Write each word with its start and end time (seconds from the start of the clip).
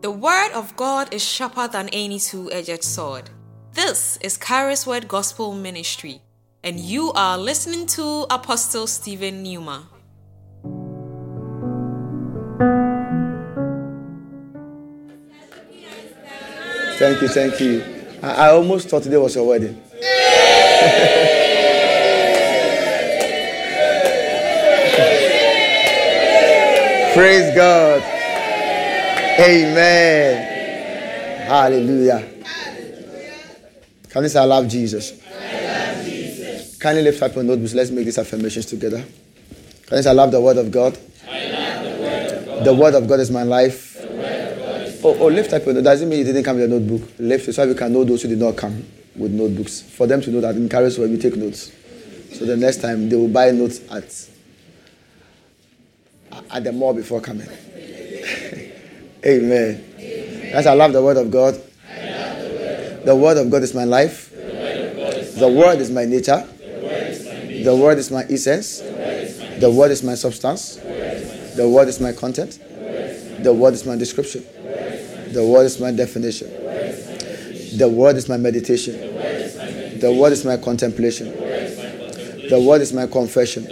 The 0.00 0.10
word 0.10 0.52
of 0.54 0.74
God 0.76 1.12
is 1.12 1.22
sharper 1.22 1.68
than 1.68 1.90
any 1.90 2.18
two 2.18 2.50
edged 2.50 2.82
sword. 2.82 3.28
This 3.74 4.16
is 4.22 4.38
Kairos 4.38 4.86
Word 4.86 5.06
Gospel 5.06 5.54
Ministry, 5.54 6.22
and 6.64 6.80
you 6.80 7.12
are 7.12 7.36
listening 7.36 7.84
to 7.88 8.24
Apostle 8.30 8.86
Stephen 8.86 9.42
Newman. 9.42 9.82
Thank 16.96 17.20
you, 17.20 17.28
thank 17.28 17.60
you. 17.60 17.84
I, 18.22 18.46
I 18.46 18.50
almost 18.52 18.88
thought 18.88 19.02
today 19.02 19.18
was 19.18 19.34
your 19.34 19.46
wedding. 19.46 19.82
Praise 27.12 27.54
God. 27.54 28.09
Amen. 29.40 30.36
Hallelujah. 31.48 32.28
Can 34.10 34.22
you 34.22 34.28
say, 34.28 34.38
I 34.38 34.44
love 34.44 34.68
Jesus? 34.68 35.12
Kindly 36.78 37.02
lift 37.04 37.22
up 37.22 37.34
your 37.34 37.44
notebooks. 37.44 37.72
Let's 37.72 37.90
make 37.90 38.04
these 38.04 38.18
affirmations 38.18 38.66
together. 38.66 39.02
Can 39.86 39.96
you 39.96 40.02
say, 40.02 40.10
I 40.10 40.12
love 40.12 40.30
the 40.30 40.40
word 40.40 40.58
of 40.58 40.70
God? 40.70 40.98
The 42.64 42.76
word 42.78 42.94
of 42.94 43.08
God 43.08 43.20
is 43.20 43.30
my 43.30 43.42
life. 43.42 43.96
Oh, 45.02 45.16
oh, 45.18 45.28
lift 45.28 45.54
up 45.54 45.64
your 45.64 45.72
notebook. 45.72 45.84
Doesn't 45.84 46.08
mean 46.10 46.18
you 46.18 46.24
didn't 46.26 46.44
come 46.44 46.56
with 46.56 46.70
a 46.70 46.78
notebook. 46.78 47.10
Lift 47.18 47.48
it 47.48 47.54
so 47.54 47.66
we 47.66 47.74
can 47.74 47.92
know 47.94 48.04
those 48.04 48.22
who 48.22 48.28
did 48.28 48.38
not 48.38 48.56
come 48.56 48.84
with 49.16 49.32
notebooks. 49.32 49.80
For 49.80 50.06
them 50.06 50.20
to 50.20 50.30
know 50.30 50.42
that 50.42 50.54
in 50.56 50.68
Kairos 50.68 50.98
where 50.98 51.08
we 51.08 51.16
take 51.16 51.36
notes. 51.36 51.72
So 52.34 52.44
the 52.44 52.58
next 52.58 52.82
time 52.82 53.08
they 53.08 53.16
will 53.16 53.28
buy 53.28 53.50
notes 53.52 53.80
at 53.90 54.28
at 56.50 56.62
the 56.64 56.72
mall 56.72 56.92
before 56.92 57.20
coming. 57.22 57.48
Amen. 59.24 59.84
Yes, 59.98 60.66
I 60.66 60.72
love 60.74 60.92
the 60.92 61.02
word 61.02 61.16
of 61.18 61.30
God. 61.30 61.60
The 63.04 63.14
word 63.14 63.36
of 63.36 63.50
God 63.50 63.62
is 63.62 63.74
my 63.74 63.84
life. 63.84 64.30
The 64.30 65.48
word 65.48 65.78
is 65.80 65.90
my 65.90 66.04
nature. 66.04 66.46
The 67.64 67.76
word 67.76 67.98
is 67.98 68.10
my 68.10 68.24
essence. 68.24 68.80
The 68.80 69.70
word 69.70 69.90
is 69.90 70.02
my 70.02 70.14
substance. 70.14 70.76
The 71.56 71.68
word 71.68 71.88
is 71.88 72.00
my 72.00 72.12
content. 72.12 72.58
The 73.42 73.52
word 73.52 73.74
is 73.74 73.84
my 73.84 73.96
description. 73.96 74.44
The 75.32 75.44
word 75.46 75.64
is 75.64 75.78
my 75.78 75.92
definition. 75.92 76.48
The 77.76 77.88
word 77.88 78.16
is 78.16 78.28
my 78.28 78.38
meditation. 78.38 78.94
The 80.00 80.12
word 80.18 80.32
is 80.32 80.44
my 80.44 80.56
contemplation. 80.56 81.28
The 81.28 82.64
word 82.66 82.80
is 82.80 82.92
my 82.92 83.06
confession. 83.06 83.66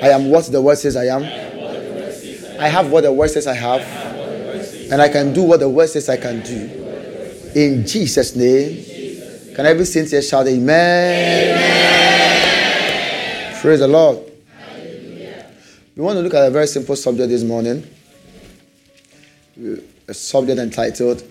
I 0.00 0.10
am 0.10 0.30
what 0.30 0.46
the 0.46 0.62
word 0.62 0.78
says 0.78 0.96
I 0.96 1.06
am. 1.06 1.24
I 2.60 2.68
have 2.68 2.90
what 2.90 3.02
the 3.02 3.12
word 3.12 3.30
says 3.30 3.46
I 3.46 3.54
have. 3.54 3.97
And 4.90 5.02
I 5.02 5.08
can 5.08 5.32
do 5.34 5.42
what 5.42 5.60
the 5.60 5.68
word 5.68 5.88
says 5.88 6.08
I 6.08 6.16
can 6.16 6.40
do. 6.40 6.70
In 7.54 7.86
Jesus' 7.86 8.34
name. 8.34 9.54
Can 9.54 9.66
every 9.66 9.84
saint 9.84 10.08
here 10.08 10.22
shout 10.22 10.46
amen? 10.46 11.58
Praise 13.60 13.80
the 13.80 13.88
Lord. 13.88 14.18
We 15.96 16.02
want 16.04 16.16
to 16.16 16.22
look 16.22 16.34
at 16.34 16.46
a 16.46 16.50
very 16.50 16.68
simple 16.68 16.94
subject 16.94 17.28
this 17.28 17.42
morning. 17.42 17.84
A 20.06 20.14
subject 20.14 20.60
entitled 20.60 21.24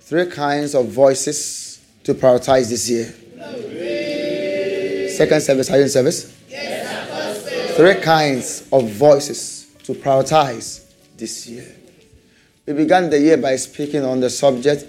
Three 0.00 0.26
Kinds 0.26 0.74
of 0.74 0.88
Voices 0.88 1.84
to 2.04 2.14
Prioritize 2.14 2.70
This 2.70 2.88
Year. 2.88 3.14
Second 5.10 5.42
service, 5.42 5.70
are 5.70 5.76
you 5.76 5.82
in 5.82 5.88
service? 5.88 6.32
Three 7.76 7.96
kinds 7.96 8.68
of 8.72 8.88
voices 8.90 9.66
to 9.84 9.92
prioritize 9.92 10.83
this 11.16 11.46
year. 11.46 11.74
We 12.66 12.72
began 12.72 13.10
the 13.10 13.20
year 13.20 13.36
by 13.36 13.56
speaking 13.56 14.04
on 14.04 14.20
the 14.20 14.30
subject 14.30 14.86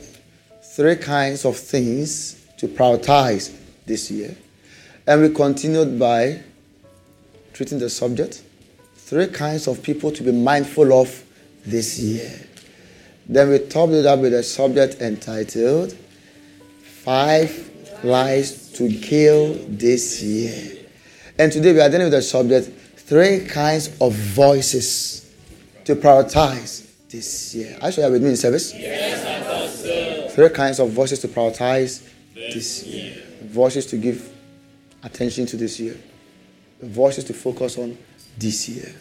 three 0.75 0.95
kinds 0.95 1.45
of 1.45 1.57
things 1.57 2.45
to 2.57 2.67
prioritize 2.67 3.55
this 3.85 4.09
year. 4.09 4.35
And 5.07 5.21
we 5.21 5.29
continued 5.29 5.99
by 5.99 6.41
treating 7.53 7.79
the 7.79 7.89
subject 7.89 8.43
three 8.95 9.27
kinds 9.27 9.67
of 9.67 9.83
people 9.83 10.11
to 10.11 10.23
be 10.23 10.31
mindful 10.31 10.93
of 10.93 11.23
this 11.65 11.99
year. 11.99 12.31
Then 13.27 13.49
we 13.49 13.59
topped 13.59 13.93
it 13.93 14.05
up 14.05 14.19
with 14.19 14.33
a 14.33 14.43
subject 14.43 15.01
entitled 15.01 15.93
Five 17.03 17.71
Lies 18.03 18.71
to 18.73 18.89
Kill 18.89 19.53
This 19.67 20.21
Year. 20.21 20.85
And 21.37 21.51
today 21.51 21.73
we 21.73 21.81
are 21.81 21.89
dealing 21.89 22.05
with 22.05 22.13
the 22.13 22.21
subject 22.21 22.69
three 22.97 23.45
kinds 23.45 23.89
of 23.99 24.13
voices 24.13 25.24
to 25.85 25.95
prioritize 25.95 26.85
this 27.09 27.55
year. 27.55 27.77
Are 27.81 27.87
you 27.87 27.93
sure 27.93 28.03
you 28.03 28.09
are 28.09 28.11
with 28.11 28.23
me 28.23 28.29
in 28.29 28.37
service? 28.37 28.73
Yes, 28.75 30.33
Three 30.33 30.49
kinds 30.49 30.79
of 30.79 30.89
voices 30.89 31.19
to 31.19 31.27
prioritize 31.29 32.09
this 32.33 32.83
year. 32.85 33.23
Voices 33.43 33.85
to 33.87 33.97
give 33.97 34.29
attention 35.03 35.45
to 35.45 35.55
this 35.55 35.79
year. 35.79 35.97
Voices 36.81 37.23
to 37.25 37.33
focus 37.33 37.77
on 37.77 37.97
this 38.37 38.67
year. 38.67 38.93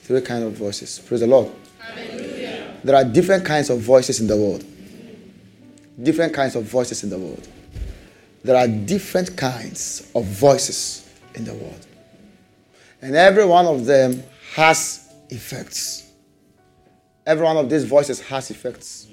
Three 0.00 0.20
kinds 0.22 0.44
of 0.44 0.54
voices. 0.54 0.98
Praise 0.98 1.20
the 1.20 1.28
Lord. 1.28 1.52
Hallelujah. 1.78 2.74
There 2.82 2.96
are 2.96 3.04
different 3.04 3.44
kinds 3.44 3.70
of 3.70 3.78
voices 3.78 4.18
in 4.20 4.26
the 4.26 4.36
world. 4.36 4.64
Different 6.02 6.34
kinds 6.34 6.56
of 6.56 6.64
voices 6.64 7.04
in 7.04 7.10
the 7.10 7.18
world. 7.18 7.46
There 8.42 8.56
are 8.56 8.66
different 8.66 9.36
kinds 9.36 10.10
of 10.16 10.24
voices 10.24 11.08
in 11.34 11.44
the 11.44 11.54
world. 11.54 11.86
And 13.00 13.14
every 13.14 13.44
one 13.44 13.66
of 13.66 13.84
them 13.84 14.22
has 14.54 15.12
effects. 15.30 16.01
Every 17.26 17.44
one 17.44 17.56
of 17.56 17.70
these 17.70 17.84
voices 17.84 18.20
has 18.20 18.50
effects. 18.50 19.06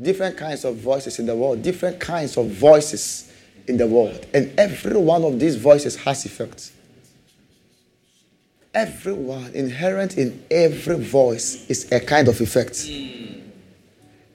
Different 0.00 0.36
kinds 0.36 0.64
of 0.64 0.76
voices 0.76 1.18
in 1.18 1.26
the 1.26 1.34
world, 1.34 1.62
different 1.62 2.00
kinds 2.00 2.36
of 2.36 2.50
voices 2.50 3.32
in 3.66 3.76
the 3.76 3.86
world. 3.86 4.26
And 4.32 4.58
every 4.58 4.96
one 4.96 5.24
of 5.24 5.38
these 5.38 5.56
voices 5.56 5.96
has 5.96 6.24
effects. 6.24 6.72
Everyone, 8.74 9.52
inherent 9.54 10.18
in 10.18 10.44
every 10.50 10.98
voice, 10.98 11.66
is 11.68 11.90
a 11.92 12.00
kind 12.00 12.28
of 12.28 12.40
effect. 12.40 12.86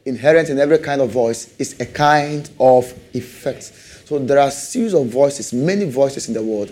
Inherent 0.03 0.49
in 0.49 0.57
every 0.57 0.79
kind 0.79 0.99
of 1.01 1.11
voice 1.11 1.55
is 1.59 1.79
a 1.79 1.85
kind 1.85 2.49
of 2.59 2.91
effect. 3.13 3.63
So 4.05 4.17
there 4.17 4.39
are 4.39 4.49
series 4.49 4.93
of 4.93 5.07
voices, 5.07 5.53
many 5.53 5.85
voices 5.85 6.27
in 6.27 6.33
the 6.33 6.41
world, 6.41 6.71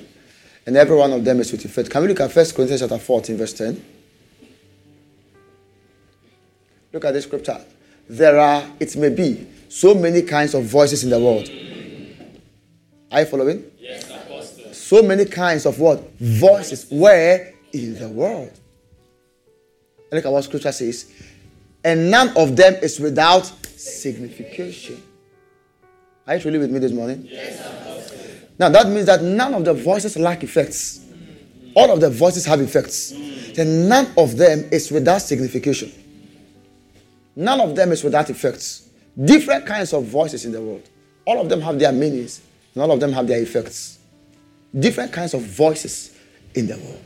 and 0.66 0.76
every 0.76 0.96
one 0.96 1.12
of 1.12 1.24
them 1.24 1.40
is 1.40 1.52
with 1.52 1.64
effect. 1.64 1.92
Can 1.92 2.02
we 2.02 2.08
look 2.08 2.20
at 2.20 2.36
1 2.36 2.46
Corinthians 2.56 2.82
chapter 2.82 2.98
14, 2.98 3.38
verse 3.38 3.54
10? 3.54 3.99
Look 6.92 7.06
at 7.06 7.14
this 7.14 7.26
scripture. 7.26 7.60
There 8.10 8.40
are, 8.40 8.64
it 8.80 8.96
may 8.96 9.10
be, 9.10 9.48
so 9.68 9.94
many 9.94 10.24
kinds 10.24 10.56
of 10.56 10.64
voices 10.64 11.04
in 11.04 11.12
the 11.12 11.20
world. 11.20 11.48
Are 13.12 13.20
you 13.22 13.26
following? 13.26 13.72
Yes, 13.78 14.10
Apostle. 14.10 14.74
So 14.74 15.04
many 15.04 15.26
kinds 15.26 15.66
of 15.66 15.80
what? 15.80 16.04
Voices. 16.20 16.88
Where? 16.90 17.54
In 17.74 17.98
the 18.00 18.10
world. 18.10 18.52
And 20.12 20.14
look 20.14 20.26
at 20.26 20.32
what 20.32 20.44
scripture 20.44 20.72
says. 20.72 21.12
And 21.84 22.10
none 22.10 22.36
of 22.36 22.56
them 22.56 22.76
is 22.82 23.00
without 23.00 23.46
signification. 23.46 25.02
Are 26.26 26.36
you 26.36 26.42
truly 26.42 26.58
with 26.58 26.72
me 26.72 26.80
this 26.80 26.92
morning? 26.92 27.28
Yes, 27.30 27.60
Apostle. 27.60 28.18
Now 28.58 28.70
that 28.70 28.88
means 28.88 29.06
that 29.06 29.22
none 29.22 29.54
of 29.54 29.66
the 29.66 29.74
voices 29.74 30.18
lack 30.18 30.44
effects. 30.44 31.06
All 31.76 31.92
of 31.92 32.02
the 32.02 32.10
voices 32.10 32.46
have 32.46 32.60
effects. 32.60 33.12
Then 33.56 33.88
none 33.88 34.12
of 34.18 34.38
them 34.38 34.68
is 34.72 34.92
without 34.92 35.22
signification. 35.22 35.92
None 37.40 37.62
of 37.62 37.74
them 37.74 37.94
is 37.94 38.04
without 38.04 38.30
effects. 38.30 38.90
Different 39.18 39.66
kinds 39.66 39.94
of 39.94 40.04
voices 40.04 40.44
in 40.44 40.52
the 40.52 40.62
world. 40.62 40.90
All 41.24 41.40
of 41.40 41.48
them 41.48 41.62
have 41.62 41.80
their 41.80 41.94
meanings, 41.94 42.42
and 42.74 42.84
all 42.84 42.92
of 42.92 43.00
them 43.00 43.14
have 43.14 43.28
their 43.28 43.42
effects. 43.42 44.00
Different 44.78 45.14
kinds 45.14 45.34
of 45.34 45.42
voices 45.44 46.18
in 46.54 46.68
the 46.68 46.76
world. 46.76 47.02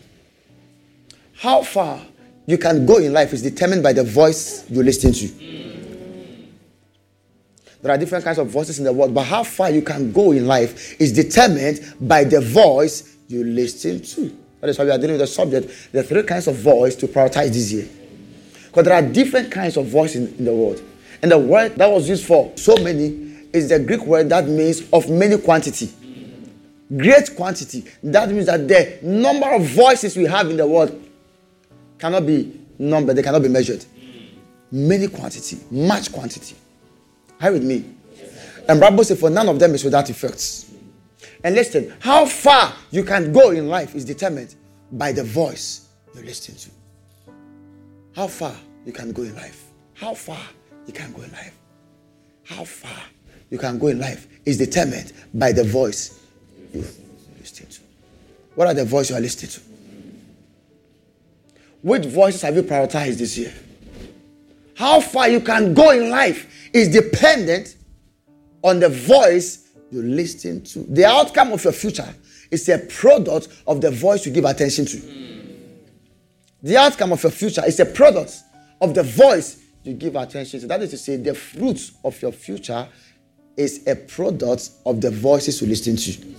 How 1.35 1.61
far 1.61 2.01
you 2.47 2.57
can 2.57 2.83
go 2.87 2.97
in 2.97 3.13
life 3.13 3.31
is 3.31 3.43
determined 3.43 3.83
by 3.83 3.93
the 3.93 4.03
voice 4.03 4.67
you 4.71 4.81
listen 4.81 5.13
to. 5.13 5.27
There 7.83 7.91
are 7.91 7.97
different 7.99 8.25
kinds 8.25 8.39
of 8.39 8.47
voices 8.47 8.79
in 8.79 8.85
the 8.85 8.93
world, 8.93 9.13
but 9.13 9.25
how 9.25 9.43
far 9.43 9.69
you 9.69 9.83
can 9.83 10.11
go 10.11 10.31
in 10.31 10.47
life 10.47 10.99
is 10.99 11.11
determined 11.11 11.93
by 12.01 12.23
the 12.23 12.41
voice 12.41 13.17
you 13.27 13.43
listen 13.43 14.01
to. 14.01 14.35
That 14.61 14.71
is 14.71 14.79
why 14.79 14.85
we 14.85 14.91
are 14.91 14.97
dealing 14.97 15.19
with 15.19 15.21
the 15.21 15.27
subject, 15.27 15.91
the 15.91 16.01
three 16.01 16.23
kinds 16.23 16.47
of 16.47 16.55
voice 16.55 16.95
to 16.95 17.07
prioritize 17.07 17.49
this 17.53 17.71
year. 17.71 17.87
Because 18.73 18.85
there 18.85 18.95
are 18.95 19.03
different 19.03 19.51
kinds 19.51 19.77
of 19.77 19.85
voice 19.85 20.15
in, 20.15 20.33
in 20.39 20.45
the 20.45 20.53
world. 20.53 20.81
And 21.21 21.31
the 21.31 21.37
word 21.37 21.75
that 21.75 21.87
was 21.87 22.09
used 22.09 22.25
for 22.25 22.51
so 22.57 22.75
many 22.77 23.05
is 23.53 23.69
the 23.69 23.77
Greek 23.77 24.03
word 24.03 24.29
that 24.29 24.47
means 24.47 24.89
of 24.91 25.07
many 25.11 25.37
quantity. 25.37 25.93
Great 26.97 27.35
quantity. 27.35 27.85
That 28.01 28.29
means 28.29 28.47
that 28.47 28.67
the 28.67 28.97
number 29.03 29.47
of 29.53 29.63
voices 29.63 30.17
we 30.17 30.23
have 30.25 30.49
in 30.49 30.57
the 30.57 30.65
world 30.65 31.07
cannot 31.99 32.25
be 32.25 32.59
numbered, 32.79 33.15
they 33.15 33.21
cannot 33.21 33.43
be 33.43 33.47
measured. 33.47 33.85
Many 34.71 35.07
quantity, 35.07 35.59
much 35.69 36.11
quantity. 36.11 36.55
Are 37.39 37.51
with 37.51 37.63
me? 37.63 37.85
And 38.67 38.79
Bible 38.79 39.03
says, 39.03 39.19
for 39.19 39.29
none 39.29 39.49
of 39.49 39.59
them 39.59 39.75
is 39.75 39.83
without 39.83 40.09
effects. 40.09 40.73
And 41.43 41.53
listen, 41.53 41.93
how 41.99 42.25
far 42.25 42.73
you 42.89 43.03
can 43.03 43.31
go 43.31 43.51
in 43.51 43.67
life 43.67 43.93
is 43.93 44.03
determined 44.03 44.55
by 44.91 45.11
the 45.11 45.23
voice 45.23 45.89
you 46.15 46.23
listen 46.23 46.55
to. 46.55 46.82
How 48.15 48.27
far 48.27 48.55
you 48.85 48.93
can 48.93 49.11
go 49.11 49.23
in 49.23 49.35
life. 49.35 49.65
How 49.95 50.13
far 50.13 50.39
you 50.85 50.93
can 50.93 51.11
go 51.13 51.21
in 51.21 51.31
life. 51.31 51.57
How 52.43 52.63
far 52.63 53.03
you 53.49 53.57
can 53.57 53.79
go 53.79 53.87
in 53.87 53.99
life 53.99 54.27
is 54.45 54.57
determined 54.57 55.13
by 55.33 55.51
the 55.51 55.63
voice 55.63 56.19
you 56.73 56.83
listen 57.39 57.67
to. 57.67 57.79
What 58.55 58.67
are 58.67 58.73
the 58.73 58.85
voices 58.85 59.11
you 59.11 59.15
are 59.15 59.19
listening 59.21 59.51
to? 59.51 59.61
Which 61.81 62.05
voices 62.05 62.41
have 62.43 62.55
you 62.55 62.63
prioritized 62.63 63.17
this 63.17 63.37
year? 63.37 63.53
How 64.75 64.99
far 64.99 65.29
you 65.29 65.39
can 65.39 65.73
go 65.73 65.91
in 65.91 66.09
life 66.09 66.69
is 66.73 66.89
dependent 66.89 67.75
on 68.63 68.79
the 68.79 68.89
voice 68.89 69.69
you 69.91 70.01
listen 70.01 70.63
to. 70.63 70.79
The 70.79 71.05
outcome 71.05 71.51
of 71.51 71.63
your 71.63 71.73
future 71.73 72.13
is 72.49 72.67
a 72.69 72.79
product 72.79 73.47
of 73.67 73.81
the 73.81 73.91
voice 73.91 74.25
you 74.25 74.31
give 74.31 74.45
attention 74.45 74.85
to. 74.85 75.42
The 76.63 76.77
outcome 76.77 77.11
of 77.11 77.21
your 77.21 77.31
future 77.31 77.63
is 77.65 77.79
a 77.81 77.85
product 77.85 78.41
of 78.79 78.93
the 78.93 79.03
voice 79.03 79.61
you 79.83 79.93
give 79.93 80.15
attention 80.15 80.61
to. 80.61 80.67
That 80.67 80.81
is 80.81 80.91
to 80.91 80.97
say, 80.97 81.17
the 81.17 81.35
fruit 81.35 81.91
of 82.05 82.21
your 82.21 82.31
future 82.31 82.87
is 83.57 83.85
a 83.85 83.95
product 83.95 84.71
of 84.85 85.01
the 85.01 85.11
voices 85.11 85.61
you 85.61 85.67
listen 85.67 85.97
to. 85.97 86.35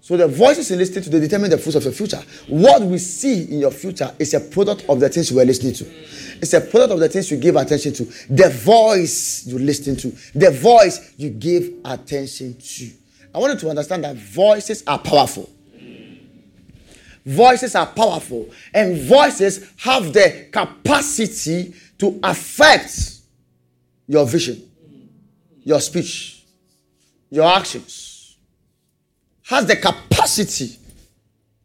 So 0.00 0.16
the 0.16 0.28
voices 0.28 0.70
you 0.70 0.76
listen 0.76 1.02
to 1.02 1.10
they 1.10 1.18
determine 1.18 1.50
the 1.50 1.58
fruits 1.58 1.76
of 1.76 1.84
your 1.84 1.92
future. 1.92 2.22
What 2.48 2.82
we 2.82 2.98
see 2.98 3.42
in 3.52 3.60
your 3.60 3.72
future 3.72 4.12
is 4.18 4.34
a 4.34 4.40
product 4.40 4.84
of 4.88 5.00
the 5.00 5.08
things 5.08 5.30
you 5.30 5.40
are 5.40 5.44
listening 5.44 5.74
to. 5.74 5.84
It's 6.40 6.52
a 6.52 6.60
product 6.60 6.92
of 6.92 7.00
the 7.00 7.08
things 7.08 7.30
you 7.30 7.38
give 7.38 7.56
attention 7.56 7.92
to. 7.94 8.04
The 8.30 8.48
voice 8.50 9.46
you 9.46 9.58
listen 9.58 9.96
to. 9.96 10.10
The 10.38 10.50
voice 10.50 11.14
you 11.16 11.30
give 11.30 11.72
attention 11.84 12.56
to. 12.56 12.90
I 13.34 13.38
want 13.38 13.54
you 13.54 13.60
to 13.60 13.70
understand 13.70 14.04
that 14.04 14.16
voices 14.16 14.84
are 14.86 14.98
powerful. 14.98 15.50
Voices 17.26 17.74
are 17.74 17.86
powerful, 17.86 18.48
and 18.72 18.96
voices 18.96 19.72
have 19.78 20.12
the 20.12 20.48
capacity 20.50 21.74
to 21.98 22.18
affect 22.22 23.18
your 24.06 24.24
vision, 24.24 24.62
your 25.64 25.80
speech, 25.80 26.44
your 27.30 27.44
actions 27.44 28.16
has 29.46 29.64
the 29.64 29.76
capacity, 29.76 30.76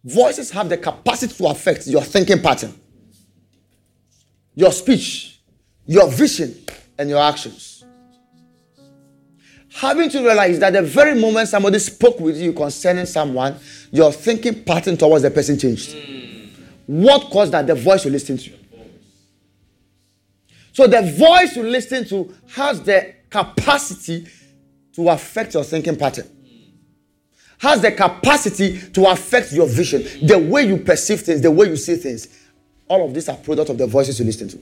voices 0.04 0.52
have 0.52 0.70
the 0.70 0.78
capacity 0.78 1.34
to 1.34 1.48
affect 1.48 1.88
your 1.88 2.04
thinking 2.04 2.40
pattern, 2.40 2.74
your 4.54 4.72
speech, 4.72 5.40
your 5.86 6.08
vision, 6.08 6.56
and 6.98 7.10
your 7.10 7.20
actions. 7.20 7.71
Having 9.74 10.10
to 10.10 10.20
realize 10.24 10.60
that 10.60 10.74
the 10.74 10.82
very 10.82 11.20
moment 11.20 11.48
somebody 11.48 11.80
spoke 11.80 12.20
with 12.20 12.38
you 12.38 12.54
concerning 12.54 13.06
someone, 13.06 13.58
your 13.92 14.12
thinking 14.12 14.64
pattern 14.64 14.98
towards 14.98 15.24
the 15.24 15.32
person 15.32 15.58
changed. 15.58 15.94
Hmm. 15.94 17.02
What 17.04 17.30
caused 17.32 17.54
that? 17.54 17.68
The 17.68 17.76
voice 17.76 18.04
you 18.06 18.12
listen 18.12 18.38
to. 18.38 18.52
So 20.74 20.88
the 20.88 21.02
voice 21.02 21.56
you 21.56 21.64
listen 21.64 22.06
to 22.06 22.34
has 22.54 22.82
the 22.82 23.14
capacity 23.30 24.28
to 24.94 25.10
affect 25.10 25.54
your 25.54 25.64
thinking 25.64 25.96
pattern 25.96 26.28
has 27.62 27.80
the 27.80 27.92
capacity 27.92 28.80
to 28.90 29.06
affect 29.12 29.52
your 29.54 29.68
vision, 29.68 30.02
the 30.28 30.38
way 30.38 30.64
you 30.64 30.78
perceive 30.78 31.22
things, 31.22 31.42
the 31.42 31.52
way 31.52 31.68
you 31.68 31.76
see 31.76 31.96
things. 31.96 32.28
All 32.88 33.06
of 33.06 33.14
these 33.14 33.30
are 33.30 33.38
product 33.38 33.70
of 33.70 33.78
the 33.78 33.86
voices 33.86 34.20
you 34.20 34.26
listen 34.26 34.48
to. 34.50 34.60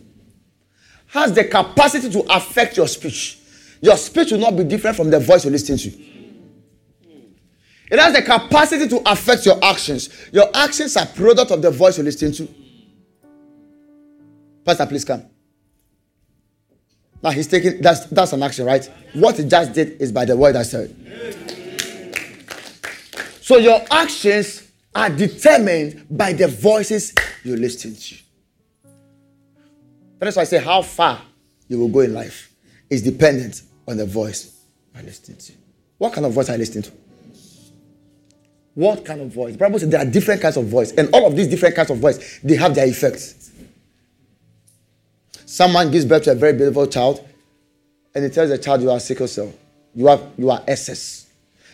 Has 1.08 1.32
the 1.32 1.46
capacity 1.46 2.10
to 2.10 2.20
affect 2.36 2.76
your 2.76 2.88
speech. 2.90 3.40
Your 3.81 3.98
speech 3.98 4.31
will 4.31 4.40
not 4.40 4.56
be 4.58 4.64
different 4.64 4.98
from 4.98 5.10
the 5.10 5.20
voice 5.20 5.46
you 5.46 5.52
listen 5.52 5.78
to. 5.78 5.90
It 7.92 7.98
has 7.98 8.14
the 8.14 8.22
capacity 8.22 8.88
to 8.88 9.02
affect 9.12 9.46
your 9.46 9.64
actions. 9.64 10.10
Your 10.31 10.50
actions 10.54 10.96
are 10.96 11.06
product 11.08 11.52
of 11.52 11.62
the 11.62 11.72
voice 11.72 11.98
you 11.98 12.04
listen 12.04 12.31
to. 12.34 12.48
Pastor, 14.64 14.86
please 14.86 15.04
come. 15.06 15.26
Now 17.24 17.31
he's 17.31 17.48
taking 17.48 17.81
that's 17.81 18.06
that's 18.06 18.31
an 18.34 18.44
action, 18.44 18.66
right? 18.66 18.86
What 19.14 19.38
he 19.38 19.44
just 19.44 19.74
did 19.74 20.00
is 20.02 20.12
by 20.12 20.25
the 20.25 20.38
word 20.38 20.56
I 20.56 20.64
said. 20.64 20.96
So 23.42 23.58
your 23.58 23.82
actions 23.90 24.72
are 24.94 25.10
determined 25.10 26.06
by 26.10 26.34
the 26.34 26.48
voices 26.48 27.16
you 27.44 27.56
listen 27.56 27.96
to. 27.96 28.16
That's 30.20 30.36
why 30.36 30.44
I 30.44 30.46
say 30.46 30.60
how 30.60 30.82
far 30.84 31.22
you 31.68 31.80
will 31.80 31.88
go 31.88 32.02
in 32.02 32.14
life 32.14 32.54
is 32.90 33.02
dependent 33.02 33.64
on 33.89 33.97
the 33.97 34.06
voice 34.06 34.56
I 34.95 35.01
listen 35.01 35.36
to. 35.36 35.53
What 35.97 36.13
kind 36.13 36.25
of 36.25 36.33
voice 36.33 36.50
I 36.50 36.56
listen 36.56 36.83
to? 36.83 36.91
What 38.75 39.03
kind 39.03 39.19
of 39.19 39.33
voice? 39.33 39.53
The 39.53 39.57
Bible 39.57 39.80
says 39.80 39.89
there 39.89 40.00
are 40.00 40.06
different 40.06 40.41
kinds 40.41 40.56
of 40.56 40.65
voice, 40.68 40.91
and 40.94 41.13
all 41.13 41.27
of 41.27 41.36
these 41.36 41.47
different 41.47 41.75
kinds 41.75 41.89
of 41.89 41.97
voice 41.97 42.39
they 42.44 42.56
have 42.56 42.75
their 42.75 42.88
effects. 42.88 43.51
Someone 45.45 45.91
gives 45.91 46.06
birth 46.06 46.24
to 46.24 46.31
a 46.31 46.36
very 46.36 46.53
beautiful 46.53 46.88
child, 46.88 47.27
and 48.13 48.24
he 48.24 48.30
tells 48.30 48.50
the 48.50 48.57
child 48.57 48.81
you 48.81 48.91
are 48.91 49.00
sickle 49.00 49.27
cell, 49.27 49.51
you 49.95 50.07
are 50.07 50.19
you 50.38 50.50
are 50.50 50.63
SS. 50.68 51.27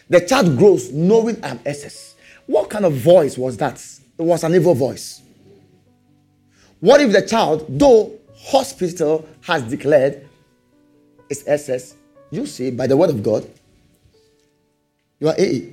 The 0.10 0.22
child 0.22 0.58
grows 0.58 0.92
knowing 0.92 1.38
I'm 1.44 1.60
SS. 1.66 2.16
What 2.48 2.70
kind 2.70 2.86
of 2.86 2.94
voice 2.94 3.38
was 3.38 3.58
that? 3.58 3.76
It 4.18 4.22
was 4.22 4.44
an 4.44 4.56
evil 4.56 4.74
voice. 4.74 5.22
What 6.80 7.02
if 7.02 7.12
the 7.12 7.22
child, 7.22 7.66
though 7.68 8.14
hospital 8.36 9.28
has 9.42 9.64
declared 9.64 10.28
it's 11.30 11.44
SS, 11.48 11.96
you 12.36 12.46
see 12.46 12.72
by 12.72 12.88
the 12.88 12.98
word 12.98 13.10
of 13.10 13.24
God, 13.24 13.50
you 15.20 15.28
are 15.30 15.36
AA. 15.40 15.72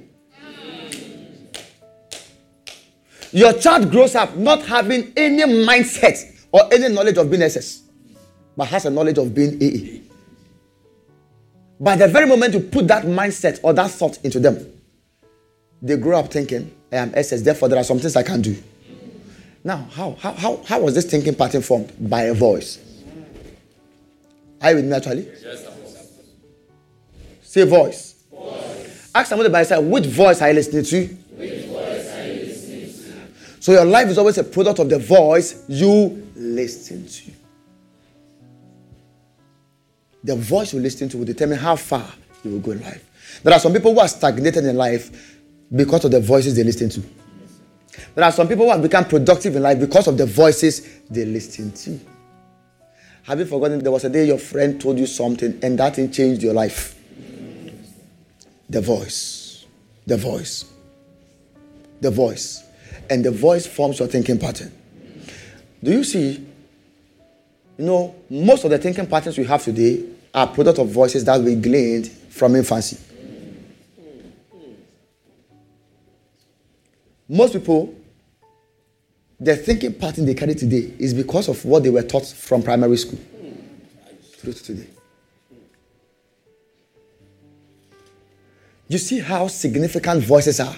Your 3.32 3.54
child 3.54 3.90
grows 3.90 4.14
up 4.14 4.36
not 4.36 4.62
having 4.62 5.12
any 5.16 5.42
mindset 5.42 6.46
or 6.52 6.72
any 6.72 6.88
knowledge 6.94 7.16
of 7.16 7.30
being 7.30 7.42
SS, 7.42 7.82
but 8.56 8.68
has 8.68 8.84
a 8.84 8.90
knowledge 8.90 9.18
of 9.18 9.34
being 9.34 9.56
AA. 9.56 10.02
By 11.80 11.96
the 11.96 12.08
very 12.08 12.26
moment 12.26 12.54
you 12.54 12.60
put 12.60 12.86
that 12.88 13.04
mindset 13.04 13.58
or 13.62 13.72
that 13.72 13.90
thought 13.90 14.18
into 14.22 14.38
them, 14.38 14.66
they 15.80 15.96
grow 15.96 16.20
up 16.20 16.30
thinking, 16.30 16.70
I 16.92 16.96
am 16.96 17.12
SS, 17.14 17.42
therefore 17.42 17.68
there 17.68 17.78
are 17.78 17.84
some 17.84 17.98
things 17.98 18.14
I 18.16 18.22
can 18.22 18.42
do. 18.42 18.56
Now, 19.64 19.88
how, 19.92 20.12
how, 20.20 20.32
how, 20.32 20.62
how 20.66 20.80
was 20.80 20.94
this 20.94 21.06
thinking 21.06 21.34
pattern 21.34 21.62
formed? 21.62 21.92
By 21.98 22.22
a 22.24 22.34
voice. 22.34 22.78
Are 24.60 24.70
you 24.70 24.76
with 24.76 24.84
me 24.84 24.92
actually? 24.92 25.28
Yes, 25.42 25.81
Say 27.52 27.64
voice. 27.64 28.14
voice. 28.30 29.10
Ask 29.14 29.28
somebody 29.28 29.50
by 29.50 29.62
side, 29.64 29.80
which 29.80 30.06
voice 30.06 30.40
are 30.40 30.48
you 30.48 30.54
listening 30.54 30.84
to? 30.86 31.04
Which 31.36 31.66
voice 31.66 32.08
are 32.14 32.26
you 32.26 32.46
listening 32.46 32.86
to? 32.86 33.62
So 33.62 33.72
your 33.72 33.84
life 33.84 34.08
is 34.08 34.16
always 34.16 34.38
a 34.38 34.44
product 34.44 34.78
of 34.78 34.88
the 34.88 34.98
voice 34.98 35.62
you 35.68 36.26
listen 36.34 37.06
to. 37.06 37.30
The 40.24 40.34
voice 40.34 40.72
you 40.72 40.80
listen 40.80 41.10
to 41.10 41.18
will 41.18 41.26
determine 41.26 41.58
how 41.58 41.76
far 41.76 42.10
you 42.42 42.52
will 42.52 42.60
go 42.60 42.70
in 42.70 42.80
life. 42.80 43.40
There 43.42 43.52
are 43.52 43.60
some 43.60 43.74
people 43.74 43.92
who 43.92 44.00
are 44.00 44.08
stagnated 44.08 44.64
in 44.64 44.74
life 44.74 45.36
because 45.76 46.06
of 46.06 46.10
the 46.10 46.20
voices 46.20 46.56
they 46.56 46.64
listen 46.64 46.88
to. 46.88 47.02
There 48.14 48.24
are 48.24 48.32
some 48.32 48.48
people 48.48 48.64
who 48.64 48.70
have 48.70 48.80
become 48.80 49.04
productive 49.04 49.56
in 49.56 49.62
life 49.62 49.78
because 49.78 50.08
of 50.08 50.16
the 50.16 50.24
voices 50.24 51.00
they 51.10 51.26
listen 51.26 51.70
to. 51.72 52.00
Have 53.24 53.40
you 53.40 53.44
forgotten 53.44 53.80
there 53.80 53.92
was 53.92 54.04
a 54.04 54.08
day 54.08 54.24
your 54.24 54.38
friend 54.38 54.80
told 54.80 54.98
you 54.98 55.04
something 55.06 55.58
and 55.62 55.78
that 55.78 55.96
thing 55.96 56.10
changed 56.10 56.42
your 56.42 56.54
life? 56.54 56.98
The 58.72 58.80
voice. 58.80 59.66
The 60.06 60.16
voice. 60.16 60.64
The 62.00 62.10
voice. 62.10 62.64
And 63.10 63.22
the 63.22 63.30
voice 63.30 63.66
forms 63.66 63.98
your 63.98 64.08
thinking 64.08 64.38
pattern. 64.38 64.72
Do 65.84 65.92
you 65.92 66.02
see 66.04 66.46
you 67.76 67.84
know, 67.84 68.14
most 68.30 68.64
of 68.64 68.70
the 68.70 68.78
thinking 68.78 69.06
patterns 69.06 69.36
we 69.36 69.44
have 69.44 69.62
today 69.62 70.04
are 70.32 70.46
product 70.46 70.78
of 70.78 70.88
voices 70.88 71.22
that 71.26 71.38
we 71.38 71.54
gleaned 71.54 72.08
from 72.08 72.56
infancy. 72.56 72.96
Most 77.28 77.52
people, 77.52 77.94
the 79.38 79.54
thinking 79.54 79.92
pattern 79.92 80.24
they 80.24 80.34
carry 80.34 80.54
today 80.54 80.94
is 80.98 81.12
because 81.12 81.48
of 81.48 81.62
what 81.66 81.82
they 81.82 81.90
were 81.90 82.02
taught 82.02 82.26
from 82.26 82.62
primary 82.62 82.96
school 82.96 83.20
through 84.38 84.54
to 84.54 84.64
today. 84.64 84.86
You 88.92 88.98
see 88.98 89.20
how 89.20 89.46
significant 89.48 90.22
voices 90.22 90.60
are, 90.60 90.76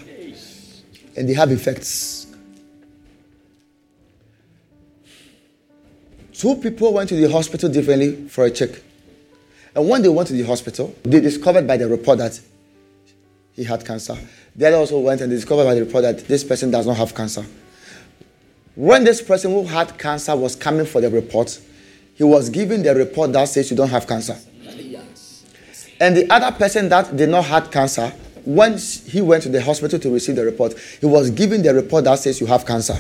and 1.17 1.29
they 1.29 1.33
have 1.35 1.51
effects. 1.51 2.29
Two 6.33 6.55
people 6.55 6.93
went 6.93 7.09
to 7.09 7.17
the 7.17 7.29
hospital 7.29 7.69
differently 7.69 8.29
for 8.29 8.45
a 8.45 8.53
check. 8.53 8.71
And 9.75 9.89
when 9.89 10.01
they 10.01 10.09
went 10.09 10.29
to 10.29 10.35
the 10.35 10.45
hospital, 10.45 10.95
they 11.03 11.19
discovered 11.19 11.67
by 11.67 11.77
the 11.77 11.89
report 11.89 12.19
that 12.19 12.41
he 13.53 13.65
had 13.65 13.85
cancer. 13.85 14.17
The 14.55 14.69
other 14.69 14.77
also 14.77 15.01
went 15.01 15.21
and 15.21 15.29
discovered 15.29 15.65
by 15.65 15.75
the 15.75 15.85
report 15.85 16.03
that 16.03 16.29
this 16.29 16.45
person 16.45 16.71
does 16.71 16.87
not 16.87 16.97
have 16.97 17.17
cancer. 17.17 17.45
When 18.77 19.03
this 19.03 19.23
person 19.23 19.51
who 19.51 19.65
had 19.65 19.99
cancer 19.99 20.37
was 20.37 20.55
coming 20.55 20.87
for 20.87 21.01
the 21.01 21.11
report, 21.11 21.61
he 22.15 22.23
was 22.23 22.49
given 22.49 22.85
the 22.85 22.95
report 22.95 23.33
that 23.33 23.49
says 23.49 23.73
you 23.73 23.77
don't 23.77 23.91
have 23.91 24.07
cancer. 24.07 24.39
And 26.05 26.15
the 26.15 26.31
other 26.31 26.55
person 26.55 26.91
that 26.91 27.17
did 27.17 27.31
not 27.31 27.47
have 27.47 27.71
cancer, 27.71 28.11
when 28.45 28.77
he 28.77 29.23
went 29.23 29.43
to 29.45 29.49
the 29.49 29.63
hospital 29.63 29.99
to 29.99 30.13
receive 30.13 30.37
the 30.37 30.45
report, 30.45 30.79
he 31.01 31.07
was 31.07 31.31
given 31.31 31.63
the 31.63 31.73
report 31.73 32.05
that 32.05 32.19
says 32.19 32.43
you 32.43 32.47
have 32.47 32.67
cancer. 32.67 32.99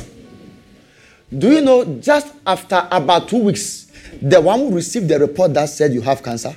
Do 1.36 1.52
you 1.52 1.60
know 1.60 1.84
just 1.96 2.32
after 2.46 2.88
about 2.90 3.28
two 3.28 3.44
weeks, 3.44 3.92
the 4.22 4.40
one 4.40 4.58
who 4.58 4.74
received 4.74 5.10
the 5.10 5.18
report 5.18 5.52
that 5.52 5.66
said 5.68 5.92
you 5.92 6.00
have 6.00 6.22
cancer, 6.22 6.56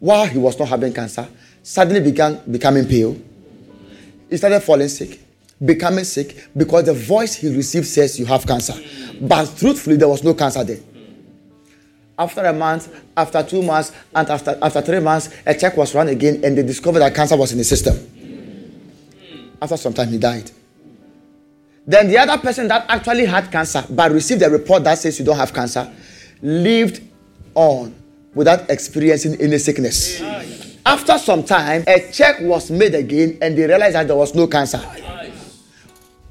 while 0.00 0.26
he 0.26 0.36
was 0.36 0.58
not 0.58 0.66
having 0.66 0.92
cancer, 0.92 1.28
suddenly 1.62 2.00
began 2.00 2.40
becoming 2.50 2.84
pale. 2.84 3.16
He 4.28 4.36
started 4.36 4.58
falling 4.64 4.88
sick, 4.88 5.20
becoming 5.64 6.02
sick 6.02 6.48
because 6.56 6.86
the 6.86 6.94
voice 6.94 7.36
he 7.36 7.54
received 7.54 7.86
says 7.86 8.18
you 8.18 8.26
have 8.26 8.44
cancer. 8.44 8.74
But 9.20 9.56
truthfully, 9.56 9.94
there 9.94 10.08
was 10.08 10.24
no 10.24 10.34
cancer 10.34 10.64
there. 10.64 10.80
After 12.18 12.44
a 12.44 12.52
month, 12.52 12.88
after 13.16 13.42
two 13.44 13.62
months, 13.62 13.92
and 14.14 14.28
after, 14.28 14.58
after 14.60 14.82
three 14.82 15.00
months, 15.00 15.30
a 15.46 15.54
check 15.54 15.76
was 15.76 15.94
run 15.94 16.08
again 16.08 16.40
and 16.44 16.58
they 16.58 16.62
discovered 16.64 16.98
that 16.98 17.14
cancer 17.14 17.36
was 17.36 17.52
in 17.52 17.58
the 17.58 17.64
system. 17.64 17.96
After 19.62 19.76
some 19.76 19.94
time, 19.94 20.08
he 20.08 20.18
died. 20.18 20.50
Then 21.86 22.08
the 22.08 22.18
other 22.18 22.36
person 22.38 22.68
that 22.68 22.84
actually 22.88 23.24
had 23.24 23.50
cancer 23.50 23.84
but 23.88 24.10
received 24.12 24.42
a 24.42 24.50
report 24.50 24.84
that 24.84 24.98
says 24.98 25.18
you 25.18 25.24
don't 25.24 25.36
have 25.36 25.54
cancer 25.54 25.90
lived 26.42 27.00
on 27.54 27.94
without 28.34 28.68
experiencing 28.68 29.40
any 29.40 29.58
sickness. 29.58 30.20
After 30.84 31.18
some 31.18 31.44
time, 31.44 31.84
a 31.86 32.10
check 32.12 32.40
was 32.40 32.70
made 32.70 32.94
again 32.94 33.38
and 33.40 33.56
they 33.56 33.66
realized 33.66 33.94
that 33.94 34.06
there 34.06 34.16
was 34.16 34.34
no 34.34 34.46
cancer. 34.46 34.78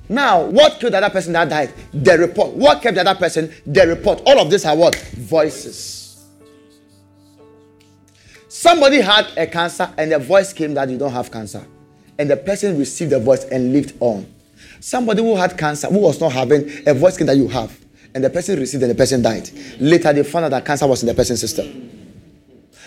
Now, 0.09 0.45
what 0.45 0.79
killed 0.79 0.93
the 0.93 0.97
other 0.97 1.09
person 1.09 1.33
that 1.33 1.49
died? 1.49 1.73
The 1.93 2.17
report. 2.17 2.53
What 2.53 2.81
kept 2.81 2.95
the 2.95 3.01
other 3.01 3.19
person? 3.19 3.53
The 3.65 3.87
report. 3.87 4.21
All 4.25 4.39
of 4.39 4.49
these 4.49 4.65
are 4.65 4.75
what? 4.75 4.95
Voices. 4.95 6.25
Somebody 8.47 9.01
had 9.01 9.27
a 9.37 9.45
cancer 9.45 9.93
and 9.97 10.11
the 10.11 10.19
voice 10.19 10.53
came 10.53 10.73
that 10.75 10.89
you 10.89 10.97
don't 10.97 11.11
have 11.11 11.31
cancer. 11.31 11.65
And 12.17 12.29
the 12.29 12.37
person 12.37 12.79
received 12.79 13.11
the 13.11 13.19
voice 13.19 13.43
and 13.45 13.73
lived 13.73 13.95
on. 13.99 14.33
Somebody 14.79 15.21
who 15.21 15.35
had 15.35 15.57
cancer, 15.57 15.87
who 15.87 15.99
was 15.99 16.19
not 16.19 16.31
having 16.31 16.69
a 16.87 16.93
voice 16.93 17.17
came 17.17 17.27
that 17.27 17.37
you 17.37 17.47
have. 17.49 17.77
And 18.15 18.23
the 18.23 18.29
person 18.29 18.59
received 18.59 18.81
and 18.83 18.91
the 18.91 18.95
person 18.95 19.21
died. 19.21 19.49
Later, 19.79 20.13
they 20.13 20.23
found 20.23 20.45
out 20.45 20.51
that 20.51 20.65
cancer 20.65 20.87
was 20.87 21.03
in 21.03 21.07
the 21.07 21.13
person's 21.13 21.41
system. 21.41 21.91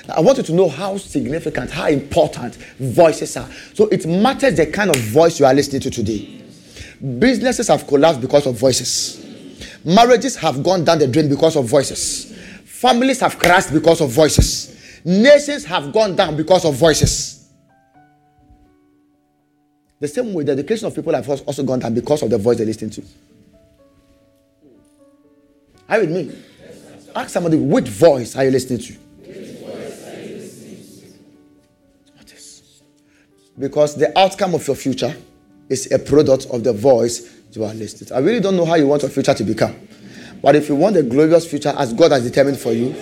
I 0.08 0.20
want 0.20 0.38
you 0.38 0.44
to 0.44 0.52
know 0.52 0.68
how 0.68 0.96
significant, 0.96 1.70
how 1.70 1.88
important 1.88 2.56
voices 2.78 3.36
are. 3.36 3.48
So 3.74 3.86
it 3.88 4.06
matters 4.06 4.56
the 4.56 4.66
kind 4.66 4.90
of 4.90 4.96
voice 4.96 5.38
you 5.38 5.46
are 5.46 5.54
listening 5.54 5.82
to 5.82 5.90
today. 5.90 6.39
Businesses 7.00 7.69
have 7.69 7.87
collapsed 7.87 8.21
because 8.21 8.47
of 8.47 8.57
voices. 8.57 9.25
Marriages 9.85 10.37
have 10.37 10.62
gone 10.62 10.85
down 10.85 10.99
the 10.99 11.09
drain 11.09 11.28
because 11.28 11.57
of 11.57 11.64
voices. 11.64 12.37
Families 12.64 13.21
have 13.21 13.38
crashed 13.38 13.73
because 13.73 14.00
of 14.02 14.11
voices. 14.11 15.00
Nations 15.04 15.64
have 15.64 15.92
gone 15.92 16.14
down 16.14 16.37
because 16.37 16.64
of 16.64 16.75
voices. 16.75 17.49
The 19.99 20.09
same 20.09 20.33
way, 20.35 20.45
the 20.45 20.52
education 20.52 20.87
of 20.87 20.95
people 20.95 21.14
have 21.14 21.28
also 21.28 21.62
gone 21.62 21.78
down 21.78 21.95
because 21.95 22.23
of 22.23 22.30
the 22.30 22.38
voice 22.38 22.59
they 22.59 22.64
listen 22.66 22.90
to. 22.90 23.02
Are 25.88 26.02
you 26.02 26.07
with 26.07 26.28
me? 26.28 26.42
Ask 27.14 27.30
somebody, 27.30 27.57
which 27.57 27.88
voice 27.88 28.37
are 28.37 28.45
you 28.45 28.50
listening 28.50 28.78
to? 28.78 28.97
Because 33.59 33.95
the 33.95 34.19
outcome 34.19 34.54
of 34.54 34.66
your 34.66 34.76
future 34.76 35.14
is 35.70 35.90
a 35.92 35.98
product 35.98 36.46
of 36.50 36.64
the 36.64 36.72
voice 36.72 37.40
you 37.52 37.64
are 37.64 37.72
listening 37.72 38.08
to. 38.08 38.14
I 38.16 38.18
really 38.18 38.40
don't 38.40 38.56
know 38.56 38.64
how 38.64 38.74
you 38.74 38.86
want 38.86 39.02
your 39.02 39.10
future 39.10 39.32
to 39.32 39.44
become. 39.44 39.74
But 40.42 40.56
if 40.56 40.68
you 40.68 40.74
want 40.74 40.96
a 40.96 41.02
glorious 41.02 41.48
future 41.48 41.72
as 41.76 41.92
God 41.92 42.12
has 42.12 42.24
determined 42.24 42.58
for 42.58 42.72
you, 42.72 42.94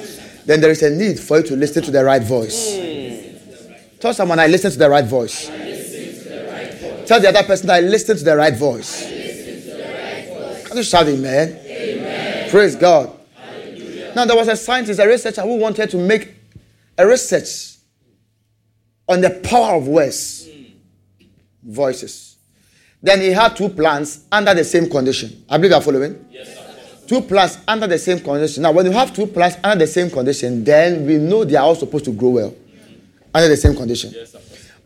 then 0.45 0.61
there 0.61 0.71
is 0.71 0.83
a 0.83 0.91
need 0.91 1.19
for 1.19 1.39
you 1.39 1.43
to 1.45 1.57
listen 1.57 1.83
to 1.85 1.91
the 1.91 2.05
right 2.05 2.23
voice. 2.23 2.73
Mm. 2.73 3.99
Tell 4.01 4.15
someone, 4.15 4.39
I 4.39 4.47
listen 4.47 4.71
to 4.71 4.79
the 4.79 4.89
right 4.89 5.05
voice. 5.05 5.47
Tell 7.07 7.21
the 7.21 7.29
other 7.29 7.43
person, 7.43 7.71
I 7.71 7.81
listen 7.81 8.17
to 8.17 8.25
the 8.25 8.37
right 8.37 8.55
voice. 8.55 9.07
Can 10.67 10.77
you 10.77 10.83
shout 10.83 11.07
amen? 11.07 11.59
amen. 11.65 12.51
Praise 12.51 12.77
God. 12.77 13.19
Hallelujah. 13.35 14.13
Now, 14.15 14.25
there 14.27 14.37
was 14.37 14.49
a 14.49 14.57
scientist, 14.57 15.01
a 15.01 15.07
researcher 15.07 15.43
who 15.43 15.57
wanted 15.57 15.91
to 15.91 15.97
make 15.97 16.35
a 16.99 17.07
research 17.07 17.77
on 19.09 19.21
the 19.23 19.31
power 19.31 19.77
of 19.77 19.89
words, 19.89 20.47
mm. 20.47 20.73
voices. 21.63 22.38
Then 23.03 23.21
he 23.21 23.29
had 23.31 23.57
two 23.57 23.69
plants 23.69 24.25
under 24.31 24.55
the 24.55 24.65
same 24.65 24.91
condition. 24.91 25.45
I 25.49 25.57
believe 25.57 25.71
you 25.71 25.77
are 25.77 25.83
following. 25.83 26.27
Yes, 26.31 27.05
two 27.07 27.21
plants 27.23 27.59
under 27.67 27.87
the 27.87 27.99
same 27.99 28.21
condition. 28.21 28.63
Now, 28.63 28.73
when 28.73 28.87
you 28.87 28.93
have 28.93 29.15
two 29.15 29.27
plants 29.27 29.57
under 29.63 29.85
the 29.85 29.91
same 29.91 30.11
condition, 30.11 30.65
then 30.65 31.07
we 31.07 31.17
know 31.17 31.45
they 31.45 31.57
are 31.57 31.65
all 31.65 31.75
supposed 31.77 32.05
to 32.07 32.13
grow 32.13 32.31
well 32.31 32.55
under 33.33 33.49
the 33.49 33.57
same 33.57 33.75
condition. 33.77 34.13
Yes, 34.15 34.35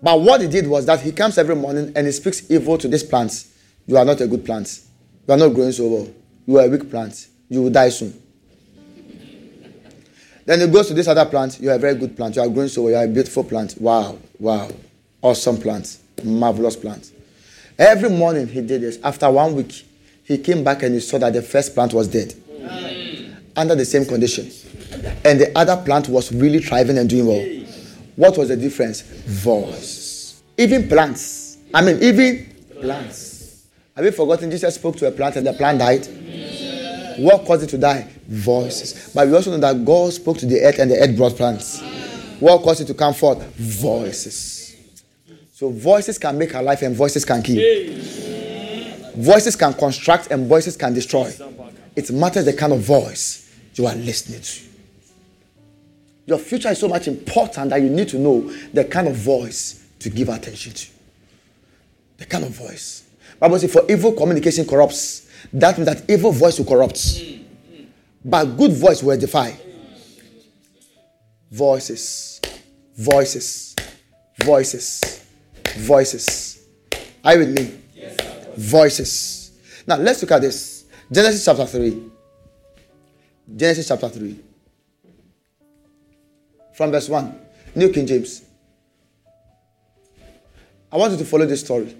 but 0.02 0.20
what 0.20 0.40
he 0.40 0.48
did 0.48 0.66
was 0.66 0.84
that 0.86 1.00
he 1.00 1.12
comes 1.12 1.38
every 1.38 1.54
morning 1.54 1.92
and 1.94 2.06
he 2.06 2.12
speaks 2.12 2.50
evil 2.50 2.76
to 2.78 2.88
these 2.88 3.02
plants. 3.04 3.52
You 3.86 3.96
are 3.96 4.04
not 4.04 4.20
a 4.20 4.26
good 4.26 4.44
plant. 4.44 4.80
You 5.26 5.34
are 5.34 5.36
not 5.38 5.54
growing 5.54 5.72
so 5.72 5.88
well. 5.88 6.08
You 6.46 6.58
are 6.58 6.66
a 6.66 6.68
weak 6.68 6.90
plant. 6.90 7.28
You 7.48 7.62
will 7.62 7.70
die 7.70 7.88
soon. 7.88 8.20
Then 10.44 10.60
he 10.60 10.66
goes 10.66 10.88
to 10.88 10.94
this 10.94 11.06
other 11.06 11.24
plant. 11.24 11.60
You 11.60 11.70
are 11.70 11.74
a 11.74 11.78
very 11.78 11.94
good 11.94 12.16
plant. 12.16 12.34
You 12.36 12.42
are 12.42 12.48
growing 12.48 12.68
so 12.68 12.82
well. 12.82 12.90
You 12.90 12.96
are 12.98 13.04
a 13.04 13.08
beautiful 13.08 13.44
plant. 13.44 13.80
Wow, 13.80 14.18
wow. 14.40 14.68
Awesome 15.22 15.56
plant. 15.56 15.98
Marvelous 16.24 16.76
plant. 16.76 17.12
Every 17.78 18.10
morning 18.10 18.46
he 18.48 18.60
did 18.60 18.82
this. 18.82 18.98
After 19.02 19.30
one 19.30 19.54
week, 19.54 19.84
he 20.24 20.38
came 20.38 20.62
back 20.62 20.82
and 20.82 20.94
he 20.94 21.00
saw 21.00 21.18
that 21.18 21.32
the 21.32 21.42
first 21.42 21.74
plant 21.74 21.92
was 21.92 22.08
dead. 22.08 22.34
Mm. 22.50 23.36
Under 23.56 23.74
the 23.74 23.84
same 23.84 24.04
condition. 24.04 24.50
And 25.24 25.40
the 25.40 25.52
other 25.56 25.76
plant 25.76 26.08
was 26.08 26.32
really 26.32 26.60
thriving 26.60 26.98
and 26.98 27.08
doing 27.08 27.26
well. 27.26 27.66
What 28.16 28.38
was 28.38 28.48
the 28.48 28.56
difference? 28.56 29.02
Voice. 29.02 30.42
Even 30.58 30.88
plants. 30.88 31.58
I 31.74 31.82
mean, 31.82 32.02
even 32.02 32.54
plants. 32.80 33.66
Have 33.96 34.04
you 34.04 34.12
forgotten 34.12 34.50
Jesus 34.50 34.74
spoke 34.74 34.96
to 34.96 35.08
a 35.08 35.10
plant 35.10 35.36
and 35.36 35.46
the 35.46 35.52
plant 35.52 35.78
died? 35.78 36.06
What 37.18 37.44
caused 37.46 37.64
it 37.64 37.68
to 37.70 37.78
die? 37.78 38.08
Voices. 38.26 39.12
But 39.14 39.28
we 39.28 39.34
also 39.34 39.50
know 39.50 39.58
that 39.58 39.84
God 39.84 40.12
spoke 40.12 40.38
to 40.38 40.46
the 40.46 40.60
earth 40.62 40.78
and 40.78 40.90
the 40.90 40.98
earth 40.98 41.16
brought 41.16 41.36
plants. 41.36 41.82
What 42.40 42.62
caused 42.62 42.80
it 42.80 42.86
to 42.86 42.94
come 42.94 43.14
forth? 43.14 43.44
Voices. 43.56 44.61
So 45.62 45.70
voices 45.70 46.18
can 46.18 46.36
make 46.36 46.54
alive 46.54 46.82
and 46.82 46.96
voices 46.96 47.24
can 47.24 47.40
kill. 47.40 47.62
Voices 49.14 49.54
can 49.54 49.72
construct 49.74 50.32
and 50.32 50.48
voices 50.48 50.76
can 50.76 50.92
destroy. 50.92 51.32
It 51.94 52.10
matters 52.10 52.46
the 52.46 52.52
kind 52.52 52.72
of 52.72 52.80
voice 52.80 53.48
you 53.76 53.86
are 53.86 53.94
listening 53.94 54.40
to. 54.40 54.60
Your 56.26 56.38
future 56.38 56.70
is 56.70 56.80
so 56.80 56.88
much 56.88 57.06
important 57.06 57.70
that 57.70 57.80
you 57.80 57.90
need 57.90 58.08
to 58.08 58.18
know 58.18 58.40
the 58.72 58.84
kind 58.86 59.06
of 59.06 59.14
voice 59.14 59.86
to 60.00 60.10
give 60.10 60.30
attention 60.30 60.72
to. 60.72 60.88
The 62.16 62.26
kind 62.26 62.42
of 62.42 62.50
voice. 62.50 63.04
Bible 63.38 63.60
says, 63.60 63.72
for 63.72 63.84
evil 63.88 64.14
communication 64.14 64.66
corrupts. 64.66 65.28
That 65.52 65.78
means 65.78 65.86
that 65.86 66.10
evil 66.10 66.32
voice 66.32 66.58
will 66.58 66.66
corrupt. 66.66 67.22
But 68.24 68.46
good 68.46 68.72
voice 68.72 69.00
will 69.00 69.12
edify. 69.12 69.52
Voices. 71.52 72.40
Voices. 72.96 73.76
Voices. 74.42 75.21
Voices. 75.78 76.66
Are 77.24 77.34
you 77.34 77.40
with 77.40 77.58
me? 77.58 77.78
Yes, 77.94 78.16
voices. 78.56 79.52
Now 79.86 79.96
let's 79.96 80.22
look 80.22 80.30
at 80.32 80.40
this. 80.40 80.84
Genesis 81.10 81.44
chapter 81.44 81.66
3. 81.66 82.10
Genesis 83.56 83.88
chapter 83.88 84.08
3 84.08 84.38
from 86.74 86.90
verse 86.90 87.08
1. 87.08 87.40
New 87.74 87.90
King 87.90 88.06
James. 88.06 88.42
I 90.90 90.96
want 90.96 91.12
you 91.12 91.18
to 91.18 91.24
follow 91.24 91.46
this 91.46 91.60
story. 91.60 91.96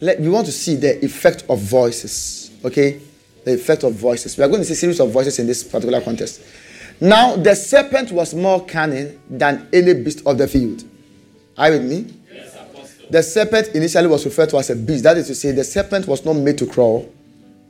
Let, 0.00 0.20
we 0.20 0.28
want 0.28 0.46
to 0.46 0.52
see 0.52 0.76
the 0.76 1.04
effect 1.04 1.44
of 1.48 1.60
voices. 1.60 2.50
Okay? 2.64 3.00
The 3.44 3.54
effect 3.54 3.84
of 3.84 3.94
voices. 3.94 4.36
We 4.36 4.44
are 4.44 4.48
going 4.48 4.60
to 4.60 4.64
see 4.64 4.72
a 4.72 4.76
series 4.76 5.00
of 5.00 5.10
voices 5.10 5.38
in 5.38 5.46
this 5.46 5.62
particular 5.62 6.00
context. 6.00 6.42
Now, 7.00 7.36
the 7.36 7.54
serpent 7.54 8.10
was 8.10 8.34
more 8.34 8.64
cunning 8.64 9.20
than 9.28 9.68
any 9.72 9.94
beast 9.94 10.26
of 10.26 10.38
the 10.38 10.48
field. 10.48 10.84
Are 11.58 11.70
you 11.70 11.78
with 11.78 11.90
me? 11.90 12.15
The 13.10 13.22
serpent 13.22 13.68
initially 13.68 14.08
was 14.08 14.24
referred 14.24 14.50
to 14.50 14.58
as 14.58 14.70
a 14.70 14.76
beast. 14.76 15.04
That 15.04 15.16
is 15.16 15.28
to 15.28 15.34
say, 15.34 15.52
the 15.52 15.64
serpent 15.64 16.08
was 16.08 16.24
not 16.24 16.34
made 16.34 16.58
to 16.58 16.66
crawl. 16.66 17.12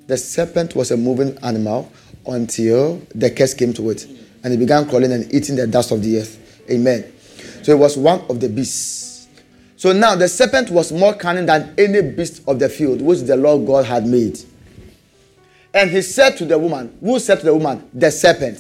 The 0.07 0.17
serpent 0.17 0.75
was 0.75 0.91
a 0.91 0.97
moving 0.97 1.37
animal 1.43 1.91
until 2.27 3.03
the 3.15 3.31
curse 3.31 3.55
came 3.55 3.73
to 3.75 3.91
it 3.91 4.07
and 4.43 4.55
it 4.55 4.59
began 4.59 4.89
crawling 4.89 5.13
and 5.13 5.33
eating 5.35 5.57
the 5.57 5.67
dust 5.67 5.91
of 5.91 6.03
the 6.03 6.21
earth. 6.21 6.63
Amen. 6.71 7.13
So 7.63 7.73
it 7.73 7.79
was 7.79 7.97
one 7.97 8.21
of 8.29 8.41
the 8.41 8.49
beasts. 8.49 9.29
So 9.77 9.93
now 9.93 10.15
the 10.15 10.29
serpent 10.29 10.71
was 10.71 10.93
more 10.93 11.13
cunning 11.15 11.47
than 11.47 11.75
any 11.77 12.01
beast 12.01 12.43
of 12.47 12.59
the 12.59 12.69
field 12.69 13.03
which 13.03 13.21
the 13.21 13.37
Lord 13.37 13.67
God 13.67 13.85
had 13.85 14.07
made. 14.07 14.39
And 15.75 15.91
he 15.91 16.01
said 16.01 16.37
to 16.39 16.47
the 16.47 16.59
woman, 16.59 16.97
Who 17.01 17.19
said 17.19 17.41
to 17.41 17.47
the 17.47 17.55
woman? 17.55 17.91
The 17.93 18.11
serpent. 18.11 18.59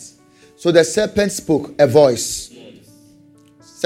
So 0.56 0.70
the 0.70 0.84
serpent 0.84 1.32
spoke 1.32 1.74
a 1.78 1.86
voice. 1.86 2.52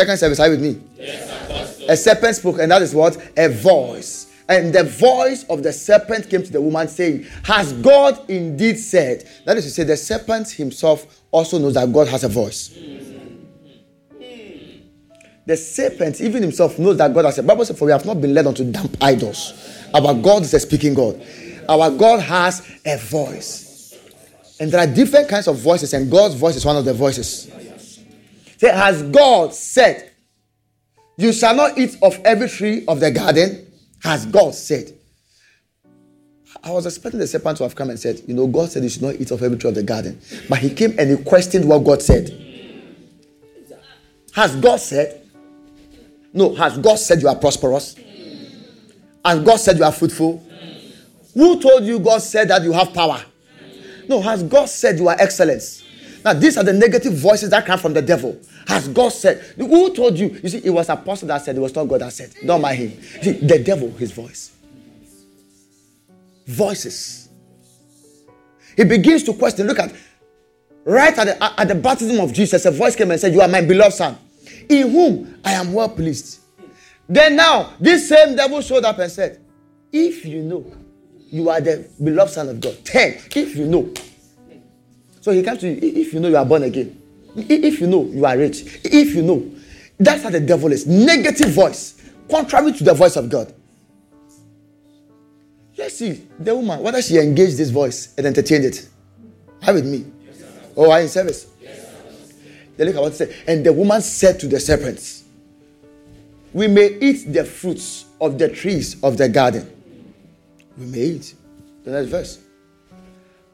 Second 0.01 0.17
service, 0.17 0.41
are 0.41 0.47
you 0.47 0.53
with 0.53 0.63
me? 0.63 0.81
Yes, 0.97 1.81
a 1.87 1.95
serpent 1.95 2.35
spoke, 2.35 2.59
and 2.59 2.73
that 2.73 2.81
is 2.81 2.95
what? 2.95 3.19
A 3.37 3.51
voice. 3.51 4.33
And 4.49 4.73
the 4.73 4.83
voice 4.83 5.45
of 5.51 5.63
the 5.63 5.75
serpent 5.75 6.31
came 6.31 6.43
to 6.43 6.51
the 6.51 6.59
woman, 6.59 6.89
saying, 6.89 7.27
Has 7.45 7.75
God 7.75 8.19
indeed 8.31 8.79
said? 8.79 9.29
That 9.45 9.59
is 9.59 9.65
to 9.65 9.71
say, 9.71 9.85
the 9.85 9.99
serpent 9.99 10.53
himself 10.53 11.21
also 11.31 11.59
knows 11.59 11.75
that 11.75 11.93
God 11.93 12.09
has 12.09 12.25
a 12.25 12.29
voice. 12.29 12.69
The 15.45 15.57
serpent, 15.59 16.23
even 16.23 16.45
himself, 16.45 16.79
knows 16.79 16.97
that 16.97 17.13
God 17.13 17.27
has 17.27 17.37
a 17.37 17.43
Bible 17.43 17.67
says, 17.67 17.79
For 17.79 17.85
we 17.85 17.93
have 17.93 18.07
not 18.07 18.23
been 18.23 18.33
led 18.33 18.47
unto 18.47 18.73
damp 18.73 18.97
idols. 19.03 19.53
Our 19.93 20.15
God 20.15 20.45
is 20.45 20.55
a 20.55 20.61
speaking 20.61 20.95
God. 20.95 21.21
Our 21.69 21.91
God 21.91 22.21
has 22.21 22.67
a 22.87 22.97
voice. 22.97 23.99
And 24.59 24.73
there 24.73 24.81
are 24.81 24.87
different 24.87 25.29
kinds 25.29 25.47
of 25.47 25.59
voices, 25.59 25.93
and 25.93 26.11
God's 26.11 26.37
voice 26.37 26.57
is 26.57 26.65
one 26.65 26.79
of 26.79 26.87
the 26.87 26.95
voices. 26.95 27.51
Say, 28.61 28.71
has 28.71 29.03
God 29.05 29.55
said, 29.55 30.11
You 31.17 31.33
shall 31.33 31.55
not 31.55 31.79
eat 31.79 31.97
of 32.03 32.21
every 32.27 32.47
tree 32.47 32.85
of 32.87 33.01
the 33.01 33.11
garden? 33.11 33.73
Has 34.03 34.27
God 34.27 34.55
said? 34.55 34.93
I 36.63 36.71
was 36.71 36.85
expecting 36.85 37.21
the 37.21 37.27
serpent 37.27 37.57
to 37.57 37.63
have 37.63 37.75
come 37.75 37.89
and 37.89 37.99
said, 37.99 38.21
You 38.27 38.35
know, 38.35 38.47
God 38.47 38.71
said 38.71 38.83
you 38.83 38.91
should 38.91 39.01
not 39.01 39.15
eat 39.15 39.31
of 39.31 39.43
every 39.43 39.57
tree 39.57 39.71
of 39.71 39.77
the 39.77 39.83
garden. 39.83 40.21
But 40.47 40.59
he 40.59 40.75
came 40.75 40.95
and 40.99 41.09
he 41.09 41.25
questioned 41.25 41.67
what 41.67 41.79
God 41.85 42.03
said. 42.03 42.37
Has 44.35 44.55
God 44.57 44.77
said? 44.77 45.27
No, 46.35 46.55
has 46.55 46.77
God 46.77 46.97
said 46.97 47.23
you 47.23 47.29
are 47.29 47.37
prosperous? 47.37 47.97
Has 49.25 49.43
God 49.43 49.57
said 49.57 49.79
you 49.79 49.85
are 49.85 49.93
fruitful? 49.93 50.45
Who 51.33 51.63
told 51.63 51.85
you 51.85 51.99
God 51.99 52.19
said 52.19 52.49
that 52.49 52.63
you 52.63 52.73
have 52.73 52.93
power? 52.93 53.25
No, 54.07 54.21
has 54.21 54.43
God 54.43 54.69
said 54.69 54.99
you 54.99 55.09
are 55.09 55.17
excellence? 55.19 55.83
Now, 56.25 56.35
these 56.35 56.57
are 56.57 56.65
the 56.65 56.73
negative 56.73 57.15
voices 57.15 57.51
that 57.51 57.65
come 57.65 57.79
from 57.79 57.95
the 57.95 58.03
devil. 58.03 58.39
Has 58.67 58.89
God 58.89 59.09
said? 59.11 59.39
Who 59.57 59.95
told 59.95 60.19
you? 60.19 60.39
You 60.43 60.49
see, 60.49 60.61
it 60.65 60.71
was 60.71 60.89
apostle 60.89 61.29
that 61.29 61.43
said, 61.45 61.57
it 61.57 61.61
was 61.61 61.75
not 61.75 61.85
God 61.85 62.03
that 62.03 62.13
said. 62.13 62.35
Don't 62.45 62.61
mind 62.61 62.79
him. 62.79 63.03
See, 63.23 63.33
the 63.33 63.59
devil, 63.59 63.91
his 63.93 64.13
voice. 64.13 64.53
Voices. 66.47 67.29
He 68.77 68.85
begins 68.85 69.23
to 69.25 69.35
question. 69.35 69.67
Look 69.67 69.79
at 69.79 69.93
right 70.85 71.17
at 71.17 71.25
the, 71.25 71.61
at 71.61 71.69
the 71.69 71.75
baptism 71.75 72.21
of 72.21 72.33
Jesus, 72.33 72.65
a 72.65 72.71
voice 72.71 72.97
came 72.97 73.11
and 73.11 73.21
said, 73.21 73.33
You 73.33 73.41
are 73.41 73.49
my 73.49 73.61
beloved 73.61 73.95
son, 73.95 74.19
in 74.69 74.91
whom 74.91 75.41
I 75.45 75.53
am 75.53 75.73
well 75.73 75.89
pleased. 75.89 76.41
Then 77.09 77.37
now, 77.37 77.75
this 77.81 78.09
same 78.09 78.37
devil 78.37 78.61
showed 78.63 78.85
up 78.85 78.99
and 78.99 79.11
said, 79.11 79.41
If 79.93 80.25
you 80.25 80.43
know 80.43 80.65
you 81.31 81.49
are 81.51 81.61
the 81.61 81.89
beloved 82.03 82.33
son 82.33 82.49
of 82.49 82.61
God, 82.61 82.77
ten, 82.85 83.21
if 83.35 83.57
you 83.57 83.67
know. 83.67 83.93
So 85.21 85.33
he 85.33 85.43
comes 85.43 85.61
to 85.61 85.69
you, 85.69 85.79
if 85.83 86.13
you 86.13 86.21
know 86.21 86.29
you 86.29 86.37
are 86.37 86.45
born 86.45 86.63
again, 86.63 87.01
if 87.37 87.81
you 87.81 87.87
know 87.87 88.05
you 88.05 88.25
are 88.25 88.37
rich, 88.37 88.81
if 88.85 89.15
you 89.15 89.23
know. 89.23 89.51
That's 89.99 90.23
how 90.23 90.31
the 90.31 90.41
devil 90.41 90.73
is. 90.73 90.87
Negative 90.87 91.51
voice, 91.51 92.01
contrary 92.29 92.73
to 92.73 92.85
the 92.85 92.95
voice 92.95 93.17
of 93.17 93.29
God. 93.29 93.53
Let's 95.77 95.97
see 95.97 96.27
the 96.39 96.55
woman, 96.55 96.81
whether 96.81 97.01
she 97.03 97.19
engaged 97.19 97.59
this 97.59 97.71
voice 97.71 98.15
and 98.17 98.27
entertained 98.27 98.65
it. 98.65 98.89
Are 99.67 99.75
with 99.75 99.87
me? 99.87 100.07
Yes, 100.25 100.43
oh, 100.77 100.91
are 100.91 101.01
in 101.01 101.09
service? 101.09 101.47
Yes, 101.61 102.33
they 102.77 102.85
look 102.85 102.97
at 102.97 103.03
what 103.03 103.15
said. 103.15 103.35
And 103.47 103.65
the 103.65 103.73
woman 103.73 104.01
said 104.01 104.41
to 104.41 104.47
the 104.47 104.59
serpents, 104.59 105.25
We 106.53 106.67
may 106.67 106.99
eat 106.99 107.33
the 107.33 107.45
fruits 107.45 108.07
of 108.21 108.39
the 108.39 108.49
trees 108.49 109.03
of 109.03 109.19
the 109.19 109.29
garden. 109.29 109.71
We 110.79 110.87
may 110.87 110.99
eat. 110.99 111.35
The 111.85 111.91
next 111.93 112.09
verse. 112.09 112.39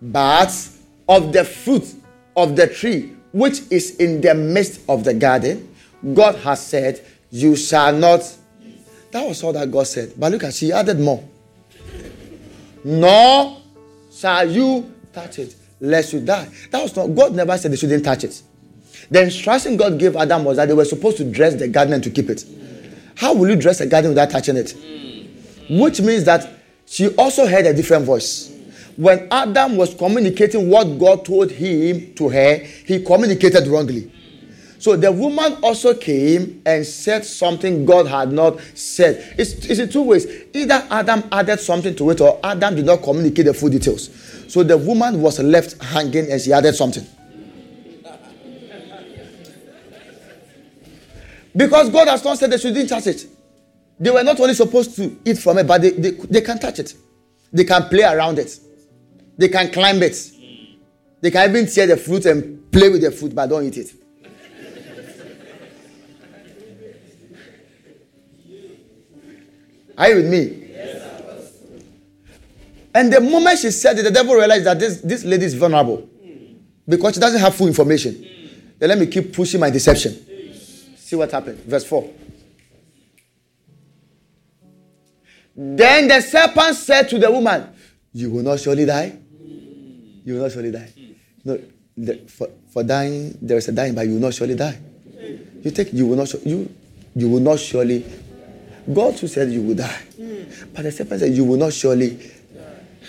But 0.03 0.69
of 1.09 1.33
the 1.33 1.45
fruit 1.45 1.95
of 2.37 2.57
the 2.57 2.67
tree 2.67 3.17
which 3.37 3.61
is 3.71 3.97
in 3.97 4.23
the 4.23 4.35
midst 4.35 4.81
of 4.89 5.05
the 5.05 5.13
garden, 5.13 5.75
God 6.15 6.37
has 6.37 6.67
said, 6.67 7.05
You 7.31 7.55
shall 7.55 7.93
not. 7.93 8.23
That 9.11 9.27
was 9.27 9.43
all 9.43 9.53
that 9.53 9.71
God 9.71 9.87
said. 9.87 10.15
But 10.17 10.33
look 10.33 10.45
at 10.45 10.55
she 10.55 10.73
added 10.73 10.99
more. 10.99 11.23
Nor 12.83 13.59
shall 14.11 14.51
you 14.51 14.91
touch 15.13 15.39
it, 15.39 15.55
lest 15.81 16.15
you 16.15 16.21
die. 16.21 16.49
That 16.71 16.83
was 16.83 16.97
not 16.97 17.09
God 17.09 17.35
never 17.35 17.59
said 17.59 17.73
they 17.73 17.77
shouldn't 17.77 18.05
touch 18.05 18.25
it. 18.25 18.41
The 19.11 19.23
instruction 19.25 19.77
God 19.77 19.99
gave 19.99 20.17
Adam 20.17 20.45
was 20.45 20.57
that 20.57 20.67
they 20.67 20.75
were 20.75 20.87
supposed 20.87 21.19
to 21.19 21.31
dress 21.31 21.55
the 21.55 21.69
garden 21.69 21.93
and 21.93 22.05
to 22.05 22.11
keep 22.11 22.31
it. 22.31 22.45
How 23.17 23.35
will 23.35 23.51
you 23.51 23.57
dress 23.57 23.81
a 23.81 23.87
garden 23.87 24.13
without 24.13 24.31
touching 24.31 24.57
it? 24.57 24.73
Hmm. 24.73 25.79
Which 25.81 26.01
means 26.01 26.25
that 26.25 26.49
she 26.87 27.15
also 27.17 27.47
heard 27.47 27.67
a 27.67 27.75
different 27.75 28.07
voice 28.07 28.56
when 28.97 29.29
Adam 29.31 29.77
was 29.77 29.95
communicating 29.95 30.71
what 30.71 30.85
God 30.99 31.25
told 31.25 31.51
him 31.51 32.15
to 32.15 32.29
her, 32.29 32.57
he 32.59 33.03
communicated 33.05 33.67
wrongly. 33.67 34.11
So 34.79 34.97
the 34.97 35.11
woman 35.11 35.55
also 35.63 35.95
came 35.95 36.63
and 36.65 36.85
said 36.87 37.25
something 37.25 37.85
God 37.85 38.07
had 38.07 38.33
not 38.33 38.61
said. 38.75 39.35
It's, 39.39 39.53
it's 39.67 39.81
in 39.81 39.89
two 39.89 40.03
ways. 40.03 40.27
Either 40.55 40.87
Adam 40.91 41.25
added 41.33 41.61
something 41.61 41.95
to 41.97 42.11
it 42.11 42.21
or 42.21 42.39
Adam 42.45 42.77
did 42.77 42.87
not 42.87 43.03
communicate 43.03 43.47
the 43.47 43.55
full 43.55 43.71
details. 43.71 44.11
So 44.49 44.63
the 44.63 44.77
woman 44.77 45.21
was 45.21 45.39
left 45.41 45.83
hanging 45.83 46.31
and 46.31 46.41
she 46.41 46.53
added 46.53 46.75
something. 46.75 47.07
Because 51.55 51.89
God 51.89 52.09
has 52.09 52.23
not 52.23 52.39
said 52.39 52.51
they 52.51 52.59
shouldn't 52.59 52.89
touch 52.89 53.07
it. 53.07 53.27
They 53.99 54.11
were 54.11 54.23
not 54.23 54.39
only 54.39 54.53
supposed 54.53 54.95
to 54.97 55.17
eat 55.25 55.39
from 55.39 55.57
it, 55.59 55.67
but 55.67 55.81
they, 55.81 55.91
they, 55.91 56.11
they 56.11 56.41
can 56.43 56.59
touch 56.59 56.79
it. 56.79 56.95
They 57.51 57.65
can 57.65 57.85
play 57.89 58.03
around 58.03 58.39
it. 58.39 58.61
They 59.37 59.49
can 59.49 59.71
climb 59.71 60.03
it. 60.03 60.33
They 61.21 61.31
can 61.31 61.51
even 61.51 61.67
tear 61.67 61.87
the 61.87 61.97
fruit 61.97 62.25
and 62.27 62.71
play 62.71 62.89
with 62.89 63.03
the 63.03 63.11
fruit, 63.11 63.35
but 63.35 63.47
don't 63.47 63.65
eat 63.65 63.77
it. 63.79 63.93
Are 69.99 70.11
you 70.11 70.17
with 70.17 70.27
me? 70.27 70.63
and 72.95 73.13
the 73.13 73.21
moment 73.21 73.59
she 73.59 73.71
said 73.71 73.99
it, 73.99 74.03
the 74.03 74.11
devil 74.11 74.35
realized 74.35 74.65
that 74.65 74.79
this, 74.79 75.01
this 75.01 75.25
lady 75.25 75.45
is 75.47 75.55
vulnerable 75.55 76.09
because 76.89 77.15
she 77.15 77.21
doesn't 77.21 77.41
have 77.41 77.55
full 77.55 77.67
information. 77.67 78.25
Then 78.79 78.89
let 78.91 78.99
me 78.99 79.07
keep 79.07 79.33
pushing 79.35 79.61
my 79.61 79.71
deception. 79.71 80.15
See 80.97 81.17
what 81.17 81.31
happened. 81.31 81.59
Verse 81.61 81.85
4. 81.85 82.11
Then 85.57 86.09
the 86.09 86.21
serpent 86.21 86.77
said 86.77 87.09
to 87.09 87.19
the 87.19 87.31
woman, 87.31 87.69
You 88.13 88.31
will 88.31 88.43
not 88.43 88.61
surely 88.61 88.85
die 88.85 89.19
you 90.27 90.35
will 90.35 90.43
not 90.43 90.53
surely 90.53 90.73
die. 90.73 90.89
No, 91.45 91.59
the, 91.97 92.17
for, 92.27 92.49
for 92.73 92.83
dying, 92.83 93.39
there 93.41 93.57
is 93.57 93.69
a 93.69 93.73
dying, 93.73 93.95
but 93.95 94.07
you 94.07 94.15
will 94.15 94.21
not 94.21 94.35
surely 94.35 94.57
die. 94.57 94.77
You 95.63 95.71
take, 95.71 95.93
you 95.93 96.07
will 96.07 96.17
not, 96.17 96.35
you, 96.45 96.69
you 97.15 97.29
will 97.29 97.41
not 97.41 97.61
surely. 97.61 98.05
God 98.93 99.19
who 99.19 99.29
said 99.29 99.51
you 99.51 99.63
will 99.63 99.77
die, 99.77 100.03
but 100.75 100.83
the 100.83 100.93
serpent 100.93 101.21
said 101.21 101.33
you 101.33 101.45
will 101.45 101.57
not 101.57 101.73
surely. 101.73 102.19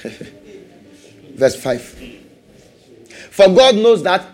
Verse 1.36 1.56
five. 1.56 1.82
For 3.32 3.47
God 3.47 3.75
knows 3.75 4.03
that. 4.03 4.25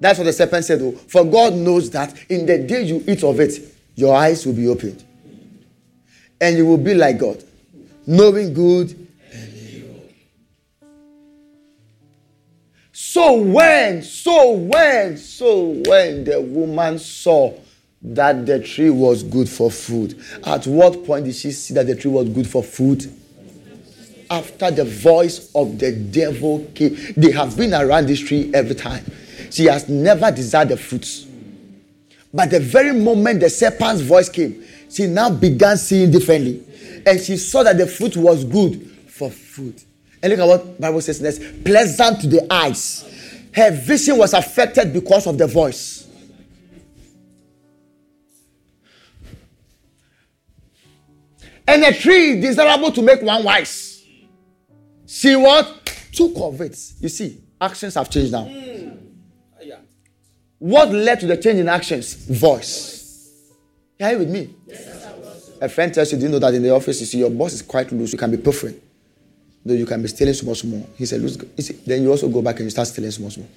That's 0.00 0.18
what 0.18 0.24
the 0.24 0.32
serpent 0.32 0.64
said. 0.64 0.80
Oh, 0.82 0.92
for 0.92 1.24
God 1.24 1.54
knows 1.54 1.90
that 1.90 2.14
in 2.30 2.46
the 2.46 2.58
day 2.58 2.82
you 2.82 3.02
eat 3.06 3.24
of 3.24 3.40
it, 3.40 3.74
your 3.96 4.14
eyes 4.14 4.46
will 4.46 4.54
be 4.54 4.68
opened, 4.68 5.02
and 6.40 6.56
you 6.56 6.66
will 6.66 6.78
be 6.78 6.94
like 6.94 7.18
God, 7.18 7.42
knowing 8.06 8.52
good 8.52 9.07
So 13.10 13.40
when, 13.40 14.02
so 14.02 14.50
when, 14.50 15.16
so 15.16 15.68
when 15.86 16.24
the 16.24 16.42
woman 16.42 16.98
saw 16.98 17.54
that 18.02 18.44
the 18.44 18.62
tree 18.62 18.90
was 18.90 19.22
good 19.22 19.48
for 19.48 19.70
food, 19.70 20.22
at 20.44 20.66
what 20.66 21.06
point 21.06 21.24
did 21.24 21.34
she 21.34 21.52
see 21.52 21.72
that 21.72 21.86
the 21.86 21.94
tree 21.96 22.10
was 22.10 22.28
good 22.28 22.46
for 22.46 22.62
food? 22.62 23.10
After 24.30 24.70
the 24.70 24.84
voice 24.84 25.50
of 25.54 25.78
the 25.78 25.90
devil 25.90 26.70
came, 26.74 26.98
they 27.16 27.30
have 27.30 27.56
been 27.56 27.72
around 27.72 28.08
this 28.08 28.20
tree 28.20 28.50
every 28.52 28.74
time. 28.74 29.06
She 29.50 29.64
has 29.64 29.88
never 29.88 30.30
desired 30.30 30.68
the 30.68 30.76
fruits. 30.76 31.26
But 32.34 32.50
the 32.50 32.60
very 32.60 32.92
moment 32.92 33.40
the 33.40 33.48
serpent's 33.48 34.02
voice 34.02 34.28
came, 34.28 34.62
she 34.90 35.06
now 35.06 35.30
began 35.30 35.78
seeing 35.78 36.10
differently. 36.10 36.62
And 37.06 37.18
she 37.18 37.38
saw 37.38 37.62
that 37.62 37.78
the 37.78 37.86
fruit 37.86 38.18
was 38.18 38.44
good 38.44 38.86
for 39.06 39.30
food. 39.30 39.82
And 40.22 40.30
look 40.30 40.40
at 40.40 40.46
what 40.46 40.80
Bible 40.80 41.00
says 41.00 41.20
next. 41.20 41.64
Pleasant 41.64 42.20
to 42.22 42.26
the 42.26 42.52
eyes 42.52 43.04
her 43.58 43.70
vision 43.72 44.16
was 44.16 44.34
affected 44.34 44.92
because 44.92 45.26
of 45.26 45.36
the 45.36 45.46
voice. 45.46 46.06
And 51.66 51.82
a 51.84 51.92
tree 51.92 52.40
desirable 52.40 52.92
to 52.92 53.02
make 53.02 53.20
one 53.20 53.44
wise. 53.44 54.02
See 55.06 55.36
what? 55.36 55.74
Of 56.20 56.60
it. 56.62 56.76
You 57.00 57.08
see, 57.08 57.40
actions 57.60 57.94
have 57.94 58.10
changed 58.10 58.32
now. 58.32 58.50
What 60.58 60.90
led 60.90 61.20
to 61.20 61.26
the 61.26 61.36
change 61.36 61.60
in 61.60 61.68
actions? 61.68 62.14
Voice. 62.14 63.44
Are 64.00 64.12
you 64.12 64.18
with 64.18 64.30
me? 64.30 64.54
Yes, 64.66 65.08
a 65.60 65.68
friend 65.68 65.94
tells 65.94 66.10
you, 66.12 66.18
do 66.18 66.24
you 66.24 66.30
know 66.30 66.38
that 66.38 66.54
in 66.54 66.62
the 66.62 66.70
office, 66.70 67.00
you 67.00 67.06
see 67.06 67.18
your 67.18 67.30
boss 67.30 67.52
is 67.52 67.62
quite 67.62 67.90
loose, 67.92 68.12
you 68.12 68.18
can 68.18 68.30
be 68.30 68.36
perfect 68.36 68.87
you 69.74 69.86
can 69.86 70.00
be 70.02 70.08
stealing 70.08 70.34
small 70.34 70.54
small. 70.54 70.88
He 70.96 71.06
said, 71.06 71.20
loose. 71.20 71.38
He 71.56 71.62
said, 71.62 71.76
then 71.84 72.02
you 72.02 72.10
also 72.10 72.28
go 72.28 72.42
back 72.42 72.56
and 72.56 72.64
you 72.64 72.70
start 72.70 72.88
stealing 72.88 73.10
small 73.10 73.30
small. 73.30 73.48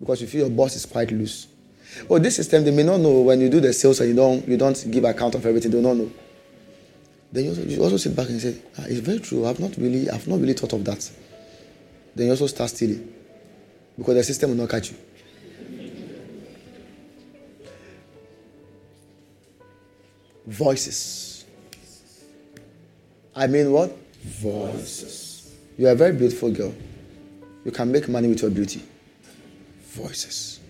Because 0.00 0.20
you 0.20 0.26
feel 0.26 0.46
your 0.46 0.50
boss 0.50 0.76
is 0.76 0.86
quite 0.86 1.10
loose. 1.10 1.48
Oh, 2.08 2.18
this 2.18 2.36
system 2.36 2.64
they 2.64 2.70
may 2.70 2.82
not 2.82 3.00
know 3.00 3.22
when 3.22 3.40
you 3.40 3.48
do 3.48 3.60
the 3.60 3.72
sales 3.72 4.00
and 4.00 4.10
you 4.10 4.16
don't 4.16 4.46
you 4.46 4.56
don't 4.56 4.90
give 4.90 5.04
account 5.04 5.34
of 5.34 5.44
everything. 5.44 5.70
They 5.70 5.82
don't 5.82 5.98
know. 5.98 6.10
Then 7.32 7.44
you 7.44 7.50
also, 7.50 7.62
you 7.62 7.82
also 7.82 7.96
sit 7.96 8.16
back 8.16 8.28
and 8.28 8.40
say, 8.40 8.56
ah, 8.78 8.84
it's 8.86 9.00
very 9.00 9.18
true. 9.18 9.46
I've 9.46 9.60
not 9.60 9.76
really 9.76 10.08
I've 10.10 10.26
not 10.28 10.40
really 10.40 10.54
thought 10.54 10.72
of 10.72 10.84
that. 10.84 11.10
Then 12.14 12.26
you 12.26 12.32
also 12.32 12.46
start 12.46 12.70
stealing 12.70 13.12
because 13.96 14.14
the 14.14 14.24
system 14.24 14.50
will 14.50 14.56
not 14.56 14.70
catch 14.70 14.90
you. 14.90 14.96
Voices. 20.46 21.44
I 23.36 23.46
mean 23.46 23.70
what? 23.70 23.96
Voices. 24.22 25.56
You 25.76 25.88
are 25.88 25.92
a 25.92 25.94
very 25.94 26.12
beautiful 26.12 26.50
girl. 26.50 26.74
You 27.64 27.70
can 27.70 27.90
make 27.92 28.08
money 28.08 28.28
with 28.28 28.42
your 28.42 28.50
beauty. 28.50 28.82
Voices. 29.90 30.60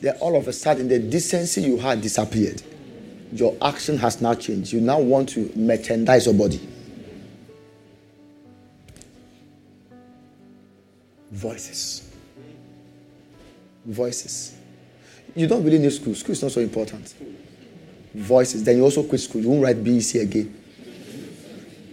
Then 0.00 0.16
all 0.20 0.36
of 0.36 0.46
a 0.48 0.52
sudden, 0.52 0.88
the 0.88 0.98
decency 0.98 1.62
you 1.62 1.76
had 1.76 2.00
disappeared. 2.00 2.62
Your 3.32 3.56
action 3.60 3.98
has 3.98 4.22
now 4.22 4.34
changed. 4.34 4.72
You 4.72 4.80
now 4.80 5.00
want 5.00 5.28
to 5.30 5.50
merchandise 5.54 6.26
your 6.26 6.34
body. 6.34 6.60
Voices. 11.30 12.10
Voices. 13.84 14.56
You 15.34 15.46
don't 15.46 15.62
really 15.62 15.78
need 15.78 15.92
school. 15.92 16.14
School 16.14 16.32
is 16.32 16.42
not 16.42 16.52
so 16.52 16.60
important. 16.60 17.14
Voices. 18.14 18.64
Then 18.64 18.78
you 18.78 18.84
also 18.84 19.02
quit 19.02 19.20
school. 19.20 19.40
You 19.42 19.50
won't 19.50 19.62
write 19.62 19.82
BECE 19.82 20.22
again. 20.22 20.54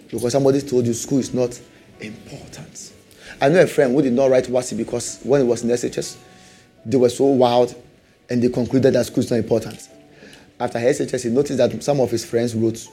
Because 0.09 0.31
somebody 0.31 0.61
told 0.61 0.85
you 0.85 0.93
school 0.93 1.19
is 1.19 1.33
not 1.33 1.59
important. 1.99 2.93
I 3.41 3.49
know 3.49 3.61
a 3.61 3.67
friend 3.67 3.93
who 3.93 4.01
did 4.01 4.13
not 4.13 4.29
write 4.29 4.45
WASSCE 4.45 4.77
because 4.77 5.19
when 5.23 5.41
he 5.41 5.47
was 5.47 5.63
in 5.63 5.69
SHS, 5.69 6.17
they 6.85 6.97
were 6.97 7.09
so 7.09 7.25
wild 7.25 7.75
and 8.29 8.41
they 8.41 8.49
concluded 8.49 8.93
that 8.93 9.05
school 9.05 9.23
is 9.23 9.29
not 9.29 9.37
important. 9.37 9.89
After 10.59 10.79
SHS, 10.79 11.23
he 11.23 11.29
noticed 11.29 11.57
that 11.57 11.83
some 11.83 11.99
of 11.99 12.11
his 12.11 12.23
friends 12.23 12.55
wrote. 12.55 12.87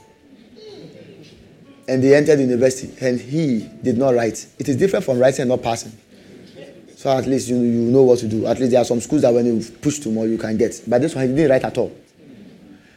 And 1.87 2.03
they 2.03 2.15
entered 2.15 2.39
university 2.39 2.93
and 3.05 3.19
he 3.19 3.69
did 3.81 3.97
not 3.97 4.15
write. 4.15 4.45
It 4.57 4.67
is 4.69 4.75
different 4.77 5.05
from 5.05 5.19
writing 5.19 5.41
and 5.41 5.49
not 5.49 5.61
passing. 5.61 5.91
So 6.95 7.09
at 7.09 7.25
least 7.25 7.49
you, 7.49 7.57
you 7.57 7.81
know 7.91 8.03
what 8.03 8.19
to 8.19 8.27
do. 8.27 8.45
At 8.45 8.59
least 8.59 8.71
there 8.71 8.81
are 8.81 8.85
some 8.85 9.01
schools 9.01 9.23
that 9.23 9.33
when 9.33 9.45
you 9.45 9.63
push 9.81 9.99
to 9.99 10.09
more, 10.09 10.25
you 10.25 10.37
can 10.37 10.57
get. 10.57 10.81
But 10.87 11.01
this 11.01 11.13
one, 11.15 11.27
he 11.27 11.35
didn't 11.35 11.51
write 11.51 11.63
at 11.63 11.77
all. 11.77 11.91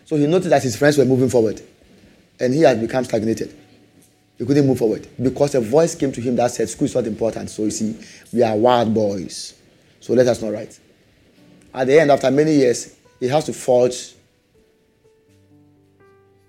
So 0.06 0.16
he 0.16 0.26
noticed 0.26 0.50
that 0.50 0.62
his 0.62 0.76
friends 0.76 0.96
were 0.96 1.04
moving 1.04 1.28
forward. 1.28 1.60
And 2.40 2.54
he 2.54 2.62
had 2.62 2.80
become 2.80 3.04
stagnated. 3.04 3.54
He 4.38 4.44
couldn't 4.46 4.66
move 4.66 4.78
forward 4.78 5.08
because 5.20 5.54
a 5.54 5.60
voice 5.60 5.94
came 5.94 6.12
to 6.12 6.20
him 6.20 6.36
that 6.36 6.50
said, 6.50 6.68
School 6.68 6.86
is 6.86 6.94
not 6.94 7.06
important. 7.06 7.50
So 7.50 7.64
you 7.64 7.70
see, 7.70 7.98
we 8.32 8.42
are 8.42 8.54
wild 8.56 8.94
boys. 8.94 9.54
So 10.00 10.12
let 10.12 10.26
us 10.26 10.40
not 10.40 10.52
write. 10.52 10.78
At 11.74 11.86
the 11.86 12.00
end, 12.00 12.10
after 12.10 12.30
many 12.30 12.52
years, 12.52 12.94
he 13.18 13.28
has 13.28 13.44
to 13.46 13.52
forge 13.52 14.14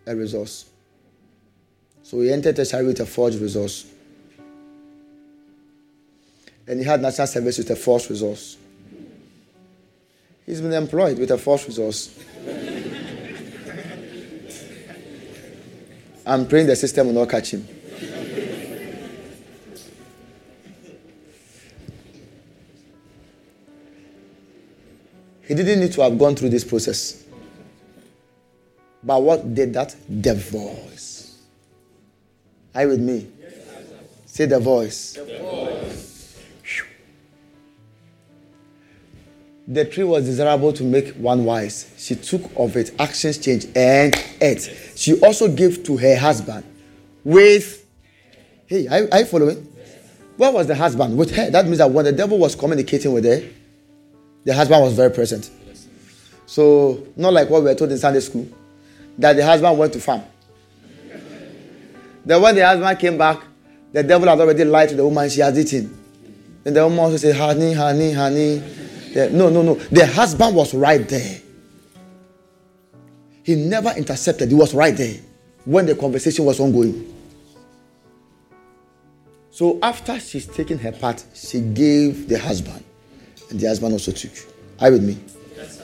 a 0.06 0.16
resource. 0.16 0.66
So 2.04 2.22
he 2.22 2.32
entered 2.32 2.56
tertiary 2.56 2.86
with 2.86 3.00
a 3.00 3.06
forged 3.06 3.40
resource. 3.40 3.86
And 6.68 6.80
he 6.80 6.86
had 6.86 7.02
national 7.02 7.28
service 7.28 7.58
with 7.58 7.70
a 7.72 7.76
false 7.76 8.10
resource. 8.10 8.58
He's 10.46 10.62
been 10.62 10.74
employed 10.74 11.18
with 11.18 11.32
a 11.32 11.38
false 11.38 11.66
resource. 11.66 12.18
I'm 16.28 16.46
praying 16.46 16.68
the 16.68 16.76
system 16.76 17.08
will 17.08 17.14
not 17.14 17.30
catch 17.30 17.54
him. 17.54 17.66
He 25.48 25.56
didn't 25.56 25.80
need 25.80 25.94
to 25.94 26.02
have 26.02 26.20
gone 26.20 26.36
through 26.36 26.50
this 26.50 26.66
process. 26.66 27.24
But 29.02 29.24
what 29.24 29.56
did 29.56 29.74
that? 29.76 29.96
The 30.10 30.36
voice. 30.36 31.40
Are 32.76 32.82
you 32.82 32.90
with 32.90 33.00
me? 33.00 33.28
Say 34.26 34.46
the 34.46 34.60
voice. 34.60 35.14
The, 35.14 35.24
voice. 35.40 36.17
The 39.68 39.84
tree 39.84 40.04
was 40.04 40.26
desirable 40.26 40.72
to 40.74 40.84
make 40.84 41.14
one 41.16 41.44
wise. 41.44 41.92
She 41.98 42.16
took 42.16 42.42
of 42.56 42.78
it, 42.78 42.92
actions 43.00 43.38
changed, 43.38 43.68
and 43.76 44.16
ate. 44.40 44.62
She 44.96 45.20
also 45.20 45.50
gave 45.50 45.84
to 45.84 45.98
her 45.98 46.16
husband 46.16 46.64
with. 47.24 47.86
Hey, 48.66 48.88
are, 48.88 49.08
are 49.12 49.20
you 49.20 49.26
following? 49.26 49.74
Where 50.38 50.52
was 50.52 50.68
the 50.68 50.76
husband? 50.76 51.18
With 51.18 51.36
her. 51.36 51.50
That 51.50 51.66
means 51.66 51.80
that 51.80 51.90
when 51.92 52.06
the 52.06 52.12
devil 52.12 52.38
was 52.38 52.56
communicating 52.56 53.12
with 53.12 53.26
her, 53.26 53.42
the 54.46 54.54
husband 54.54 54.82
was 54.82 54.94
very 54.94 55.12
present. 55.12 55.50
So, 56.46 57.06
not 57.18 57.34
like 57.34 57.50
what 57.50 57.62
we 57.62 57.70
were 57.70 57.76
told 57.76 57.92
in 57.92 57.98
Sunday 57.98 58.22
school, 58.22 58.48
that 59.18 59.36
the 59.36 59.46
husband 59.46 59.78
went 59.78 59.92
to 59.94 60.00
farm. 60.00 60.22
Then 62.24 62.42
when 62.42 62.56
the 62.56 62.66
husband 62.66 63.00
came 63.00 63.18
back, 63.18 63.42
the 63.92 64.04
devil 64.04 64.28
had 64.28 64.40
already 64.40 64.64
lied 64.64 64.90
to 64.90 64.96
the 64.96 65.04
woman 65.04 65.30
she 65.30 65.42
had 65.42 65.58
eaten. 65.58 65.98
And 66.64 66.76
the 66.76 66.84
woman 66.84 67.00
also 67.00 67.18
said, 67.18 67.36
honey, 67.36 67.74
honey, 67.74 68.14
honey. 68.14 68.64
No, 69.26 69.50
no, 69.50 69.64
no. 69.64 69.74
The 69.76 70.06
husband 70.06 70.56
was 70.56 70.74
right 70.74 71.08
there. 71.10 71.42
He 73.44 73.56
never 73.56 73.90
intercepted. 73.98 74.50
He 74.50 74.56
was 74.56 74.74
right 74.74 74.96
there 74.96 75.16
when 75.66 75.86
the 75.86 75.96
conversation 75.96 76.46
was 76.46 76.60
ongoing. 76.60 77.14
So 79.50 79.80
after 79.82 80.20
she's 80.20 80.46
taken 80.46 80.78
her 80.80 80.92
part, 80.92 81.26
she 81.34 81.62
gave 81.62 82.30
the 82.30 82.38
husband. 82.38 82.84
And 83.50 83.60
the 83.60 83.68
husband 83.68 83.94
also 83.94 84.12
took. 84.12 84.32
Are 84.80 84.88
you 84.90 84.94
with 84.94 85.04
me? 85.04 85.18
Yes, 85.56 85.82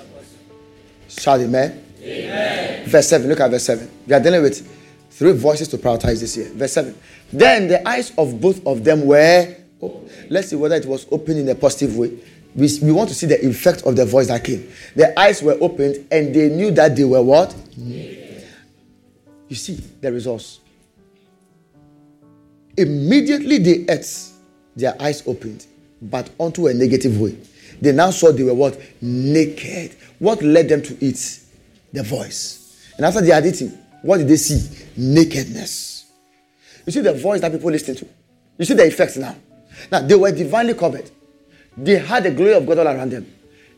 Shout 1.07 1.39
amen. 1.39 1.83
amen. 2.01 2.85
Verse 2.87 3.07
7. 3.07 3.27
Look 3.27 3.39
at 3.39 3.49
verse 3.49 3.63
7. 3.63 3.89
We 4.05 4.13
are 4.13 4.19
dealing 4.19 4.43
with 4.43 4.67
three 5.09 5.31
voices 5.31 5.67
to 5.69 5.77
prioritize 5.77 6.19
this 6.19 6.37
year. 6.37 6.49
Verse 6.49 6.73
7. 6.73 6.95
Then 7.31 7.67
the 7.67 7.87
eyes 7.87 8.11
of 8.17 8.39
both 8.39 8.65
of 8.67 8.83
them 8.83 9.05
were. 9.07 9.55
Oh, 9.81 10.07
let's 10.29 10.49
see 10.49 10.55
whether 10.55 10.75
it 10.75 10.85
was 10.85 11.07
open 11.11 11.37
in 11.37 11.49
a 11.49 11.55
positive 11.55 11.97
way. 11.97 12.11
We, 12.55 12.69
we 12.81 12.91
want 12.91 13.09
to 13.09 13.15
see 13.15 13.25
the 13.25 13.43
effect 13.45 13.83
of 13.83 13.95
the 13.95 14.05
voice 14.05 14.27
that 14.27 14.43
came. 14.43 14.71
Their 14.95 15.17
eyes 15.17 15.41
were 15.41 15.57
opened 15.59 16.07
and 16.11 16.33
they 16.33 16.49
knew 16.49 16.71
that 16.71 16.95
they 16.95 17.03
were 17.03 17.21
what? 17.21 17.55
You 17.77 19.55
see 19.55 19.73
the 20.01 20.11
results. 20.11 20.59
Immediately 22.77 23.57
they 23.59 23.85
ate, 23.91 24.29
their 24.75 24.99
eyes 25.01 25.23
opened, 25.27 25.65
but 26.01 26.29
onto 26.37 26.67
a 26.67 26.73
negative 26.73 27.19
way. 27.19 27.37
They 27.81 27.91
now 27.91 28.11
saw 28.11 28.31
they 28.31 28.43
were 28.43 28.53
what? 28.53 28.79
Naked. 29.01 29.95
What 30.19 30.41
led 30.41 30.69
them 30.69 30.81
to 30.83 31.05
eat? 31.05 31.39
The 31.91 32.03
voice. 32.03 32.91
And 32.97 33.05
after 33.05 33.21
they 33.21 33.31
had 33.31 33.45
eaten, 33.45 33.77
what 34.01 34.17
did 34.17 34.27
they 34.27 34.37
see? 34.37 34.85
Nakedness. 34.97 36.05
You 36.85 36.91
see 36.91 37.01
the 37.01 37.13
voice 37.13 37.41
that 37.41 37.51
people 37.51 37.71
listen 37.71 37.95
to. 37.95 38.07
You 38.57 38.65
see 38.65 38.73
the 38.73 38.85
effects 38.85 39.17
now. 39.17 39.35
Now 39.91 40.01
they 40.01 40.15
were 40.15 40.31
divinely 40.31 40.73
covered. 40.73 41.09
They 41.77 41.97
had 41.97 42.23
the 42.23 42.31
glory 42.31 42.53
of 42.53 42.65
God 42.65 42.79
all 42.79 42.87
around 42.87 43.11
them. 43.11 43.25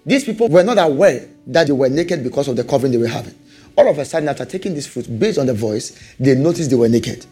These 0.05 0.25
people 0.25 0.49
were 0.49 0.63
not 0.63 0.77
aware 0.77 1.27
that 1.47 1.67
they 1.67 1.73
were 1.73 1.89
naked 1.89 2.23
because 2.23 2.47
of 2.47 2.55
the 2.55 2.63
covering 2.63 2.91
they 2.91 2.97
were 2.97 3.07
having. 3.07 3.35
All 3.77 3.89
of 3.89 3.97
a 3.97 4.05
sudden, 4.05 4.29
after 4.29 4.45
taking 4.45 4.73
this 4.73 4.87
fruit, 4.87 5.19
based 5.19 5.37
on 5.37 5.47
the 5.47 5.53
voice, 5.53 5.97
they 6.19 6.35
noticed 6.35 6.69
they 6.69 6.75
were 6.75 6.89
naked. 6.89 7.25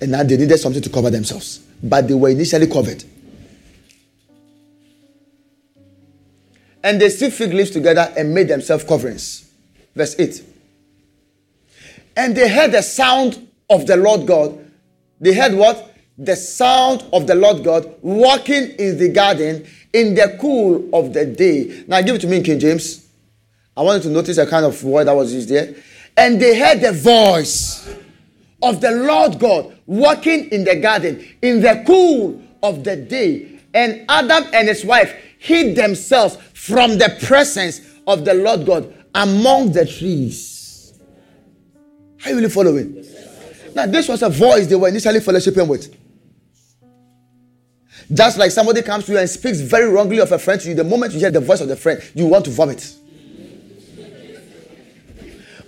And 0.00 0.10
now 0.10 0.22
they 0.22 0.36
needed 0.36 0.58
something 0.58 0.82
to 0.82 0.90
cover 0.90 1.10
themselves. 1.10 1.58
But 1.82 2.08
they 2.08 2.14
were 2.14 2.30
initially 2.30 2.66
covered. 2.66 3.04
And 6.82 7.00
they 7.00 7.08
still 7.10 7.30
fig 7.30 7.52
leaves 7.52 7.70
together 7.70 8.12
and 8.16 8.34
made 8.34 8.48
themselves 8.48 8.84
coverings. 8.84 9.50
Verse 9.94 10.18
8. 10.18 10.44
And 12.16 12.36
they 12.36 12.48
heard 12.48 12.72
the 12.72 12.82
sound 12.82 13.48
of 13.70 13.86
the 13.86 13.96
Lord 13.96 14.26
God. 14.26 14.58
They 15.20 15.34
heard 15.34 15.54
what? 15.54 15.94
The 16.18 16.36
sound 16.36 17.04
of 17.12 17.26
the 17.26 17.34
Lord 17.34 17.64
God 17.64 17.94
walking 18.02 18.70
in 18.78 18.98
the 18.98 19.08
garden 19.08 19.66
in 19.94 20.14
the 20.14 20.36
cool 20.40 20.90
of 20.92 21.14
the 21.14 21.24
day. 21.24 21.84
Now 21.86 22.02
give 22.02 22.16
it 22.16 22.20
to 22.22 22.26
me 22.26 22.38
in 22.38 22.42
King 22.42 22.58
James. 22.58 23.08
I 23.76 23.82
want 23.82 24.02
you 24.02 24.10
to 24.10 24.14
notice 24.14 24.36
the 24.36 24.46
kind 24.46 24.66
of 24.66 24.82
word 24.84 25.04
that 25.04 25.14
was 25.14 25.32
used 25.32 25.48
there. 25.48 25.74
And 26.16 26.40
they 26.40 26.58
heard 26.58 26.80
the 26.80 26.92
voice 26.92 27.88
of 28.62 28.80
the 28.80 28.90
Lord 28.90 29.38
God 29.38 29.76
walking 29.86 30.50
in 30.50 30.64
the 30.64 30.76
garden 30.76 31.24
in 31.40 31.60
the 31.60 31.82
cool 31.86 32.42
of 32.62 32.84
the 32.84 32.96
day. 32.96 33.60
And 33.72 34.04
Adam 34.08 34.44
and 34.52 34.68
his 34.68 34.84
wife 34.84 35.14
hid 35.38 35.76
themselves 35.76 36.36
from 36.54 36.98
the 36.98 37.16
presence 37.26 37.80
of 38.06 38.24
the 38.24 38.34
Lord 38.34 38.66
God 38.66 38.92
among 39.14 39.72
the 39.72 39.86
trees. 39.86 40.94
Are 42.24 42.30
you 42.30 42.36
really 42.36 42.50
following? 42.50 43.04
Now, 43.74 43.86
this 43.86 44.08
was 44.08 44.22
a 44.22 44.28
voice 44.28 44.66
they 44.66 44.76
were 44.76 44.88
initially 44.88 45.20
fellowshipping 45.20 45.68
with. 45.68 45.94
Just 48.12 48.38
like 48.38 48.50
somebody 48.50 48.82
comes 48.82 49.06
to 49.06 49.12
you 49.12 49.18
and 49.18 49.28
speaks 49.28 49.60
very 49.60 49.88
wrongly 49.88 50.20
of 50.20 50.30
a 50.32 50.38
friend 50.38 50.60
to 50.60 50.68
you, 50.68 50.74
the 50.74 50.84
moment 50.84 51.12
you 51.12 51.20
hear 51.20 51.30
the 51.30 51.40
voice 51.40 51.60
of 51.60 51.68
the 51.68 51.76
friend, 51.76 52.02
you 52.14 52.26
want 52.26 52.44
to 52.44 52.50
vomit. 52.50 52.94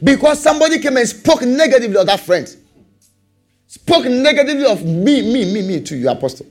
Because 0.03 0.43
somebody 0.43 0.79
came 0.79 0.97
and 0.97 1.09
spoke 1.09 1.43
negatively 1.43 1.97
of 1.97 2.07
that 2.07 2.21
friend. 2.21 2.55
Spoke 3.67 4.05
negatively 4.05 4.67
of 4.67 4.85
me, 4.85 5.23
me, 5.23 5.53
me, 5.53 5.67
me 5.67 5.81
to 5.81 5.97
you, 5.97 6.09
apostle. 6.09 6.47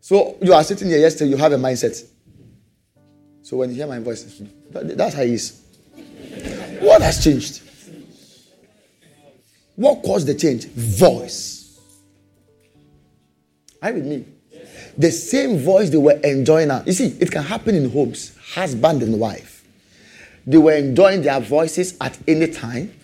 So 0.00 0.36
you 0.42 0.52
are 0.52 0.62
sitting 0.62 0.88
here 0.88 0.98
yesterday, 0.98 1.30
you 1.30 1.36
have 1.36 1.52
a 1.52 1.56
mindset. 1.56 2.04
So 3.42 3.56
when 3.56 3.70
you 3.70 3.76
hear 3.76 3.86
my 3.86 3.98
voice, 3.98 4.42
that's 4.70 5.14
how 5.14 5.22
it 5.22 5.30
is. 5.30 5.62
What 6.80 7.00
has 7.02 7.22
changed? 7.22 7.62
What 9.76 10.02
caused 10.02 10.26
the 10.26 10.34
change? 10.34 10.66
Voice. 10.66 11.61
Are 13.82 13.90
you 13.90 13.96
with 13.96 14.06
me? 14.06 14.24
The 14.96 15.10
same 15.10 15.58
voice 15.58 15.90
they 15.90 15.96
were 15.96 16.18
enjoying 16.22 16.68
now. 16.68 16.82
You 16.86 16.92
see, 16.92 17.16
it 17.20 17.30
can 17.30 17.42
happen 17.42 17.74
in 17.74 17.90
homes, 17.90 18.36
husband 18.54 19.02
and 19.02 19.18
wife. 19.18 19.64
They 20.46 20.58
were 20.58 20.76
enjoying 20.76 21.22
their 21.22 21.40
voices 21.40 21.96
at 22.00 22.16
any 22.28 22.46
time 22.46 22.94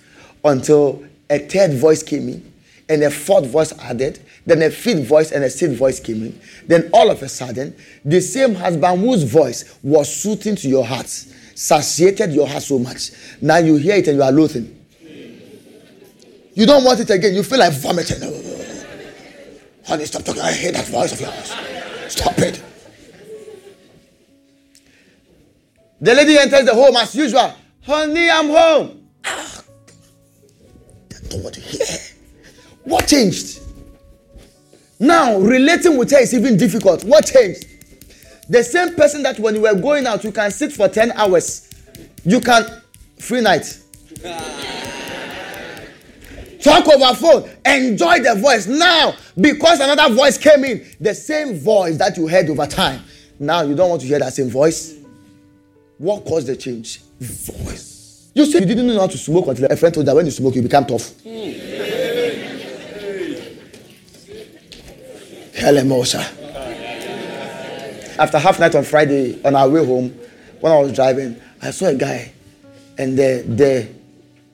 until 0.44 1.04
a 1.28 1.38
third 1.38 1.74
voice 1.74 2.02
came 2.02 2.28
in 2.28 2.52
and 2.88 3.02
a 3.02 3.10
fourth 3.10 3.46
voice 3.46 3.72
added, 3.80 4.20
then 4.46 4.62
a 4.62 4.70
fifth 4.70 5.06
voice 5.06 5.32
and 5.32 5.44
a 5.44 5.50
sixth 5.50 5.76
voice 5.76 6.00
came 6.00 6.22
in. 6.22 6.40
Then 6.66 6.88
all 6.92 7.10
of 7.10 7.22
a 7.22 7.28
sudden, 7.28 7.76
the 8.04 8.20
same 8.20 8.54
husband 8.54 9.00
whose 9.00 9.24
voice 9.24 9.78
was 9.82 10.14
soothing 10.14 10.56
to 10.56 10.68
your 10.68 10.84
heart, 10.84 11.06
satiated 11.06 12.32
your 12.32 12.46
heart 12.46 12.62
so 12.62 12.78
much. 12.78 13.10
Now 13.42 13.58
you 13.58 13.76
hear 13.76 13.96
it 13.96 14.08
and 14.08 14.16
you 14.16 14.22
are 14.22 14.32
loathing. 14.32 14.74
You 16.54 16.66
don't 16.66 16.84
want 16.84 17.00
it 17.00 17.10
again. 17.10 17.34
You 17.34 17.42
feel 17.42 17.58
like 17.58 17.72
vomiting. 17.74 18.20
Honey, 19.88 20.04
stop 20.04 20.22
talking. 20.22 20.42
I 20.42 20.52
hate 20.52 20.74
that 20.74 20.86
voice 20.88 21.12
of 21.12 21.20
yours. 21.22 21.54
Stop 22.12 22.38
it. 22.40 22.62
The 25.98 26.14
lady 26.14 26.36
enters 26.36 26.66
the 26.66 26.74
home 26.74 26.94
as 26.96 27.14
usual. 27.14 27.54
Honey, 27.86 28.28
I'm 28.28 28.48
home. 28.48 29.08
Ah, 29.24 29.62
I 31.10 31.28
don't 31.30 31.42
want 31.42 31.54
to 31.54 31.60
hear. 31.62 31.86
What 32.84 33.08
changed? 33.08 33.60
Now, 35.00 35.38
relating 35.38 35.96
with 35.96 36.10
her 36.10 36.20
is 36.20 36.34
even 36.34 36.58
difficult. 36.58 37.02
What 37.04 37.24
changed? 37.24 37.64
The 38.50 38.62
same 38.62 38.94
person 38.94 39.22
that 39.22 39.38
when 39.38 39.54
you 39.54 39.62
were 39.62 39.74
going 39.74 40.06
out, 40.06 40.22
you 40.22 40.32
can 40.32 40.50
sit 40.50 40.72
for 40.72 40.88
10 40.88 41.12
hours. 41.12 41.70
You 42.24 42.40
can, 42.40 42.82
free 43.18 43.40
night. 43.40 43.80
Talk 46.68 46.86
over 46.88 47.14
phone. 47.14 47.50
Enjoy 47.64 48.20
the 48.20 48.34
voice. 48.34 48.66
Now, 48.66 49.14
because 49.40 49.80
another 49.80 50.14
voice 50.14 50.36
came 50.36 50.64
in, 50.64 50.86
the 51.00 51.14
same 51.14 51.58
voice 51.58 51.96
that 51.96 52.16
you 52.18 52.28
heard 52.28 52.50
over 52.50 52.66
time. 52.66 53.02
Now 53.38 53.62
you 53.62 53.74
don't 53.74 53.88
want 53.88 54.02
to 54.02 54.06
hear 54.06 54.18
that 54.18 54.34
same 54.34 54.50
voice. 54.50 54.94
What 55.96 56.26
caused 56.26 56.46
the 56.46 56.56
change? 56.56 57.00
Voice. 57.20 58.30
You 58.34 58.44
said 58.44 58.60
you 58.60 58.66
didn't 58.68 58.86
know 58.86 59.00
how 59.00 59.06
to 59.06 59.16
smoke 59.16 59.46
until 59.46 59.64
a 59.70 59.76
friend 59.76 59.94
told 59.94 60.04
you 60.04 60.10
that 60.10 60.14
when 60.16 60.26
you 60.26 60.30
smoke, 60.30 60.54
you 60.56 60.62
become 60.62 60.84
tough. 60.84 61.12
After 68.18 68.38
half 68.38 68.60
night 68.60 68.74
on 68.74 68.84
Friday, 68.84 69.40
on 69.44 69.54
our 69.56 69.68
way 69.68 69.84
home, 69.84 70.10
when 70.60 70.72
I 70.72 70.78
was 70.80 70.92
driving, 70.92 71.40
I 71.62 71.70
saw 71.70 71.86
a 71.86 71.94
guy, 71.94 72.32
and 72.98 73.16
the 73.18 73.42
the 73.46 73.88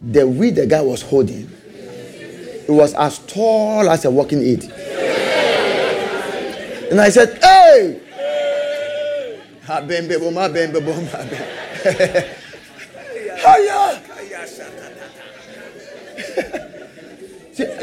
the 0.00 0.26
weed 0.26 0.54
the 0.56 0.66
guy 0.66 0.80
was 0.80 1.02
holding, 1.02 1.50
it 2.66 2.70
was 2.70 2.94
as 2.94 3.18
tall 3.20 3.88
as 3.88 4.04
a 4.04 4.10
walking 4.10 4.42
aid. 4.42 4.64
And 6.90 7.00
I 7.00 7.08
said, 7.10 7.38
"Hey!" 7.42 8.00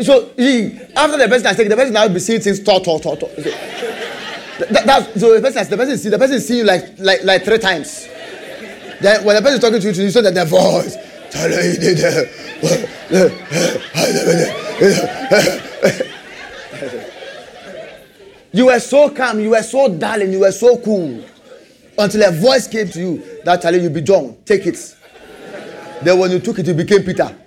So 0.04 0.32
he, 0.36 0.80
after 0.96 1.18
the 1.18 1.28
person 1.30 1.46
has 1.46 1.56
taken, 1.56 1.70
the 1.70 1.76
person 1.76 1.94
now 1.94 2.08
be 2.08 2.20
seeing 2.20 2.42
things 2.42 2.60
tall, 2.60 2.82
tall, 2.82 3.00
tall, 3.00 3.16
tall. 3.16 3.30
So, 3.30 4.66
that, 4.66 4.86
that, 4.86 5.20
so 5.20 5.34
the 5.34 5.42
person, 5.42 5.58
has, 5.60 5.70
the 5.70 5.78
person 5.78 5.98
see, 5.98 6.10
the 6.10 6.20
person 6.20 6.40
seeing 6.40 6.60
you 6.60 6.66
like, 6.66 7.00
like, 7.00 7.24
like 7.24 7.44
three 7.46 7.58
times. 7.58 8.08
Then 9.00 9.24
when 9.24 9.36
the 9.36 9.42
person 9.42 9.56
is 9.56 9.60
talking 9.60 9.80
to 9.80 9.92
you, 9.92 10.04
you 10.04 10.12
saw 10.12 10.22
that 10.22 10.34
the 10.34 10.46
voice. 10.46 10.98
You 18.54 18.66
were 18.66 18.80
so 18.80 19.10
calm, 19.10 19.40
you 19.40 19.52
were 19.52 19.64
so 19.64 19.88
darling, 19.88 20.34
you 20.34 20.42
were 20.42 20.52
so 20.52 20.78
cool. 20.78 21.24
Until 21.98 22.28
a 22.28 22.32
voice 22.32 22.68
came 22.68 22.90
to 22.90 23.00
you 23.00 23.24
that 23.46 23.62
telling 23.62 23.82
you 23.82 23.90
be 23.90 24.02
John, 24.02 24.36
take 24.46 24.66
it. 24.66 24.98
Then 26.02 26.20
when 26.20 26.32
you 26.32 26.40
took 26.40 26.60
it, 26.60 26.68
you 26.68 26.74
became 26.74 27.04
Peter. 27.04 27.28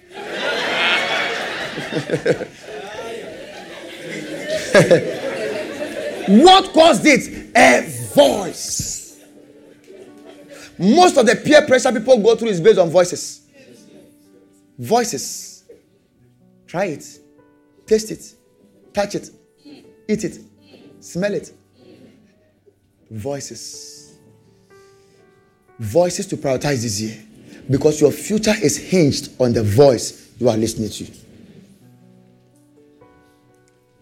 what 6.42 6.72
caused 6.72 7.04
it? 7.04 7.50
A 7.54 7.82
voice. 8.14 9.20
Most 10.78 11.18
of 11.18 11.26
the 11.26 11.36
peer 11.36 11.66
pressure 11.66 11.92
people 11.92 12.18
go 12.22 12.34
through 12.34 12.48
is 12.48 12.60
based 12.60 12.78
on 12.78 12.88
voices. 12.88 13.43
Voices. 14.78 15.64
Try 16.66 16.86
it. 16.86 17.06
Taste 17.86 18.10
it. 18.10 18.34
Touch 18.92 19.14
it. 19.14 19.30
Eat 20.08 20.24
it. 20.24 20.38
Smell 21.00 21.34
it. 21.34 21.52
Voices. 23.10 24.14
Voices 25.78 26.26
to 26.26 26.36
prioritize 26.36 26.82
this 26.82 27.00
year. 27.00 27.22
Because 27.70 28.00
your 28.00 28.10
future 28.10 28.54
is 28.62 28.76
hinged 28.76 29.30
on 29.40 29.52
the 29.52 29.62
voice 29.62 30.32
you 30.38 30.48
are 30.48 30.56
listening 30.56 30.90
to. 30.90 31.04
Your 31.04 31.12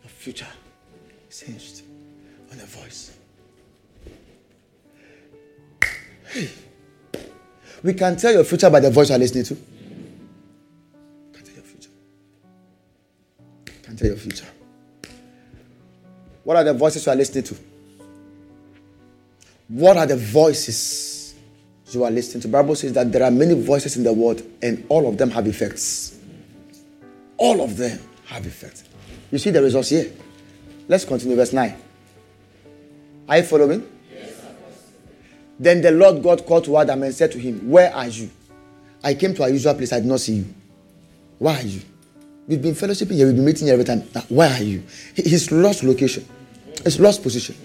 future 0.09 0.47
is 1.31 1.41
hinged 1.41 1.83
on 2.51 2.59
the 2.59 2.67
voice. 2.67 3.17
Hey. 6.29 6.49
We 7.83 7.95
can 7.95 8.17
tell 8.17 8.33
your 8.33 8.45
future 8.45 8.71
by 8.71 8.81
the 8.81 8.91
voice 8.91 9.11
you 9.11 9.17
are 9.17 9.19
listening 9.19 9.45
to. 9.45 9.57
What 16.53 16.59
are 16.59 16.65
the 16.65 16.75
voices 16.75 17.07
you 17.07 17.13
are 17.13 17.17
listening 17.17 17.45
to? 17.45 17.57
What 19.69 19.97
are 19.97 20.05
the 20.07 20.17
voices 20.19 21.35
you 21.91 22.05
are 22.05 22.11
listening 22.11 22.43
to? 22.43 22.49
The 22.49 22.53
Bible 22.53 22.75
says 22.75 22.93
that 22.93 23.11
there 23.11 23.23
are 23.23 23.31
many 23.31 23.55
voices 23.55 23.97
in 23.97 24.03
the 24.05 24.13
world 24.13 24.43
and 24.61 24.85
all 24.91 25.09
of 25.09 25.17
them 25.17 25.31
have 25.31 25.47
effects. 25.47 26.19
All 27.39 27.63
of 27.63 27.79
them 27.79 27.99
have 28.27 28.45
effects. 28.45 28.85
You 29.31 29.39
see 29.39 29.49
the 29.49 29.63
results 29.63 29.89
here. 29.89 30.13
Let's 30.89 31.07
continue 31.07 31.37
verse 31.37 31.55
9. 31.55 31.75
Are 33.31 33.37
you 33.39 33.45
following? 33.45 33.89
Then 35.59 35.81
the 35.81 35.91
Lord 35.93 36.23
God 36.23 36.45
called 36.45 36.65
to 36.67 36.77
Adam 36.77 37.03
and 37.03 37.15
said 37.15 37.33
to 37.33 37.39
him, 37.39 37.71
Where 37.71 37.95
are 37.95 38.09
you? 38.09 38.29
I 39.03 39.15
came 39.15 39.33
to 39.37 39.45
our 39.45 39.49
usual 39.49 39.73
place, 39.73 39.91
I 39.95 40.01
did 40.01 40.07
not 40.07 40.21
see 40.21 40.35
you. 40.35 40.55
Why 41.39 41.57
are 41.57 41.63
you? 41.63 41.81
We've 42.47 42.61
been 42.61 42.75
fellowshipping 42.75 43.13
here, 43.15 43.27
we've 43.27 43.37
been 43.37 43.45
meeting 43.47 43.69
here 43.69 43.73
every 43.73 43.87
time. 43.87 44.03
Now, 44.15 44.21
where 44.29 44.51
are 44.51 44.63
you? 44.63 44.83
He- 45.15 45.23
He's 45.23 45.51
lost 45.51 45.83
location, 45.83 46.27
he's 46.85 47.01
lost 47.01 47.23
position. 47.23 47.57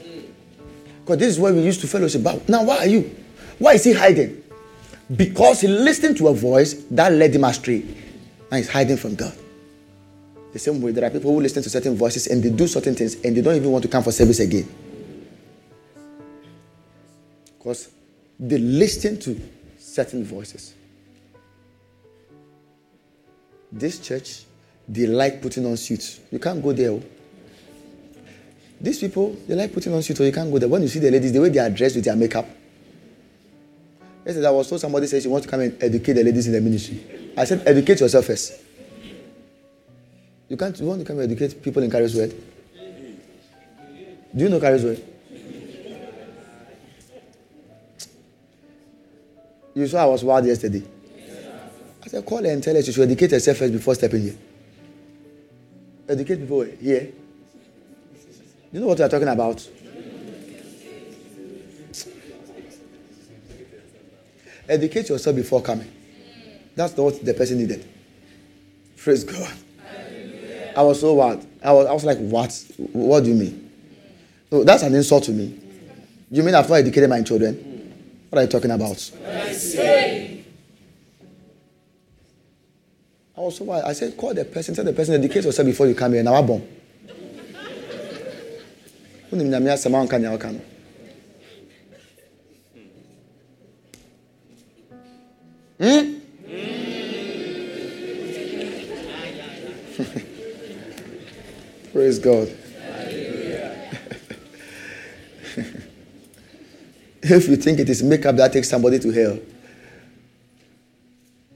Because 1.01 1.19
this 1.19 1.29
is 1.29 1.39
where 1.39 1.53
we 1.53 1.61
used 1.61 1.81
to 1.81 1.87
fellowship. 1.87 2.23
But 2.23 2.47
now, 2.49 2.63
why 2.63 2.77
are 2.79 2.87
you? 2.87 3.15
Why 3.59 3.73
is 3.73 3.83
he 3.83 3.93
hiding? 3.93 4.43
Because 5.15 5.61
he 5.61 5.67
listened 5.67 6.17
to 6.17 6.27
a 6.27 6.33
voice 6.33 6.73
that 6.91 7.11
led 7.13 7.33
him 7.33 7.43
astray. 7.43 7.83
Now 8.51 8.57
he's 8.57 8.69
hiding 8.69 8.97
from 8.97 9.15
God. 9.15 9.33
The 10.53 10.59
same 10.59 10.81
way, 10.81 10.91
there 10.91 11.05
are 11.05 11.09
people 11.09 11.31
who 11.31 11.41
listen 11.41 11.63
to 11.63 11.69
certain 11.69 11.95
voices 11.95 12.27
and 12.27 12.43
they 12.43 12.49
do 12.49 12.67
certain 12.67 12.95
things 12.95 13.15
and 13.23 13.35
they 13.35 13.41
don't 13.41 13.55
even 13.55 13.71
want 13.71 13.83
to 13.83 13.89
come 13.89 14.03
for 14.03 14.11
service 14.11 14.39
again. 14.39 14.67
Because 17.57 17.89
they 18.39 18.57
listen 18.57 19.19
to 19.21 19.39
certain 19.77 20.23
voices. 20.23 20.73
This 23.71 23.99
church, 23.99 24.43
they 24.87 25.05
like 25.05 25.41
putting 25.41 25.65
on 25.65 25.77
suits. 25.77 26.19
You 26.31 26.39
can't 26.39 26.63
go 26.63 26.71
there. 26.71 26.91
Oh. 26.91 27.03
These 28.79 28.99
people, 28.99 29.35
they 29.47 29.55
like 29.55 29.73
putting 29.73 29.93
on 29.93 30.01
suit, 30.03 30.17
so 30.17 30.23
you 30.23 30.31
can't 30.31 30.51
go 30.51 30.59
there. 30.59 30.69
When 30.69 30.83
you 30.83 30.87
see 30.87 30.99
the 30.99 31.09
ladies, 31.09 31.31
the 31.33 31.41
way 31.41 31.49
they 31.49 31.59
are 31.59 31.69
dressed 31.69 31.95
with 31.95 32.05
their 32.05 32.15
makeup. 32.15 32.47
Yesterday, 34.25 34.47
I 34.47 34.51
was 34.51 34.69
told 34.69 34.81
somebody 34.81 35.07
said 35.07 35.23
she 35.23 35.27
wants 35.27 35.45
to 35.47 35.51
come 35.51 35.61
and 35.61 35.81
educate 35.81 36.13
the 36.13 36.23
ladies 36.23 36.47
in 36.47 36.53
the 36.53 36.61
ministry. 36.61 37.33
I 37.35 37.45
said, 37.45 37.63
educate 37.65 37.99
yourself 37.99 38.25
first. 38.25 38.61
You 40.49 40.57
can't. 40.57 40.79
You 40.79 40.85
want 40.85 40.99
to 40.99 41.05
come 41.05 41.19
and 41.19 41.31
educate 41.31 41.61
people 41.61 41.81
in 41.81 41.89
Kairos 41.89 42.15
Word? 42.15 42.33
Do 44.35 44.43
you 44.43 44.49
know 44.49 44.59
Kairos 44.59 44.83
Word? 44.83 45.03
You 49.73 49.87
saw 49.87 50.03
I 50.03 50.05
was 50.05 50.23
wild 50.23 50.45
yesterday. 50.45 50.83
I 52.03 52.07
said, 52.07 52.25
call 52.25 52.43
her 52.43 52.49
and 52.49 52.63
tell 52.63 52.75
her 52.75 52.81
she 52.81 52.91
should 52.91 53.03
educate 53.03 53.31
herself 53.31 53.57
first 53.57 53.73
before 53.73 53.95
stepping 53.95 54.21
here. 54.21 54.35
Educate 56.09 56.37
people 56.37 56.61
here. 56.61 57.11
You 58.71 58.81
know 58.81 58.87
what 58.87 58.97
we 58.97 59.03
are 59.03 59.09
talking 59.09 59.27
about? 59.27 59.67
Educate 64.69 65.09
yourself 65.09 65.35
before 65.35 65.61
coming. 65.61 65.89
That's 66.75 66.95
what 66.95 67.23
the 67.23 67.33
person 67.33 67.57
needed. 67.57 67.87
Praise 68.97 69.23
God. 69.23 69.53
I 70.75 70.81
was 70.83 70.99
so 70.99 71.13
wild. 71.13 71.45
I 71.63 71.71
was, 71.71 71.87
I 71.87 71.93
was 71.93 72.03
like, 72.03 72.17
what? 72.17 72.65
What 72.91 73.23
do 73.23 73.29
you 73.29 73.35
mean? 73.35 73.71
So 74.49 74.63
that's 74.63 74.83
an 74.83 74.93
insult 74.93 75.23
to 75.25 75.31
me. 75.31 75.59
You 76.29 76.43
mean 76.43 76.53
I've 76.53 76.69
not 76.69 76.75
educated 76.75 77.09
my 77.09 77.21
children? 77.21 77.55
What 78.29 78.39
are 78.39 78.43
you 78.43 78.49
talking 78.49 78.71
about? 78.71 79.11
I 83.35 83.41
was 83.41 83.57
so 83.57 83.63
wild. 83.63 83.85
I 83.85 83.93
said, 83.93 84.17
call 84.17 84.33
the 84.33 84.43
person, 84.45 84.75
tell 84.75 84.83
the 84.83 84.93
person, 84.93 85.15
educate 85.15 85.45
yourself 85.45 85.65
before 85.65 85.87
you 85.87 85.95
come 85.95 86.13
here. 86.13 86.23
Now 86.23 86.35
I'm 86.35 86.45
born. 86.45 86.76
Wonim 89.31 89.49
nyame 89.49 89.71
asɛm 89.71 89.95
a 89.95 89.97
wonka 89.97 90.19
nea 90.19 90.31
woka 90.31 90.51
no. 90.51 90.61
Praise 101.91 102.19
God. 102.19 102.47
if 107.23 107.47
you 107.47 107.55
think 107.55 107.79
it 107.79 107.89
is 107.89 108.03
makeup 108.03 108.35
that 108.35 108.53
takes 108.53 108.69
somebody 108.69 108.99
to 108.99 109.11
hell, 109.11 109.39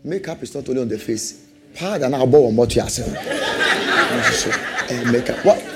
makeup 0.04 0.42
is 0.44 0.54
not 0.56 0.68
only 0.68 0.82
on 0.82 0.88
the 0.88 0.98
face. 0.98 1.46
Pardon, 1.76 2.14
I'll 2.14 2.28
borrow 2.28 2.50
what 2.50 2.76
you 2.76 2.82
are 2.82 2.90
saying. 2.90 3.14
Makeup. 5.12 5.46
What? 5.46 5.71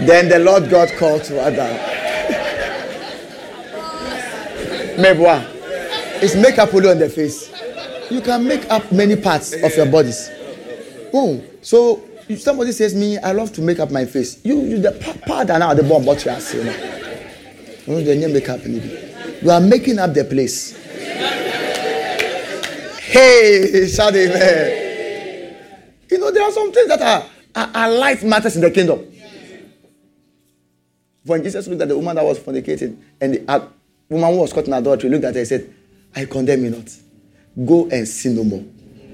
Then 0.00 0.28
the 0.28 0.38
Lord 0.38 0.70
God 0.70 0.90
called 0.98 1.24
to 1.24 1.40
Adam. 1.40 1.76
Mebwa. 4.98 5.44
It's 6.22 6.34
makeup 6.34 6.74
only 6.74 6.90
on 6.90 6.98
the 6.98 7.08
face. 7.08 7.52
You 8.10 8.20
can 8.20 8.46
make 8.46 8.68
up 8.70 8.90
many 8.90 9.16
parts 9.16 9.52
of 9.52 9.76
your 9.76 9.86
bodies. 9.86 10.30
Oh, 11.12 11.42
so 11.62 12.02
if 12.28 12.40
somebody 12.40 12.72
says 12.72 12.94
me, 12.94 13.18
I 13.18 13.32
love 13.32 13.52
to 13.54 13.62
make 13.62 13.78
up 13.78 13.90
my 13.90 14.04
face. 14.04 14.44
You, 14.44 14.60
you 14.60 14.78
the 14.80 14.92
part 15.26 15.48
now 15.48 15.74
the 15.74 15.82
bomb 15.82 16.04
what 16.04 16.24
you 16.24 16.30
are 16.30 16.40
saying. 16.40 16.66
You 17.86 18.04
the 18.04 18.28
makeup 18.28 18.60
You 19.42 19.50
are 19.50 19.60
making 19.60 19.98
up 19.98 20.12
the 20.14 20.24
place. 20.24 20.76
Hey, 23.08 23.88
shout 23.88 24.14
amen. 24.14 25.56
You 26.10 26.18
know, 26.18 26.30
there 26.30 26.42
are 26.42 26.52
some 26.52 26.70
things 26.72 26.88
that 26.88 27.00
are, 27.00 27.24
are, 27.54 27.70
are 27.74 27.90
life 27.90 28.22
matters 28.22 28.56
in 28.56 28.62
the 28.62 28.70
kingdom. 28.70 29.07
When 31.24 31.42
Jesus 31.42 31.66
looked 31.66 31.82
at 31.82 31.88
the 31.88 31.96
woman 31.96 32.16
that 32.16 32.24
was 32.24 32.38
fornicating, 32.38 32.96
and 33.20 33.34
the 33.34 33.68
woman 34.08 34.36
was 34.36 34.52
caught 34.52 34.66
in 34.66 34.72
adultery 34.72 35.10
looked 35.10 35.24
at 35.24 35.34
her 35.34 35.40
and 35.40 35.48
said, 35.48 35.74
I 36.14 36.24
condemn 36.24 36.64
you 36.64 36.70
not. 36.70 36.88
Go 37.66 37.88
and 37.88 38.06
sin 38.06 38.36
no 38.36 38.44
more. 38.44 38.60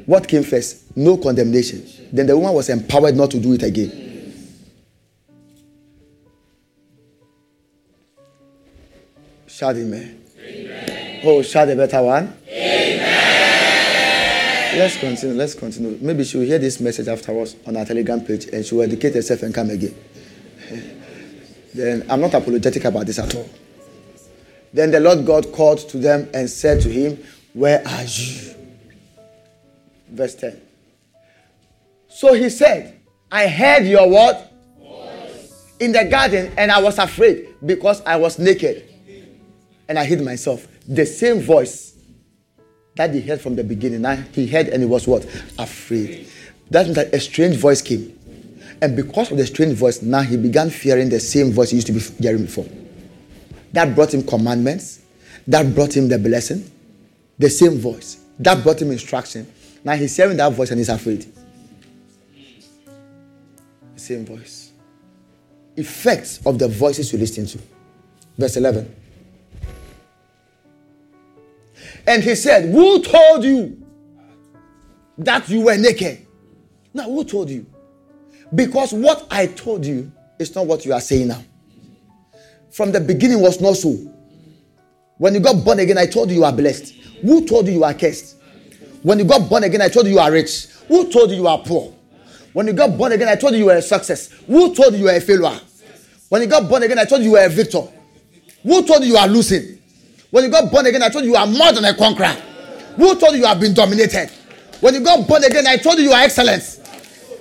What 0.06 0.28
came 0.28 0.42
first? 0.42 0.96
No 0.96 1.16
condemnation. 1.16 1.86
Then 2.12 2.26
the 2.26 2.36
woman 2.36 2.54
was 2.54 2.68
empowered 2.68 3.16
not 3.16 3.30
to 3.32 3.40
do 3.40 3.54
it 3.54 3.62
again. 3.62 4.02
Shout 9.46 9.76
amen. 9.76 10.20
amen. 10.38 11.20
Oh, 11.24 11.40
shout 11.42 11.70
a 11.70 11.76
better 11.76 12.02
one. 12.02 12.36
Amen. 12.48 13.08
Let's 14.78 14.98
continue. 14.98 15.36
Let's 15.36 15.54
continue. 15.54 15.96
Maybe 16.00 16.24
she 16.24 16.36
will 16.36 16.44
hear 16.44 16.58
this 16.58 16.80
message 16.80 17.06
afterwards 17.08 17.56
on 17.66 17.76
our 17.76 17.84
Telegram 17.84 18.20
page 18.20 18.46
and 18.46 18.64
she 18.64 18.74
will 18.74 18.82
educate 18.82 19.14
herself 19.14 19.42
and 19.42 19.54
come 19.54 19.70
again 19.70 19.94
then 21.74 22.06
I'm 22.08 22.20
not 22.20 22.34
apologetic 22.34 22.84
about 22.84 23.06
this 23.06 23.18
at 23.18 23.34
all. 23.34 23.48
Then 24.72 24.90
the 24.90 25.00
Lord 25.00 25.26
God 25.26 25.52
called 25.52 25.78
to 25.90 25.98
them 25.98 26.28
and 26.32 26.48
said 26.48 26.80
to 26.82 26.88
him, 26.88 27.22
Where 27.52 27.86
are 27.86 28.04
you? 28.04 28.54
Verse 30.10 30.34
10. 30.36 30.60
So 32.08 32.34
he 32.34 32.48
said, 32.48 33.00
I 33.30 33.48
heard 33.48 33.84
your? 33.84 34.08
Voice. 34.08 35.74
In 35.80 35.92
the 35.92 36.04
garden, 36.04 36.52
and 36.56 36.70
I 36.70 36.80
was 36.80 36.98
afraid 36.98 37.48
because 37.64 38.00
I 38.02 38.16
was 38.16 38.38
naked. 38.38 38.88
And 39.88 39.98
I 39.98 40.04
hid 40.04 40.22
myself. 40.22 40.66
The 40.88 41.04
same 41.04 41.40
voice 41.40 41.94
that 42.96 43.12
he 43.12 43.20
heard 43.20 43.40
from 43.40 43.56
the 43.56 43.64
beginning. 43.64 44.02
Now 44.02 44.16
he 44.16 44.46
heard 44.46 44.68
and 44.68 44.82
he 44.82 44.88
was 44.88 45.06
what? 45.06 45.24
Afraid. 45.58 46.28
That 46.70 46.86
means 46.86 46.96
that 46.96 47.12
a 47.12 47.20
strange 47.20 47.56
voice 47.56 47.82
came. 47.82 48.13
And 48.84 48.94
because 48.94 49.30
of 49.30 49.38
the 49.38 49.46
strange 49.46 49.72
voice, 49.72 50.02
now 50.02 50.20
he 50.20 50.36
began 50.36 50.68
fearing 50.68 51.08
the 51.08 51.18
same 51.18 51.52
voice 51.52 51.70
he 51.70 51.76
used 51.76 51.86
to 51.86 51.94
be 51.94 52.00
hearing 52.22 52.42
before. 52.42 52.66
That 53.72 53.94
brought 53.94 54.12
him 54.12 54.22
commandments. 54.22 55.00
That 55.46 55.74
brought 55.74 55.96
him 55.96 56.06
the 56.06 56.18
blessing. 56.18 56.70
The 57.38 57.48
same 57.48 57.78
voice. 57.78 58.22
That 58.38 58.62
brought 58.62 58.82
him 58.82 58.90
instruction. 58.90 59.50
Now 59.82 59.94
he's 59.94 60.14
hearing 60.14 60.36
that 60.36 60.52
voice 60.52 60.70
and 60.70 60.78
he's 60.78 60.90
afraid. 60.90 61.24
The 63.94 64.00
same 64.00 64.26
voice. 64.26 64.72
Effects 65.78 66.44
of 66.44 66.58
the 66.58 66.68
voices 66.68 67.10
you 67.10 67.18
listen 67.18 67.46
to. 67.46 67.58
Verse 68.36 68.58
11. 68.58 68.94
And 72.06 72.22
he 72.22 72.34
said, 72.34 72.70
Who 72.70 73.02
told 73.02 73.44
you 73.44 73.82
that 75.16 75.48
you 75.48 75.62
were 75.62 75.78
naked? 75.78 76.26
Now, 76.92 77.04
who 77.04 77.24
told 77.24 77.48
you? 77.48 77.64
Because 78.54 78.92
what 78.92 79.26
I 79.30 79.46
told 79.46 79.84
you 79.84 80.12
is 80.38 80.54
not 80.54 80.66
what 80.66 80.84
you 80.84 80.92
are 80.92 81.00
saying 81.00 81.28
now. 81.28 81.42
From 82.70 82.92
the 82.92 83.00
beginning 83.00 83.40
was 83.40 83.60
not 83.60 83.76
so. 83.76 83.96
When 85.18 85.34
you 85.34 85.40
got 85.40 85.64
born 85.64 85.78
again, 85.78 85.96
I 85.96 86.06
told 86.06 86.30
you 86.30 86.36
you 86.36 86.44
are 86.44 86.52
blessed. 86.52 86.92
Who 87.22 87.46
told 87.46 87.66
you 87.66 87.74
you 87.74 87.84
are 87.84 87.94
cursed? 87.94 88.36
When 89.02 89.18
you 89.18 89.24
got 89.24 89.48
born 89.48 89.64
again, 89.64 89.80
I 89.80 89.88
told 89.88 90.06
you 90.06 90.14
you 90.14 90.18
are 90.18 90.30
rich. 90.30 90.66
Who 90.88 91.10
told 91.10 91.30
you 91.30 91.36
you 91.36 91.46
are 91.46 91.58
poor? 91.58 91.94
When 92.52 92.66
you 92.66 92.72
got 92.72 92.96
born 92.96 93.12
again, 93.12 93.28
I 93.28 93.36
told 93.36 93.52
you 93.52 93.60
you 93.60 93.66
were 93.66 93.76
a 93.76 93.82
success. 93.82 94.30
Who 94.46 94.74
told 94.74 94.92
you 94.92 95.00
you 95.00 95.04
were 95.04 95.16
a 95.16 95.20
failure? 95.20 95.58
When 96.28 96.42
you 96.42 96.48
got 96.48 96.68
born 96.68 96.82
again, 96.82 96.98
I 96.98 97.04
told 97.04 97.22
you 97.22 97.28
you 97.28 97.32
were 97.32 97.44
a 97.44 97.48
victor. 97.48 97.82
Who 98.62 98.82
told 98.86 99.04
you 99.04 99.10
you 99.12 99.16
are 99.16 99.28
losing? 99.28 99.78
When 100.30 100.44
you 100.44 100.50
got 100.50 100.70
born 100.70 100.86
again, 100.86 101.02
I 101.02 101.08
told 101.08 101.24
you 101.24 101.30
you 101.30 101.36
are 101.36 101.46
more 101.46 101.72
than 101.72 101.84
a 101.84 101.94
conqueror. 101.94 102.36
Who 102.96 103.14
told 103.18 103.34
you 103.34 103.40
you 103.40 103.46
have 103.46 103.60
been 103.60 103.74
dominated? 103.74 104.30
When 104.80 104.94
you 104.94 105.00
got 105.00 105.26
born 105.28 105.44
again, 105.44 105.66
I 105.66 105.76
told 105.76 105.98
you 105.98 106.04
you 106.04 106.12
are 106.12 106.22
excellence. 106.22 106.80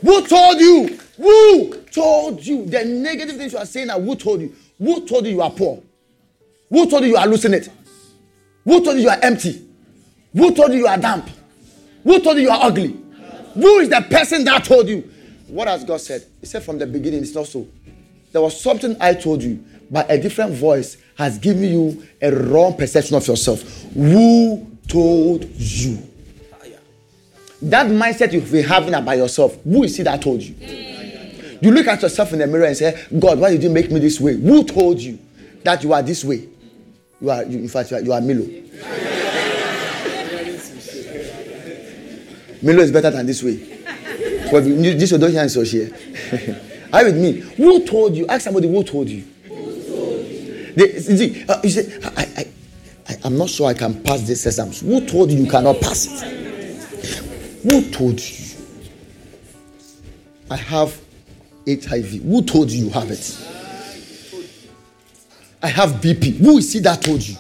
Who 0.02 0.26
told 0.28 0.60
you? 0.60 1.00
Who 1.18 1.82
told 1.92 2.46
you 2.46 2.66
the 2.66 2.84
negative 2.86 3.38
things 3.38 3.54
you 3.54 3.60
are 3.60 3.66
saying? 3.66 3.90
Who 3.90 4.16
told 4.16 4.42
you? 4.42 4.56
Who 4.78 5.06
told 5.06 5.26
you 5.26 5.34
you 5.34 5.42
are 5.42 5.52
poor? 5.52 5.82
Who 6.70 6.90
told 6.90 7.04
you 7.04 7.10
you 7.10 7.18
are 7.18 7.28
losing 7.28 7.54
it? 7.54 7.70
Who 8.64 8.84
told 8.84 8.98
you 8.98 9.04
you 9.04 9.10
are 9.10 9.20
empty? 9.22 9.64
Who 10.34 10.54
told 10.56 10.72
you 10.74 10.80
you 10.80 10.88
are 10.88 10.98
damp? 10.98 11.30
Who 12.04 12.20
told 12.20 12.38
you 12.38 12.44
you 12.44 12.50
are 12.50 12.64
ugly? 12.64 12.98
Who 13.54 13.80
is 13.80 13.90
the 13.90 14.02
person 14.10 14.44
that 14.46 14.64
told 14.66 14.88
you? 14.90 15.10
What 15.48 15.68
has 15.68 15.84
God 15.84 16.02
said? 16.02 16.26
He 16.40 16.48
said 16.48 16.64
from 16.64 16.80
the 16.80 16.88
beginning, 16.88 17.22
it's 17.22 17.36
not 17.36 17.46
so. 17.46 17.68
There 18.32 18.42
was 18.42 18.60
something 18.60 18.98
I 19.00 19.14
told 19.14 19.44
you, 19.44 19.64
but 19.92 20.10
a 20.10 20.20
different 20.20 20.54
voice 20.54 20.98
has 21.16 21.38
given 21.38 21.64
you 21.66 22.08
a 22.20 22.32
wrong 22.32 22.76
perception 22.76 23.16
of 23.16 23.28
yourself. 23.28 23.62
Who 23.94 24.68
told 24.88 25.46
you? 25.46 26.00
That 27.62 27.86
mindset 27.86 28.34
you've 28.34 28.52
been 28.52 28.66
having 28.66 28.96
about 28.96 29.18
yourself, 29.18 29.56
who 29.64 29.84
is 29.84 29.98
it 30.00 30.04
that 30.06 30.22
told 30.22 30.42
you? 30.42 30.56
You 31.64 31.72
look 31.72 31.88
at 31.88 32.02
yourself 32.02 32.34
in 32.34 32.40
the 32.40 32.48
mirror 32.48 32.66
and 32.66 32.76
say, 32.76 33.06
God, 33.18 33.40
why 33.40 33.52
did 33.52 33.64
you 33.64 33.70
make 33.70 33.90
me 33.90 33.98
this 34.02 34.20
way? 34.20 34.36
Who 34.36 34.66
told 34.66 35.00
you 35.00 35.18
that 35.64 35.82
you 35.82 35.94
are 35.94 36.02
this 36.02 36.26
way? 36.26 36.50
You 37.22 37.30
are, 37.30 37.46
you, 37.46 37.60
in 37.60 37.70
fact, 37.70 37.90
you 37.90 37.96
are, 37.96 38.02
you 38.02 38.12
are 38.12 38.20
Milo. 38.20 38.44
Milo 42.62 42.84
is 42.84 42.92
better 42.92 43.12
than 43.12 43.26
this 43.26 43.42
way. 43.42 43.56
But 44.52 44.66
this 44.66 45.14
way, 45.14 45.18
don't 45.18 45.32
hear 45.32 45.48
so 45.48 45.62
here. 45.62 45.90
Are 46.92 47.06
with 47.06 47.16
me? 47.18 47.32
Who 47.56 47.86
told 47.86 48.14
you? 48.16 48.28
Ask 48.28 48.44
somebody 48.44 48.68
who 48.68 48.84
told 48.84 49.08
you. 49.08 49.24
Who 49.48 49.84
told 49.86 50.26
They, 50.76 51.00
see, 51.00 51.46
uh, 51.48 51.62
you 51.64 51.70
say, 51.70 51.98
I, 52.04 52.28
I, 52.38 52.46
I, 53.08 53.16
I'm 53.24 53.38
not 53.38 53.50
sure 53.50 53.68
I 53.68 53.74
can 53.74 54.04
pass 54.04 54.22
this 54.28 54.46
exams. 54.46 54.82
Who 54.82 55.00
told 55.08 55.32
you 55.32 55.46
you 55.46 55.50
cannot 55.50 55.80
pass 55.80 56.08
it? 56.08 56.24
Who 57.64 57.90
told 57.90 58.20
you? 58.20 58.36
I 60.52 60.58
have 60.58 61.03
HIV. 61.68 62.24
Who 62.24 62.42
told 62.42 62.72
you 62.72 62.86
you 62.86 62.92
have 62.92 63.10
it? 63.12 63.38
I 65.62 65.68
have 65.68 65.92
BP. 66.02 66.38
Who 66.38 66.58
is 66.58 66.76
it 66.76 66.84
that 66.84 67.02
told 67.02 67.26
you? 67.26 67.36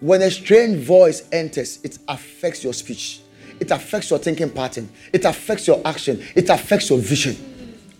When 0.00 0.22
a 0.22 0.30
strange 0.30 0.84
voice 0.84 1.26
enters, 1.32 1.80
it 1.82 1.98
affects 2.06 2.62
your 2.62 2.74
speech, 2.74 3.20
it 3.58 3.70
affects 3.70 4.10
your 4.10 4.18
thinking 4.18 4.50
pattern, 4.50 4.88
it 5.12 5.24
affects 5.24 5.66
your 5.66 5.80
action, 5.84 6.22
it 6.34 6.48
affects 6.50 6.90
your 6.90 6.98
vision. 6.98 7.36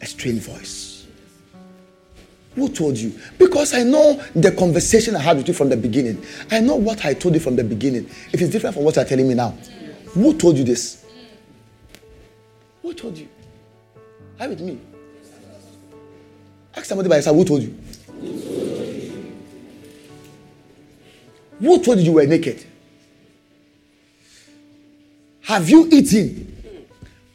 A 0.00 0.06
strange 0.06 0.42
voice. 0.42 1.06
Who 2.54 2.68
told 2.68 2.98
you? 2.98 3.18
Because 3.38 3.74
I 3.74 3.82
know 3.82 4.22
the 4.34 4.52
conversation 4.52 5.16
I 5.16 5.20
had 5.20 5.38
with 5.38 5.48
you 5.48 5.54
from 5.54 5.70
the 5.70 5.76
beginning. 5.76 6.24
I 6.50 6.60
know 6.60 6.76
what 6.76 7.04
I 7.04 7.14
told 7.14 7.34
you 7.34 7.40
from 7.40 7.56
the 7.56 7.64
beginning. 7.64 8.04
If 8.28 8.34
It 8.34 8.42
is 8.42 8.50
different 8.50 8.74
from 8.74 8.84
what 8.84 8.96
you're 8.96 9.04
telling 9.04 9.26
me 9.26 9.34
now. 9.34 9.50
Who 10.08 10.36
told 10.36 10.58
you 10.58 10.64
this? 10.64 11.05
Who 12.86 12.94
told 12.94 13.18
you? 13.18 13.26
Are 14.38 14.48
with 14.48 14.60
me? 14.60 14.78
Ask 16.72 16.84
somebody 16.86 17.08
by 17.08 17.16
yourself, 17.16 17.36
who 17.36 17.44
told 17.44 17.62
you? 17.64 17.76
Who 21.58 21.82
told 21.82 21.98
you 21.98 22.04
you 22.04 22.12
were 22.12 22.26
naked? 22.26 22.64
Have 25.42 25.68
you 25.68 25.88
eaten 25.90 26.86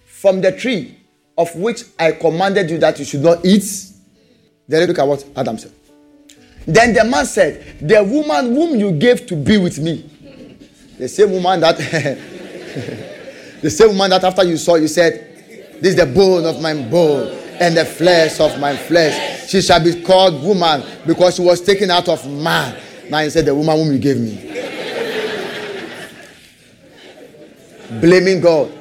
from 0.05 0.39
the 0.39 0.53
tree 0.53 0.97
of 1.37 1.53
which 1.57 1.83
I 1.99 2.13
commanded 2.13 2.69
you 2.69 2.77
that 2.77 2.97
you 2.99 3.03
should 3.03 3.21
not 3.21 3.43
eat? 3.43 3.65
Then 4.69 4.87
look 4.87 4.99
at 4.99 5.05
what 5.05 5.25
Adam 5.35 5.57
said. 5.57 5.73
Then 6.65 6.93
the 6.93 7.03
man 7.03 7.25
said, 7.25 7.77
The 7.81 8.01
woman 8.01 8.55
whom 8.55 8.79
you 8.79 8.93
gave 8.93 9.25
to 9.27 9.35
be 9.35 9.57
with 9.57 9.79
me, 9.79 10.09
the 10.97 11.09
same 11.09 11.29
woman 11.33 11.59
that, 11.59 11.75
the 13.61 13.69
same 13.69 13.89
woman 13.89 14.11
that 14.11 14.23
after 14.23 14.45
you 14.45 14.55
saw, 14.55 14.75
you 14.75 14.87
said, 14.87 15.27
this 15.81 15.89
is 15.89 15.95
the 15.95 16.05
bone 16.05 16.45
of 16.45 16.61
my 16.61 16.73
bone 16.75 17.35
and 17.59 17.75
the 17.75 17.85
flesh 17.85 18.39
of 18.39 18.59
my 18.59 18.77
flesh. 18.77 19.49
She 19.49 19.61
shall 19.61 19.83
be 19.83 20.01
called 20.03 20.43
woman 20.43 20.83
because 21.05 21.35
she 21.35 21.41
was 21.41 21.59
taken 21.59 21.89
out 21.91 22.07
of 22.07 22.25
man. 22.29 22.77
Now 23.09 23.19
he 23.19 23.29
said, 23.29 23.45
The 23.45 23.53
woman 23.55 23.77
whom 23.77 23.91
you 23.91 23.99
gave 23.99 24.19
me. 24.19 24.51
blaming 27.99 28.39
God. 28.41 28.71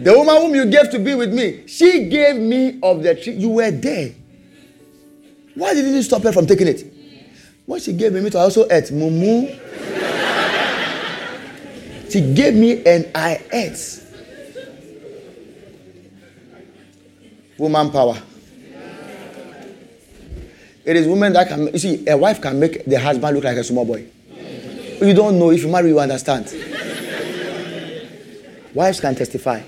The 0.00 0.12
woman 0.16 0.36
whom 0.36 0.54
you 0.54 0.66
gave 0.66 0.90
to 0.90 0.98
be 0.98 1.14
with 1.14 1.32
me, 1.32 1.66
she 1.66 2.08
gave 2.08 2.36
me 2.36 2.78
of 2.82 3.02
the 3.02 3.14
tree. 3.14 3.34
You 3.34 3.48
were 3.50 3.70
there. 3.70 4.12
Why 5.54 5.74
didn't 5.74 5.94
you 5.94 6.02
stop 6.02 6.22
her 6.22 6.32
from 6.32 6.46
taking 6.46 6.68
it? 6.68 6.92
When 7.66 7.80
she 7.80 7.92
gave 7.92 8.12
me 8.12 8.28
to 8.30 8.38
also 8.38 8.64
ate 8.70 8.84
mumu. 8.92 9.58
she 12.10 12.32
gave 12.34 12.54
me 12.54 12.84
and 12.84 13.08
I 13.14 13.40
ate. 13.52 14.04
Woman 17.58 17.90
power. 17.90 18.16
It 20.84 20.96
is 20.96 21.06
women 21.06 21.32
that 21.34 21.48
can 21.48 21.66
you 21.72 21.78
see 21.78 22.08
a 22.08 22.16
wife 22.16 22.40
can 22.40 22.58
make 22.58 22.84
the 22.86 22.98
husband 22.98 23.34
look 23.34 23.44
like 23.44 23.56
a 23.58 23.64
small 23.64 23.84
boy. 23.84 24.06
You 25.02 25.12
don't 25.12 25.38
know 25.38 25.50
if 25.50 25.62
you 25.62 25.68
marry, 25.68 25.88
you 25.90 26.00
understand. 26.00 26.46
Wives 28.72 29.00
can 29.00 29.14
testify. 29.14 29.60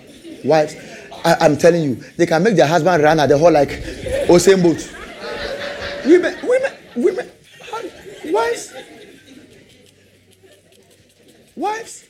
Wives, 0.45 0.76
I, 1.24 1.45
am 1.45 1.57
telling 1.59 1.82
you, 1.82 1.95
they 2.16 2.26
can 2.26 2.43
make 2.43 2.57
their 2.57 2.66
husband 2.66 3.03
run 3.03 3.20
at 3.20 3.28
the 3.28 3.36
whole 3.36 3.53
like 3.53 3.68
Usain 4.28 4.62
Bolt. 4.62 4.97
Women, 6.07 6.36
women, 6.43 6.72
women, 6.97 7.30
wives, 8.32 8.72
wives. 11.57 12.05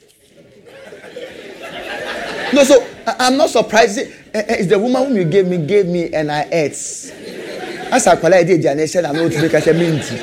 No, 2.53 2.65
so 2.65 2.87
I, 3.07 3.27
am 3.27 3.37
not 3.37 3.51
surprised. 3.51 3.99
Eh, 4.33 4.39
eh, 4.39 4.55
it's 4.61 4.69
the 4.69 4.79
woman 4.79 5.07
whom 5.07 5.17
you 5.17 5.25
gave 5.25 5.49
me, 5.49 5.59
gave 5.67 5.87
me, 5.87 6.13
and 6.15 6.31
I 6.31 6.43
ate. 6.53 6.71
As 7.91 8.07
I 8.07 8.15
call 8.21 8.33
it, 8.33 8.65
I 8.65 8.87
said, 8.87 9.05
I 9.05 9.11
know 9.13 9.29
to 9.29 9.43
make 9.43 9.53
a 9.55 9.73
minty. 9.75 10.17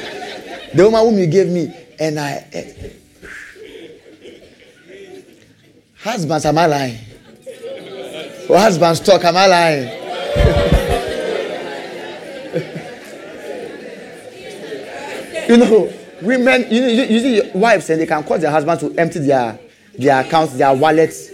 The 0.73 0.83
woman 0.85 1.01
whom 1.05 1.17
you 1.19 1.27
gave 1.27 1.49
me, 1.49 1.73
and 1.99 2.17
I 2.17 2.45
ate. 2.53 2.93
Husbands, 5.99 6.45
am 6.45 6.57
I 6.57 6.67
lying? 6.67 6.97
Husbands 8.47 9.01
talk, 9.01 9.25
am 9.25 9.35
I 9.35 9.47
lying? 9.47 9.87
you 15.49 15.57
know, 15.57 15.91
women, 16.21 16.65
you 16.71 16.79
know, 16.81 16.87
usually 17.03 17.51
wives 17.51 17.89
and 17.89 17.99
they 17.99 18.05
can 18.05 18.23
cause 18.23 18.39
their 18.39 18.51
husbands 18.51 18.83
to 18.83 18.95
empty 18.97 19.19
their 19.19 19.59
their 19.97 20.21
accounts, 20.21 20.53
their 20.53 20.73
wallets. 20.73 21.29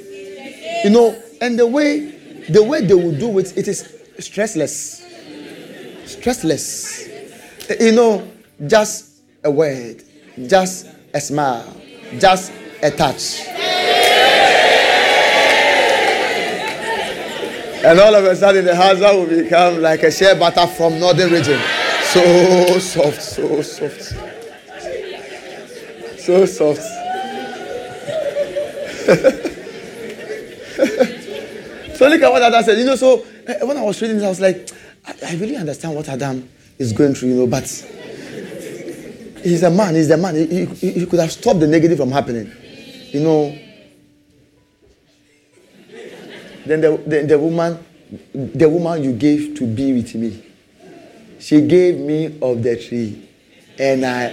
You 0.84 0.90
know, 0.90 1.16
and 1.40 1.60
the 1.60 1.68
way 1.68 2.14
the 2.50 2.64
way 2.64 2.82
they 2.86 2.94
will 2.94 3.18
do 3.18 3.40
it, 3.40 3.58
it 3.58 3.68
is 3.68 3.84
stressless. 4.18 5.04
Stressless. 6.06 7.10
You 7.80 7.94
know, 7.94 8.28
just 8.68 9.22
a 9.44 9.52
word, 9.52 10.04
just 10.48 10.88
a 11.14 11.22
smile, 11.22 11.76
just 12.20 12.52
a 12.82 12.92
touch. 12.92 13.48
And 17.86 18.00
all 18.00 18.16
of 18.16 18.24
a 18.24 18.36
sudden, 18.36 18.66
the 18.66 18.76
husband 18.76 19.20
will 19.20 19.44
become 19.44 19.82
like 19.82 20.04
a 20.04 20.12
shea 20.12 20.38
butter 20.38 20.68
from 20.68 21.00
northern 21.00 21.32
region. 21.32 21.62
So 22.04 22.80
soft, 22.80 23.22
so 23.22 23.62
soft. 23.62 24.16
So 26.20 26.46
soft. 26.46 26.82
so 32.04 32.10
look 32.10 32.22
at 32.22 32.32
what 32.32 32.42
Adam 32.42 32.64
said. 32.64 32.78
You 32.78 32.86
know, 32.86 32.96
so 32.98 33.26
eh, 33.48 33.64
when 33.64 33.78
I 33.78 33.82
was 33.82 34.02
reading 34.02 34.18
this, 34.18 34.26
I 34.26 34.30
was 34.30 34.42
like, 34.42 34.70
I, 35.06 35.32
I 35.32 35.36
really 35.36 35.56
understand 35.56 35.96
what 35.96 36.10
Adam 36.10 36.50
is 36.78 36.92
going 36.92 37.14
through, 37.16 37.30
you 37.30 37.36
know, 37.36 37.48
but 37.48 37.64
he's 39.42 39.64
a 39.64 39.70
man, 39.70 39.96
he's 39.96 40.10
a 40.10 40.18
man. 40.18 40.36
He, 40.36 40.66
he, 40.66 40.92
he 40.92 41.06
could 41.06 41.20
have 41.20 41.32
stopped 41.32 41.62
the 41.62 41.68
negative 41.68 41.98
from 41.98 42.12
happening. 42.12 42.52
You 43.12 43.22
know, 43.22 43.58
then 46.66 46.82
the, 46.82 47.02
the, 47.08 47.22
the 47.26 47.40
woman, 47.40 47.80
the 48.34 48.68
woman 48.68 49.02
you 49.02 49.14
gave 49.14 49.56
to 49.60 49.66
be 49.66 49.94
with 49.94 50.14
me, 50.16 50.44
she 51.40 51.62
gave 51.62 51.98
me 52.00 52.38
of 52.42 52.64
the 52.64 52.76
tree. 52.86 53.30
And 53.80 54.06
I, 54.06 54.28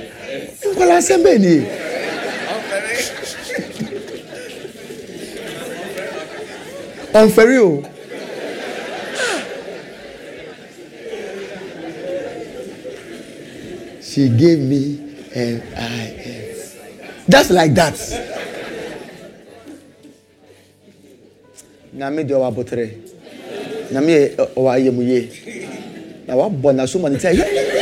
well, 7.12 7.24
I 7.24 7.28
said, 7.28 7.46
Benny. 7.46 7.56
On 7.56 7.80
Ferio. 7.82 7.96
She 14.02 14.28
gave 14.28 14.58
me 14.58 14.98
and 15.34 15.62
I 15.76 16.14
ate. 16.18 16.76
Just 17.28 17.50
like 17.50 17.74
that. 17.74 17.94
nyame 22.00 22.22
deɛ 22.24 22.34
ɔwɔ 22.38 22.46
abotire 22.48 22.86
nyame 23.92 24.30
ɔwɔ 24.56 24.70
ayɛmuyie 24.72 25.20
na 26.26 26.34
wabɔ 26.36 26.72
n'aso 26.72 26.98
ma 26.98 27.08
ne 27.10 27.18
sɛ 27.18 27.34
yɛ. 27.34 27.79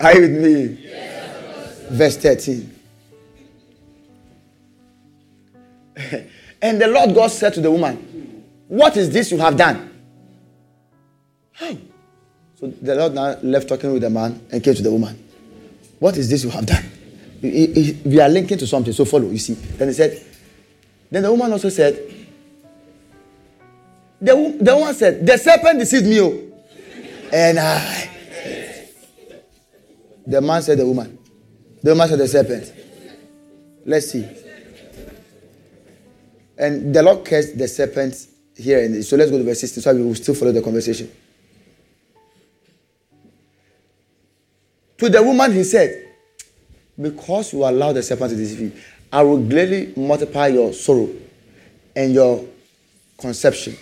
Are 0.00 0.14
you 0.14 0.20
with 0.22 0.30
me? 0.30 0.78
Verse 1.90 2.16
13. 2.16 2.74
and 6.62 6.80
the 6.80 6.86
Lord 6.88 7.14
God 7.14 7.28
said 7.30 7.52
to 7.54 7.60
the 7.60 7.70
woman, 7.70 8.44
What 8.68 8.96
is 8.96 9.10
this 9.10 9.30
you 9.30 9.38
have 9.38 9.56
done? 9.56 9.88
So 12.60 12.66
the 12.66 12.94
Lord 12.94 13.14
now 13.14 13.36
left 13.42 13.68
talking 13.68 13.92
with 13.92 14.02
the 14.02 14.10
man 14.10 14.46
and 14.50 14.62
came 14.62 14.74
to 14.74 14.82
the 14.82 14.90
woman. 14.90 15.22
What 15.98 16.16
is 16.16 16.28
this 16.28 16.44
you 16.44 16.50
have 16.50 16.66
done? 16.66 16.84
We 17.42 18.20
are 18.20 18.28
linking 18.28 18.58
to 18.58 18.66
something, 18.66 18.92
so 18.92 19.04
follow, 19.06 19.30
you 19.30 19.38
see. 19.38 19.54
Then 19.54 19.88
he 19.88 19.94
said, 19.94 20.22
then 21.10 21.22
the 21.22 21.30
woman 21.30 21.52
also 21.52 21.70
said, 21.70 21.98
the, 24.20 24.58
the 24.60 24.76
woman 24.76 24.94
said, 24.94 25.26
The 25.26 25.38
serpent 25.38 25.78
deceived 25.78 26.06
me. 26.06 26.20
Oh. 26.20 26.38
And 27.32 27.58
I. 27.58 28.09
The 30.30 30.40
man 30.40 30.62
said, 30.62 30.78
The 30.78 30.86
woman. 30.86 31.18
The 31.82 31.90
woman 31.90 32.08
said, 32.08 32.18
The 32.20 32.28
serpent. 32.28 32.72
Let's 33.84 34.12
see. 34.12 34.24
And 36.56 36.94
the 36.94 37.02
Lord 37.02 37.24
cursed 37.24 37.58
the 37.58 37.66
serpent 37.66 38.14
here. 38.54 38.84
And 38.84 39.04
so 39.04 39.16
let's 39.16 39.30
go 39.30 39.38
to 39.38 39.44
verse 39.44 39.58
16 39.60 39.82
so 39.82 39.94
we 39.94 40.02
will 40.02 40.14
still 40.14 40.36
follow 40.36 40.52
the 40.52 40.62
conversation. 40.62 41.10
To 44.98 45.08
the 45.08 45.20
woman, 45.20 45.52
he 45.52 45.64
said, 45.64 46.12
Because 47.00 47.52
you 47.52 47.64
allow 47.64 47.92
the 47.92 48.02
serpent 48.02 48.30
to 48.30 48.36
deceive 48.36 48.60
you, 48.60 48.72
I 49.12 49.22
will 49.22 49.38
gladly 49.38 49.92
multiply 49.96 50.46
your 50.46 50.72
sorrow 50.72 51.08
and 51.96 52.14
your 52.14 52.44
conception. 53.18 53.76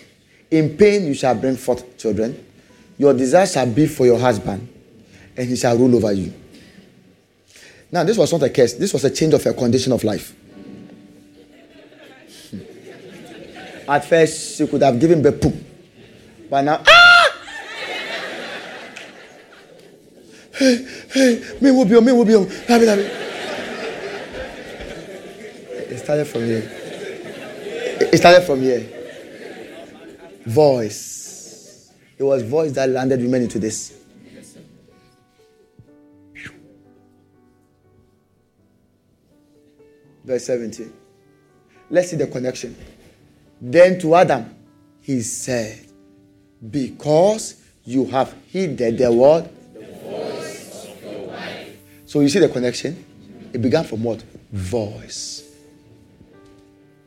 In 0.49 0.75
pain 0.75 1.05
you 1.05 1.13
shall 1.13 1.35
bring 1.35 1.57
forth 1.57 1.95
children. 1.95 2.43
Your 2.97 3.13
desire 3.13 3.45
shall 3.45 3.67
be 3.71 3.85
for 3.85 4.07
your 4.07 4.17
husband, 4.17 4.67
and 5.39 5.47
he 5.47 5.55
shall 5.55 5.77
rule 5.77 5.95
over 5.95 6.11
you. 6.11 6.33
Now, 7.89 8.03
this 8.03 8.17
was 8.17 8.29
not 8.33 8.43
a 8.43 8.49
curse, 8.49 8.73
this 8.73 8.91
was 8.91 9.05
a 9.05 9.09
change 9.09 9.33
of 9.33 9.45
a 9.45 9.53
condition 9.53 9.93
of 9.93 10.03
life. 10.03 10.35
At 13.87 14.03
first, 14.03 14.57
she 14.57 14.67
could 14.67 14.81
have 14.83 14.99
given 14.99 15.21
birth, 15.21 15.41
poop. 15.41 15.55
but 16.49 16.61
now, 16.61 16.83
ah! 16.85 17.31
hey, 20.55 20.85
hey, 21.13 21.41
me 21.61 21.71
will 21.71 21.85
be 21.85 21.95
on, 21.95 22.03
me 22.03 22.11
will 22.11 22.25
be 22.25 22.35
on. 22.35 22.45
It 25.87 25.99
started 25.99 26.25
from 26.25 26.43
here. 26.43 26.69
It 28.11 28.17
started 28.17 28.41
from 28.41 28.59
here. 28.61 28.85
Voice. 30.45 31.93
It 32.17 32.23
was 32.23 32.43
voice 32.43 32.73
that 32.73 32.89
landed 32.89 33.21
women 33.21 33.43
into 33.43 33.57
this. 33.57 33.98
Verse 40.29 40.45
17. 40.45 40.93
Let's 41.89 42.11
see 42.11 42.15
the 42.15 42.27
connection. 42.27 42.75
Then 43.59 43.97
to 43.97 44.13
Adam, 44.13 44.53
he 45.01 45.21
said, 45.21 45.87
Because 46.69 47.59
you 47.83 48.05
have 48.05 48.35
heeded 48.45 48.99
the 48.99 49.11
word 49.11 49.49
The 49.73 49.87
voice 49.87 50.85
of 50.85 51.03
your 51.03 51.27
wife. 51.29 51.75
so 52.05 52.19
you 52.19 52.29
see 52.29 52.37
the 52.37 52.47
connection? 52.47 53.03
It 53.53 53.59
began 53.59 53.83
from 53.85 54.03
what? 54.03 54.23
Voice. 54.51 55.51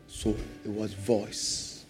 So 0.08 0.30
it 0.64 0.70
was 0.72 0.92
voice 0.92 1.84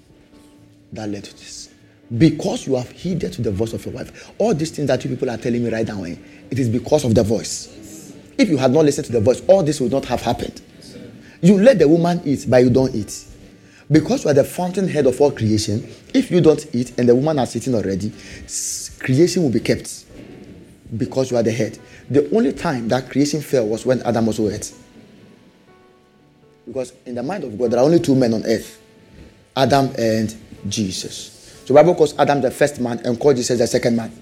that 0.93 1.09
led 1.09 1.25
to 1.25 1.33
this. 1.33 1.71
Because 2.19 2.67
you 2.67 2.77
have 2.77 2.91
heeded 2.91 3.33
to 3.33 3.41
the 3.41 3.53
voice 3.53 3.73
of 3.73 3.87
your 3.87 3.95
wife. 3.95 4.31
All 4.37 4.53
these 4.53 4.71
things 4.71 4.87
that 4.89 5.03
you 5.03 5.09
people 5.09 5.31
are 5.31 5.39
telling 5.39 5.65
me 5.65 5.71
right 5.71 5.89
now, 5.89 6.05
eh, 6.05 6.15
it 6.51 6.59
is 6.59 6.69
because 6.69 7.07
of 7.07 7.15
the 7.15 7.23
voice. 7.23 8.13
If 8.37 8.51
you 8.51 8.59
had 8.59 8.71
not 8.73 8.85
listened 8.85 9.07
to 9.07 9.13
the 9.13 9.21
voice, 9.21 9.41
all 9.47 9.63
this 9.63 9.81
would 9.81 9.93
not 9.93 10.05
have 10.05 10.21
happened. 10.21 10.61
You 11.43 11.59
let 11.59 11.79
the 11.81 11.89
woman 11.89 12.23
eat, 12.25 12.47
but 12.49 12.59
you 12.59 12.71
don't 12.71 12.95
eat. 12.95 13.27
Because 13.91 14.25
you 14.25 14.31
are 14.31 14.35
the 14.35 14.45
fountainhead 14.45 15.07
of 15.07 15.21
all 15.21 15.33
creation, 15.33 15.87
if 16.15 16.31
you 16.31 16.41
don't 16.41 16.65
eat 16.75 16.97
and 16.99 17.09
the 17.09 17.15
woman 17.15 17.37
has 17.39 17.55
eaten 17.57 17.75
already, 17.75 18.13
creation 19.01 19.43
will 19.43 19.51
be 19.51 19.61
kept 19.61 20.05
because 20.97 21.31
you 21.31 21.37
are 21.37 21.43
the 21.43 21.53
head. 21.53 21.79
The 22.09 22.35
only 22.35 22.53
time 22.53 22.89
that 22.89 23.11
creation 23.11 23.41
fell 23.41 23.67
was 23.67 23.85
when 23.85 24.01
Adam 24.03 24.29
also 24.29 24.49
ate. 24.49 24.73
Because 26.67 26.93
in 27.05 27.17
the 27.17 27.23
mind 27.23 27.45
of 27.45 27.59
God, 27.59 27.73
there 27.73 27.81
are 27.81 27.85
only 27.85 27.99
two 27.99 28.15
men 28.15 28.33
on 28.35 28.45
earth 28.47 28.81
Adam 29.57 29.91
and 29.99 30.35
Jesus. 30.69 31.63
So 31.67 31.75
Bible 31.75 31.95
calls 31.95 32.17
Adam 32.19 32.41
the 32.41 32.51
first 32.51 32.81
man 32.81 33.01
and 33.05 33.19
calls 33.19 33.35
Jesus 33.35 33.59
the 33.59 33.67
second 33.67 33.97
man. 33.97 34.13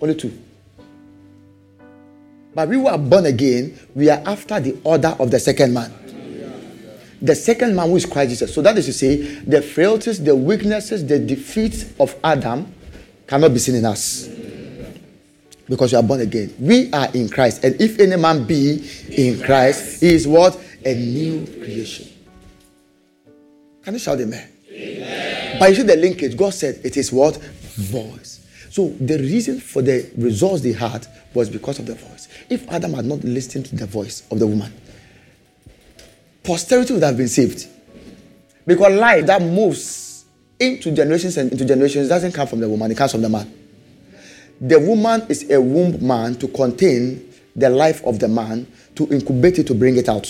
Only 0.00 0.14
two. 0.14 0.38
But 2.54 2.68
we 2.68 2.76
were 2.76 2.96
born 2.96 3.26
again, 3.26 3.76
we 3.94 4.08
are 4.08 4.22
after 4.24 4.60
the 4.60 4.78
order 4.84 5.16
of 5.18 5.30
the 5.30 5.40
second 5.40 5.74
man. 5.74 5.92
The 7.24 7.34
second 7.34 7.74
man 7.74 7.88
who 7.88 7.96
is 7.96 8.04
Christ 8.04 8.28
Jesus. 8.28 8.54
So 8.54 8.60
that 8.60 8.76
is 8.76 8.84
to 8.84 8.92
say, 8.92 9.16
the 9.16 9.62
frailties, 9.62 10.22
the 10.22 10.36
weaknesses, 10.36 11.06
the 11.06 11.18
defeats 11.18 11.86
of 11.98 12.14
Adam 12.22 12.70
cannot 13.26 13.54
be 13.54 13.58
seen 13.58 13.76
in 13.76 13.86
us. 13.86 14.28
Because 15.66 15.92
we 15.92 15.98
are 15.98 16.02
born 16.02 16.20
again. 16.20 16.54
We 16.60 16.92
are 16.92 17.08
in 17.14 17.30
Christ. 17.30 17.64
And 17.64 17.80
if 17.80 17.98
any 17.98 18.16
man 18.16 18.46
be 18.46 18.86
in 19.10 19.40
Christ, 19.40 20.02
he 20.02 20.12
is 20.12 20.28
what? 20.28 20.62
A 20.84 20.94
new 20.94 21.46
creation. 21.46 22.08
Can 23.82 23.94
you 23.94 24.00
shout 24.00 24.20
amen? 24.20 24.46
amen? 24.70 25.56
But 25.58 25.70
you 25.70 25.76
see 25.76 25.82
the 25.82 25.96
linkage. 25.96 26.36
God 26.36 26.52
said 26.52 26.78
it 26.84 26.98
is 26.98 27.10
what? 27.10 27.38
Voice. 27.38 28.46
So 28.68 28.88
the 29.00 29.16
reason 29.16 29.60
for 29.60 29.80
the 29.80 30.10
results 30.18 30.60
they 30.60 30.72
had 30.72 31.06
was 31.32 31.48
because 31.48 31.78
of 31.78 31.86
the 31.86 31.94
voice. 31.94 32.28
If 32.50 32.70
Adam 32.70 32.92
had 32.92 33.06
not 33.06 33.24
listened 33.24 33.64
to 33.66 33.76
the 33.76 33.86
voice 33.86 34.24
of 34.30 34.40
the 34.40 34.46
woman, 34.46 34.74
posterity 36.44 36.92
would 36.92 37.02
have 37.02 37.16
been 37.16 37.28
saved. 37.28 37.66
Because 38.66 38.92
life 38.98 39.26
that 39.26 39.42
moves 39.42 40.24
into 40.60 40.92
generations 40.92 41.36
and 41.36 41.50
into 41.50 41.64
generations 41.64 42.08
doesn't 42.08 42.32
come 42.32 42.46
from 42.46 42.60
the 42.60 42.68
woman, 42.68 42.90
it 42.90 42.96
comes 42.96 43.12
from 43.12 43.22
the 43.22 43.28
man. 43.28 43.52
The 44.60 44.78
woman 44.78 45.26
is 45.28 45.50
a 45.50 45.60
womb 45.60 46.06
man 46.06 46.36
to 46.36 46.48
contain 46.48 47.32
the 47.56 47.68
life 47.70 48.04
of 48.04 48.18
the 48.18 48.28
man, 48.28 48.66
to 48.94 49.06
incubate 49.12 49.58
it, 49.58 49.66
to 49.66 49.74
bring 49.74 49.96
it 49.96 50.08
out. 50.08 50.26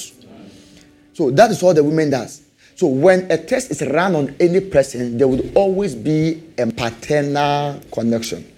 So 1.12 1.31
that 1.31 1.51
is 1.51 1.62
what 1.62 1.77
the 1.77 1.85
woman 1.85 2.11
does. 2.11 2.43
So 2.77 2.89
when 2.89 3.31
a 3.31 3.39
test 3.39 3.71
is 3.71 3.83
run 3.83 4.17
on 4.17 4.35
any 4.41 4.61
person, 4.61 5.17
there 5.17 5.29
would 5.29 5.53
always 5.55 5.95
be 5.95 6.43
a 6.59 6.67
paternal 6.67 7.81
connection. 7.93 8.51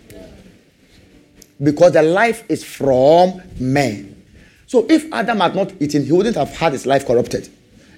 Because 1.62 1.92
the 1.92 2.02
life 2.02 2.44
is 2.48 2.64
from 2.64 3.42
man. 3.58 4.15
So 4.66 4.84
if 4.88 5.12
Adam 5.12 5.38
had 5.38 5.54
not 5.54 5.72
eaten, 5.80 6.04
he 6.04 6.12
wouldn't 6.12 6.36
have 6.36 6.50
had 6.50 6.72
his 6.72 6.86
life 6.86 7.06
corrupted. 7.06 7.48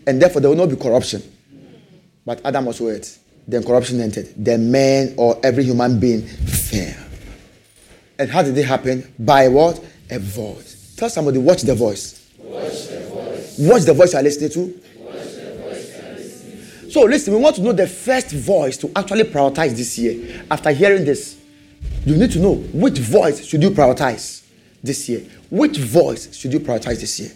And 0.06 0.20
therefore 0.20 0.40
there 0.40 0.50
would 0.50 0.58
not 0.58 0.68
be 0.68 0.76
corruption. 0.76 1.22
But 2.24 2.44
Adam 2.44 2.66
also 2.66 2.90
ate. 2.90 3.18
Then 3.46 3.62
corruption 3.64 4.00
entered. 4.00 4.28
Then 4.36 4.70
man 4.70 5.14
or 5.16 5.40
every 5.42 5.64
human 5.64 5.98
being 5.98 6.22
fell. 6.26 7.06
And 8.18 8.30
how 8.30 8.42
did 8.42 8.56
it 8.58 8.66
happen? 8.66 9.10
By 9.18 9.48
what? 9.48 9.82
A 10.10 10.18
voice. 10.18 10.94
Tell 10.96 11.08
somebody, 11.08 11.38
watch 11.38 11.62
the 11.62 11.74
voice. 11.74 12.28
Watch 12.38 12.88
the 12.88 13.00
voice. 13.00 13.58
Watch 13.58 13.82
the 13.84 13.94
voice 13.94 14.12
you 14.12 14.18
are 14.18 14.22
listening 14.22 14.50
to. 14.50 14.82
So 16.90 17.02
listen, 17.02 17.34
we 17.34 17.40
want 17.40 17.56
to 17.56 17.62
know 17.62 17.72
the 17.72 17.86
first 17.86 18.32
voice 18.32 18.76
to 18.78 18.90
actually 18.96 19.24
prioritize 19.24 19.76
this 19.76 19.98
year. 19.98 20.44
After 20.50 20.70
hearing 20.70 21.04
this, 21.04 21.36
you 22.04 22.16
need 22.16 22.32
to 22.32 22.38
know 22.38 22.54
which 22.54 22.98
voice 22.98 23.44
should 23.44 23.62
you 23.62 23.70
prioritize 23.70 24.42
this 24.82 25.08
year. 25.08 25.20
Which 25.50 25.78
voice 25.78 26.34
should 26.36 26.52
you 26.52 26.60
prioritize 26.60 27.00
this 27.00 27.20
year? 27.20 27.30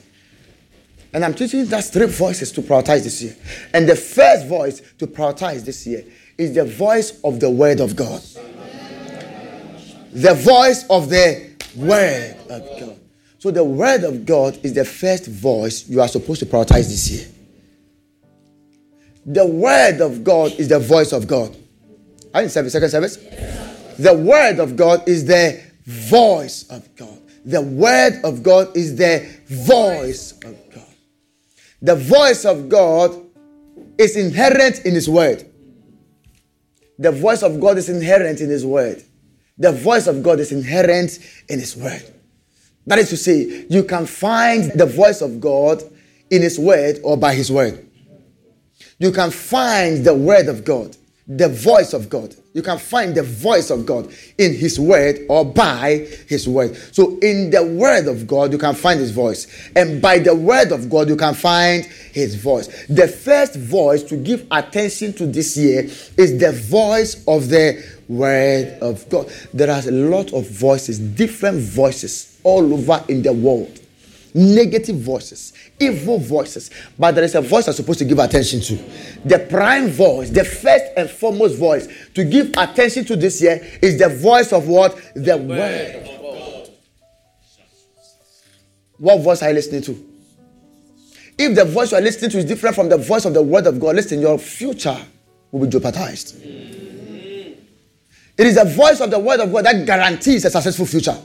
And 1.12 1.24
I'm 1.24 1.34
teaching 1.34 1.66
that's 1.66 1.90
three 1.90 2.06
voices 2.06 2.52
to 2.52 2.62
prioritize 2.62 3.04
this 3.04 3.22
year. 3.22 3.36
And 3.74 3.88
the 3.88 3.96
first 3.96 4.46
voice 4.46 4.80
to 4.98 5.06
prioritize 5.06 5.64
this 5.64 5.86
year 5.86 6.04
is 6.38 6.54
the 6.54 6.64
voice 6.64 7.20
of 7.22 7.38
the 7.38 7.50
Word 7.50 7.80
of 7.80 7.94
God. 7.94 8.22
The 10.12 10.34
voice 10.34 10.84
of 10.88 11.08
the 11.08 11.50
Word 11.76 12.36
of 12.50 12.80
God. 12.80 12.98
So 13.38 13.50
the 13.50 13.64
Word 13.64 14.04
of 14.04 14.24
God 14.24 14.58
is 14.62 14.72
the 14.72 14.84
first 14.84 15.26
voice 15.26 15.88
you 15.88 16.00
are 16.00 16.08
supposed 16.08 16.40
to 16.40 16.46
prioritize 16.46 16.88
this 16.88 17.10
year. 17.10 17.26
The 19.26 19.46
Word 19.46 20.00
of 20.00 20.24
God 20.24 20.52
is 20.52 20.68
the 20.68 20.78
voice 20.78 21.12
of 21.12 21.26
God. 21.26 21.56
Are 22.34 22.40
you 22.40 22.44
in 22.44 22.50
service? 22.50 22.72
Second 22.72 22.90
service? 22.90 23.16
The 23.98 24.14
Word 24.14 24.58
of 24.58 24.76
God 24.76 25.06
is 25.06 25.26
the 25.26 25.62
voice 25.84 26.64
of 26.70 26.94
God. 26.96 27.21
The 27.44 27.60
Word 27.60 28.20
of 28.24 28.42
God 28.42 28.76
is 28.76 28.96
the 28.96 29.28
voice 29.46 30.32
of 30.44 30.56
God. 30.72 30.86
The 31.80 31.96
voice 31.96 32.44
of 32.44 32.68
God 32.68 33.20
is 33.98 34.16
inherent 34.16 34.84
in 34.84 34.94
His 34.94 35.08
Word. 35.08 35.48
The 36.98 37.10
voice 37.10 37.42
of 37.42 37.60
God 37.60 37.78
is 37.78 37.88
inherent 37.88 38.40
in 38.40 38.48
His 38.48 38.64
Word. 38.64 39.02
The 39.58 39.72
voice 39.72 40.06
of 40.06 40.22
God 40.22 40.40
is 40.40 40.52
inherent 40.52 41.18
in 41.48 41.58
His 41.58 41.76
Word. 41.76 42.02
That 42.86 42.98
is 42.98 43.10
to 43.10 43.16
say, 43.16 43.66
you 43.68 43.84
can 43.84 44.06
find 44.06 44.72
the 44.72 44.86
voice 44.86 45.20
of 45.20 45.40
God 45.40 45.82
in 46.30 46.42
His 46.42 46.58
Word 46.58 46.98
or 47.02 47.16
by 47.16 47.34
His 47.34 47.50
Word. 47.50 47.88
You 48.98 49.10
can 49.10 49.30
find 49.30 50.04
the 50.04 50.14
Word 50.14 50.48
of 50.48 50.64
God, 50.64 50.96
the 51.26 51.48
voice 51.48 51.92
of 51.92 52.08
God. 52.08 52.34
You 52.52 52.62
can 52.62 52.78
find 52.78 53.14
the 53.14 53.22
voice 53.22 53.70
of 53.70 53.86
God 53.86 54.12
in 54.38 54.54
His 54.54 54.78
Word 54.78 55.20
or 55.28 55.44
by 55.44 56.06
His 56.28 56.48
Word. 56.48 56.76
So, 56.92 57.18
in 57.20 57.50
the 57.50 57.64
Word 57.64 58.08
of 58.08 58.26
God, 58.26 58.52
you 58.52 58.58
can 58.58 58.74
find 58.74 58.98
His 58.98 59.12
voice. 59.12 59.70
And 59.76 60.02
by 60.02 60.18
the 60.18 60.34
Word 60.34 60.72
of 60.72 60.90
God, 60.90 61.08
you 61.08 61.16
can 61.16 61.34
find 61.34 61.84
His 61.84 62.34
voice. 62.34 62.86
The 62.88 63.08
first 63.08 63.56
voice 63.56 64.02
to 64.04 64.16
give 64.16 64.46
attention 64.50 65.12
to 65.14 65.26
this 65.26 65.56
year 65.56 65.84
is 66.16 66.38
the 66.38 66.52
voice 66.52 67.24
of 67.26 67.48
the 67.48 67.82
Word 68.08 68.78
of 68.82 69.08
God. 69.08 69.32
There 69.54 69.70
are 69.70 69.80
a 69.80 69.92
lot 69.92 70.32
of 70.32 70.48
voices, 70.50 70.98
different 70.98 71.60
voices 71.60 72.38
all 72.42 72.74
over 72.74 73.02
in 73.08 73.22
the 73.22 73.32
world 73.32 73.81
negative 74.34 74.96
voices, 74.96 75.52
evil 75.78 76.18
voices, 76.18 76.70
but 76.98 77.14
there 77.14 77.24
is 77.24 77.34
a 77.34 77.40
voice 77.40 77.68
I'm 77.68 77.74
supposed 77.74 77.98
to 78.00 78.04
give 78.04 78.18
attention 78.18 78.60
to. 78.60 78.76
The 79.24 79.46
prime 79.50 79.88
voice, 79.88 80.30
the 80.30 80.44
first 80.44 80.84
and 80.96 81.10
foremost 81.10 81.58
voice 81.58 81.88
to 82.14 82.24
give 82.24 82.52
attention 82.56 83.04
to 83.06 83.16
this 83.16 83.42
year 83.42 83.60
is 83.82 83.98
the 83.98 84.08
voice 84.08 84.52
of 84.52 84.68
what? 84.68 84.96
The 85.14 85.36
word. 85.36 86.08
What 88.98 89.20
voice 89.20 89.42
are 89.42 89.48
you 89.48 89.54
listening 89.54 89.82
to? 89.82 90.08
If 91.36 91.56
the 91.56 91.64
voice 91.64 91.90
you 91.90 91.98
are 91.98 92.00
listening 92.00 92.30
to 92.30 92.38
is 92.38 92.44
different 92.44 92.76
from 92.76 92.88
the 92.88 92.98
voice 92.98 93.24
of 93.24 93.34
the 93.34 93.42
word 93.42 93.66
of 93.66 93.80
God, 93.80 93.96
listen, 93.96 94.20
your 94.20 94.38
future 94.38 94.96
will 95.50 95.66
be 95.66 95.68
jeopardized. 95.68 96.40
It 96.44 98.46
is 98.46 98.54
the 98.54 98.64
voice 98.64 99.00
of 99.00 99.10
the 99.10 99.18
word 99.18 99.40
of 99.40 99.52
God 99.52 99.64
that 99.64 99.84
guarantees 99.84 100.44
a 100.44 100.50
successful 100.50 100.86
future. 100.86 101.16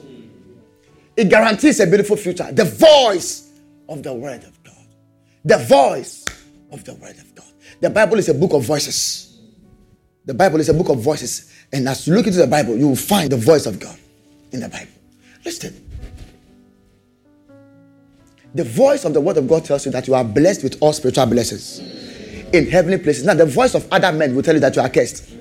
It 1.17 1.29
guarantees 1.29 1.79
a 1.79 1.87
beautiful 1.87 2.15
future. 2.15 2.49
The 2.51 2.63
voice 2.63 3.49
of 3.89 4.03
the 4.03 4.13
Word 4.13 4.43
of 4.43 4.63
God. 4.63 4.85
The 5.43 5.57
voice 5.57 6.23
of 6.71 6.83
the 6.83 6.93
Word 6.93 7.17
of 7.17 7.33
God. 7.33 7.45
The 7.81 7.89
Bible 7.89 8.19
is 8.19 8.29
a 8.29 8.35
book 8.35 8.53
of 8.53 8.63
voices. 8.63 9.39
The 10.25 10.35
Bible 10.35 10.59
is 10.59 10.69
a 10.69 10.73
book 10.75 10.89
of 10.89 10.99
voices. 10.99 11.51
And 11.73 11.89
as 11.89 12.07
you 12.07 12.13
look 12.13 12.27
into 12.27 12.37
the 12.37 12.47
Bible, 12.47 12.77
you 12.77 12.87
will 12.87 12.95
find 12.95 13.31
the 13.31 13.37
voice 13.37 13.65
of 13.65 13.79
God 13.79 13.97
in 14.51 14.59
the 14.59 14.69
Bible. 14.69 14.91
Listen. 15.43 15.83
The 18.53 18.63
voice 18.63 19.03
of 19.03 19.13
the 19.13 19.21
Word 19.21 19.37
of 19.37 19.47
God 19.47 19.65
tells 19.65 19.85
you 19.85 19.91
that 19.93 20.07
you 20.07 20.13
are 20.13 20.23
blessed 20.23 20.63
with 20.63 20.77
all 20.81 20.93
spiritual 20.93 21.25
blessings 21.25 21.79
in 22.53 22.67
heavenly 22.67 22.99
places. 22.99 23.25
Now, 23.25 23.33
the 23.33 23.45
voice 23.45 23.73
of 23.73 23.91
other 23.91 24.11
men 24.11 24.35
will 24.35 24.43
tell 24.43 24.53
you 24.53 24.61
that 24.61 24.75
you 24.75 24.81
are 24.83 24.89
cursed. 24.89 25.33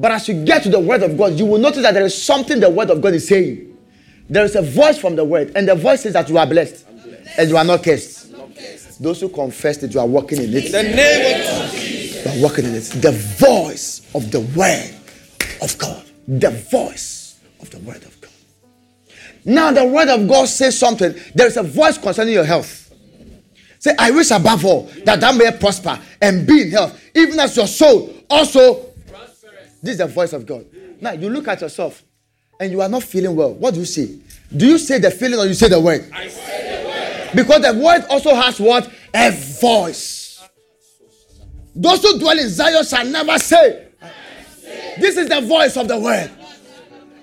But 0.00 0.12
as 0.12 0.26
you 0.28 0.44
get 0.46 0.62
to 0.62 0.70
the 0.70 0.80
word 0.80 1.02
of 1.02 1.18
God, 1.18 1.38
you 1.38 1.44
will 1.44 1.58
notice 1.58 1.82
that 1.82 1.92
there 1.92 2.06
is 2.06 2.20
something 2.24 2.58
the 2.58 2.70
word 2.70 2.88
of 2.88 3.02
God 3.02 3.12
is 3.12 3.28
saying. 3.28 3.76
There 4.30 4.44
is 4.44 4.56
a 4.56 4.62
voice 4.62 4.96
from 4.96 5.14
the 5.14 5.24
word, 5.24 5.52
and 5.54 5.68
the 5.68 5.74
voice 5.74 6.02
says 6.02 6.14
that 6.14 6.26
you 6.30 6.38
are 6.38 6.46
blessed, 6.46 6.86
and 7.36 7.50
you 7.50 7.56
are 7.58 7.64
not 7.64 7.84
cursed. 7.84 8.32
Those 8.98 9.20
who 9.20 9.28
confess 9.28 9.76
that 9.78 9.92
you 9.92 10.00
are 10.00 10.06
walking 10.06 10.42
in 10.42 10.54
it, 10.54 10.72
The 10.72 10.82
name 10.82 11.64
of 11.64 11.70
Jesus. 11.72 12.24
you 12.24 12.30
are 12.40 12.42
walking 12.42 12.64
in 12.64 12.74
it. 12.74 12.82
The 13.02 13.12
voice 13.12 14.00
of 14.14 14.30
the 14.30 14.40
word 14.40 14.94
of 15.60 15.76
God. 15.76 16.02
The 16.26 16.50
voice 16.50 17.38
of 17.60 17.68
the 17.70 17.78
word 17.80 18.02
of 18.02 18.18
God. 18.22 18.30
Now, 19.44 19.70
the 19.70 19.84
word 19.84 20.08
of 20.08 20.26
God 20.26 20.48
says 20.48 20.78
something. 20.78 21.14
There 21.34 21.46
is 21.46 21.58
a 21.58 21.62
voice 21.62 21.98
concerning 21.98 22.32
your 22.34 22.44
health. 22.44 22.94
Say, 23.78 23.94
I 23.98 24.10
wish 24.10 24.30
above 24.30 24.64
all 24.64 24.82
that 25.04 25.20
thou 25.20 25.32
may 25.32 25.50
prosper 25.52 25.98
and 26.22 26.46
be 26.46 26.62
in 26.62 26.70
health, 26.70 26.98
even 27.14 27.38
as 27.40 27.54
your 27.56 27.66
soul 27.66 28.14
also 28.30 28.89
this 29.82 29.92
is 29.92 29.98
the 29.98 30.06
voice 30.06 30.32
of 30.32 30.46
God. 30.46 30.66
Now 31.00 31.12
you 31.12 31.30
look 31.30 31.48
at 31.48 31.60
yourself 31.60 32.02
and 32.58 32.70
you 32.70 32.82
are 32.82 32.88
not 32.88 33.02
feeling 33.02 33.34
well. 33.34 33.54
What 33.54 33.74
do 33.74 33.80
you 33.80 33.86
say? 33.86 34.18
Do 34.54 34.66
you 34.66 34.78
say 34.78 34.98
the 34.98 35.10
feeling 35.10 35.38
or 35.38 35.46
you 35.46 35.54
say 35.54 35.68
the 35.68 35.80
word? 35.80 36.10
I 36.12 36.28
say 36.28 36.82
the 36.82 36.88
word. 36.88 37.36
Because 37.36 37.62
the 37.62 37.80
word 37.82 38.04
also 38.10 38.34
has 38.34 38.60
what? 38.60 38.90
A 39.14 39.30
voice. 39.60 40.48
Those 41.74 42.02
who 42.02 42.18
dwell 42.18 42.38
in 42.38 42.48
Zion 42.48 42.84
shall 42.84 43.06
never 43.06 43.38
say. 43.38 43.88
This 44.98 45.16
is 45.16 45.28
the 45.28 45.40
voice 45.40 45.76
of 45.76 45.88
the 45.88 45.98
word. 45.98 46.30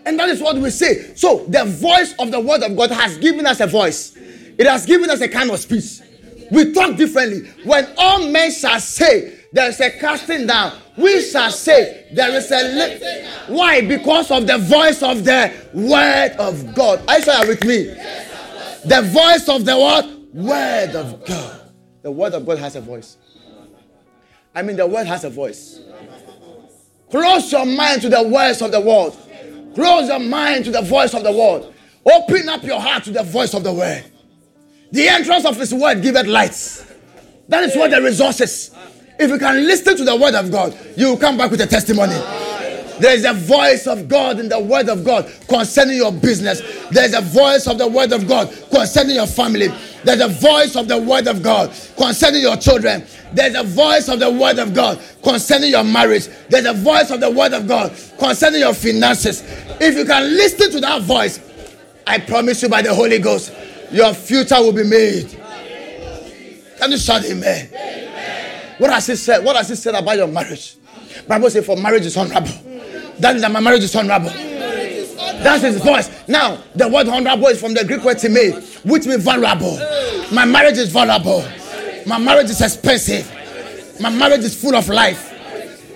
And 0.06 0.18
that 0.20 0.30
is 0.30 0.42
what 0.42 0.56
we 0.56 0.70
say. 0.70 1.14
So 1.16 1.46
the 1.48 1.66
voice 1.66 2.16
of 2.18 2.32
the 2.32 2.40
word 2.40 2.64
of 2.64 2.76
God 2.76 2.92
has 2.92 3.18
given 3.18 3.46
us 3.46 3.60
a 3.60 3.68
voice. 3.68 4.16
It 4.16 4.66
has 4.66 4.86
given 4.86 5.10
us 5.10 5.22
a 5.22 5.28
kind 5.28 5.52
of 5.52 5.60
speech. 5.60 6.02
We 6.50 6.74
talk 6.74 6.96
differently. 6.96 7.50
When 7.66 7.88
all 7.98 8.26
men 8.32 8.52
shall 8.52 8.80
say 8.80 9.38
there 9.58 9.70
is 9.70 9.82
a 9.82 9.90
casting 9.90 10.46
down, 10.46 10.72
we 10.96 11.20
shall 11.20 11.50
say 11.50 12.06
there 12.12 12.30
is 12.36 12.52
a 12.52 12.62
lift. 12.62 13.50
Why? 13.50 13.82
Because 13.82 14.30
of 14.30 14.46
the 14.46 14.60
voice 14.60 15.02
of 15.02 15.26
the 15.26 15.52
word 15.74 16.34
of 16.38 16.76
God. 16.76 17.04
You 17.10 17.24
sure 17.24 17.48
with 17.48 17.64
me? 17.66 17.86
The 18.86 19.02
voice 19.12 19.50
of 19.50 19.66
the 19.66 19.76
what? 19.76 20.08
Word 20.32 20.96
of 20.96 21.26
God. 21.26 21.72
The 22.04 22.12
word 22.12 22.36
of 22.36 22.46
God 22.46 22.60
has 22.60 22.76
a 22.76 22.82
voice. 22.82 23.18
I 24.54 24.62
mean, 24.62 24.76
the 24.76 24.86
word 24.86 25.08
has 25.08 25.24
a 25.24 25.30
voice. 25.32 25.80
Close 27.10 27.52
your 27.52 27.66
mind 27.66 28.04
to 28.04 28.10
the 28.10 28.22
words 28.22 28.62
of 28.62 28.72
the 28.72 28.80
word. 28.80 29.14
Close 29.74 30.08
your 30.08 30.20
mind 30.20 30.66
to 30.66 30.72
the 30.72 30.84
voice 30.84 31.16
of 31.16 31.24
the 31.24 31.32
word. 31.32 31.74
Open 32.06 32.48
up 32.48 32.62
your 32.62 32.80
heart 32.80 33.06
to 33.06 33.12
the 33.12 33.24
voice 33.24 33.56
of 33.56 33.64
the 33.64 33.74
word. 33.74 34.04
The 34.92 35.08
entrance 35.10 35.46
of 35.46 35.58
his 35.58 35.74
word 35.74 36.04
giveth 36.04 36.28
light. 36.28 36.86
That 37.48 37.64
is 37.64 37.76
what 37.76 37.90
the 37.90 38.04
resources. 38.04 38.76
If 39.20 39.30
you 39.30 39.40
can 39.40 39.66
listen 39.66 39.98
to 39.98 40.04
the 40.04 40.16
word 40.16 40.36
of 40.36 40.52
God, 40.52 40.78
you 40.96 41.10
will 41.10 41.18
come 41.18 41.38
back 41.38 41.52
with 41.52 41.62
a 41.62 41.68
testimony. 41.68 42.16
There 43.00 43.14
is 43.14 43.26
a 43.26 43.34
voice 43.34 43.86
of 43.86 44.08
God 44.08 44.40
in 44.40 44.50
the 44.50 44.60
word 44.60 44.90
of 44.90 45.06
God 45.06 45.32
concerning 45.48 45.98
your 45.98 46.12
business. 46.12 46.62
There 46.90 47.06
is 47.06 47.14
a 47.14 47.22
voice 47.22 47.68
of 47.68 47.78
the 47.78 47.88
word 47.88 48.12
of 48.12 48.28
God 48.28 48.50
concerning 48.72 49.16
your 49.16 49.28
family. 49.28 49.68
There's 50.04 50.22
a 50.22 50.28
voice 50.28 50.76
of 50.76 50.88
the 50.88 50.98
word 50.98 51.28
of 51.28 51.44
God 51.44 51.72
concerning 51.96 52.42
your 52.42 52.58
children. 52.58 53.06
There's 53.34 53.56
a 53.56 53.64
voice 53.64 54.08
of 54.10 54.20
the 54.20 54.32
word 54.32 54.58
of 54.58 54.74
God 54.74 55.00
concerning 55.24 55.72
your 55.72 55.84
marriage. 55.84 56.28
There's 56.50 56.66
a 56.66 56.74
voice 56.74 57.12
of 57.12 57.20
the 57.20 57.30
word 57.30 57.54
of 57.54 57.68
God 57.68 57.96
concerning 58.18 58.62
your 58.62 58.74
finances. 58.74 59.44
If 59.80 59.96
you 59.96 60.06
can 60.06 60.24
listen 60.24 60.72
to 60.72 60.80
that 60.82 61.04
voice, 61.04 61.40
I 62.08 62.20
promise 62.20 62.64
you 62.64 62.70
by 62.70 62.82
the 62.82 62.96
Holy 62.96 63.20
Ghost, 63.20 63.54
your 63.92 64.14
future 64.14 64.56
will 64.56 64.74
be 64.74 64.84
made. 64.84 65.30
Can 66.80 66.92
you 66.92 66.98
shout 66.98 67.26
amen? 67.26 67.70
amen? 67.74 68.17
What 68.78 68.92
has 68.92 69.08
he 69.08 69.16
said? 69.16 69.44
What 69.44 69.56
has 69.56 69.70
he 69.70 69.76
said 69.76 69.96
about 69.96 70.18
your 70.18 70.28
marriage? 70.28 70.76
Bible 71.28 71.50
says 71.50 71.66
for 71.66 71.76
marriage 71.78 72.06
is 72.06 72.16
honorable. 72.16 72.52
That 73.20 73.36
is 73.36 73.42
that 73.42 73.52
my 73.52 73.60
marriage 73.60 73.84
is 73.84 73.96
honorable. 73.96 74.30
That's 74.30 75.64
his 75.64 75.82
voice. 75.82 76.10
Now, 76.28 76.62
the 76.76 76.88
word 76.88 77.08
honorable 77.08 77.48
is 77.48 77.60
from 77.60 77.74
the 77.74 77.86
Greek 77.86 78.04
word 78.04 78.18
to 78.20 78.30
me, 78.30 78.52
which 78.84 79.06
means 79.06 79.24
vulnerable. 79.24 79.78
My 80.32 80.46
marriage 80.46 80.78
is 80.78 80.92
vulnerable. 80.92 81.44
My 82.06 82.18
marriage 82.18 82.50
is 82.50 82.62
expensive. 82.62 83.32
My 84.00 84.10
marriage 84.10 84.42
is 84.42 84.60
full 84.60 84.76
of 84.76 84.88
life. 84.90 85.34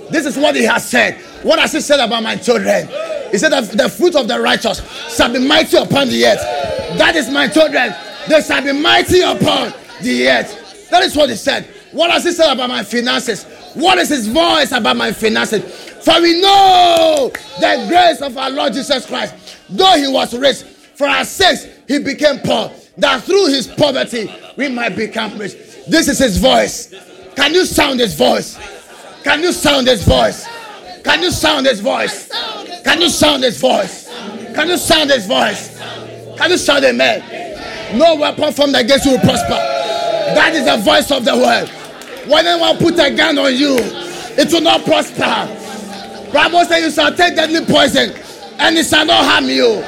This 0.10 0.26
is 0.26 0.38
what 0.38 0.56
he 0.56 0.64
has 0.64 0.90
said. 0.90 1.20
What 1.44 1.60
has 1.60 1.72
he 1.72 1.82
said 1.82 2.00
about 2.00 2.24
my 2.24 2.36
children? 2.36 2.88
He 3.32 3.38
said 3.38 3.50
that 3.50 3.70
the 3.72 3.90
fruit 3.90 4.16
of 4.16 4.28
the 4.28 4.40
righteous 4.40 4.82
shall 5.16 5.32
be 5.32 5.40
mighty 5.40 5.78
upon 5.78 6.10
the 6.10 6.26
earth. 6.26 6.98
That 6.98 7.16
is 7.16 7.30
my 7.30 7.48
children. 7.48 7.94
They 8.28 8.42
shall 8.42 8.62
be 8.62 8.74
mighty 8.74 9.22
upon 9.22 9.74
the 10.02 10.28
earth. 10.28 10.90
That 10.90 11.04
is 11.04 11.16
what 11.16 11.30
he 11.30 11.36
said. 11.36 11.68
What 11.92 12.12
has 12.12 12.24
he 12.24 12.32
said 12.32 12.52
about 12.52 12.70
my 12.70 12.84
finances? 12.84 13.44
What 13.74 13.98
is 13.98 14.10
his 14.10 14.28
voice 14.28 14.72
about 14.72 14.96
my 14.96 15.12
finances? 15.12 15.64
For 16.04 16.22
we 16.22 16.42
know 16.42 17.32
the 17.60 17.86
grace 17.88 18.22
of 18.22 18.38
our 18.38 18.50
Lord 18.50 18.74
Jesus 18.74 19.06
Christ, 19.06 19.36
though 19.70 19.98
he 19.98 20.08
was 20.08 20.38
rich, 20.38 20.64
for 20.96 21.08
our 21.08 21.26
sakes 21.26 21.68
he 21.88 22.00
became 22.00 22.40
poor, 22.40 22.72
that 22.98 23.24
through 23.24 23.48
his 23.48 23.68
poverty 23.68 24.34
we 24.58 24.70
might 24.70 24.96
become 24.96 25.38
rich. 25.38 25.54
This 25.88 26.08
is 26.08 26.20
his 26.20 26.38
voice. 26.38 26.94
Can 27.36 27.54
you 27.54 27.66
sound 27.66 28.00
his 28.00 28.14
voice? 28.16 28.58
Can 29.24 29.42
you 29.42 29.52
sound 29.52 29.88
his 29.88 30.04
voice? 30.04 30.48
Can 31.04 31.22
you 31.22 31.32
sound 31.32 31.66
his 31.66 31.80
voice? 31.80 32.30
Can 32.84 33.02
you 33.02 33.10
sound 33.10 33.44
his 33.44 33.60
voice? 33.60 34.08
Can 34.56 34.68
you 34.68 34.78
sound 34.78 35.10
his 35.12 35.28
voice? 35.28 35.80
Can 36.38 36.52
you 36.52 36.58
shout 36.58 36.84
amen? 36.84 37.98
No 37.98 38.16
weapon 38.16 38.52
formed 38.54 38.76
against 38.76 39.06
you 39.06 39.12
will 39.12 39.20
prosper. 39.20 39.50
That 39.50 40.54
is 40.56 40.66
the 40.66 40.78
voice 40.78 41.12
of 41.12 41.26
the 41.26 41.36
word. 41.36 41.70
When 42.28 42.46
anyone 42.46 42.78
put 42.78 43.00
a 43.00 43.12
gun 43.16 43.38
on 43.38 43.56
you, 43.56 43.76
it 43.80 44.52
will 44.54 44.62
not 44.62 44.86
prosper. 44.86 45.58
Bible 46.32 46.64
says 46.66 46.84
you 46.84 46.92
shall 46.92 47.16
take 47.16 47.36
deadly 47.36 47.66
poison, 47.66 48.12
and 48.60 48.78
it 48.78 48.86
shall 48.86 49.06
not 49.06 49.26
harm 49.26 49.46
you. 49.46 49.82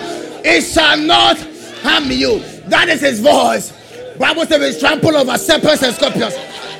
It 0.43 0.61
shall 0.61 0.97
not 0.97 1.37
harm 1.81 2.11
you. 2.11 2.39
That 2.67 2.89
is 2.89 3.01
his 3.01 3.19
voice. 3.19 3.71
Bible 4.17 4.45
says 4.45 4.59
we 4.75 4.79
trample 4.79 5.15
over 5.15 5.37
serpents 5.37 5.83
and 5.83 5.95
scorpions 5.95 6.35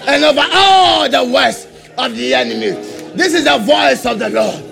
and 0.06 0.24
over 0.24 0.44
all 0.52 1.10
the 1.10 1.24
works 1.24 1.66
of 1.98 2.16
the 2.16 2.34
enemy. 2.34 2.72
This 3.16 3.34
is 3.34 3.46
the 3.46 3.58
voice 3.60 4.06
of 4.06 4.20
the 4.20 4.30
Lord. 4.30 4.64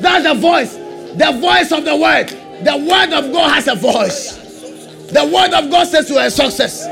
That's 0.00 0.24
the 0.24 0.34
voice. 0.34 0.74
The 0.74 1.38
voice 1.40 1.72
of 1.72 1.84
the 1.84 1.96
word. 1.96 2.28
The 2.64 2.76
word 2.76 3.12
of 3.12 3.32
God 3.32 3.52
has 3.52 3.68
a 3.68 3.74
voice. 3.74 4.36
The 5.10 5.24
word 5.24 5.52
of 5.52 5.70
God 5.70 5.86
says 5.86 6.10
you 6.10 6.18
are 6.18 6.26
a 6.26 6.30
success. 6.30 6.86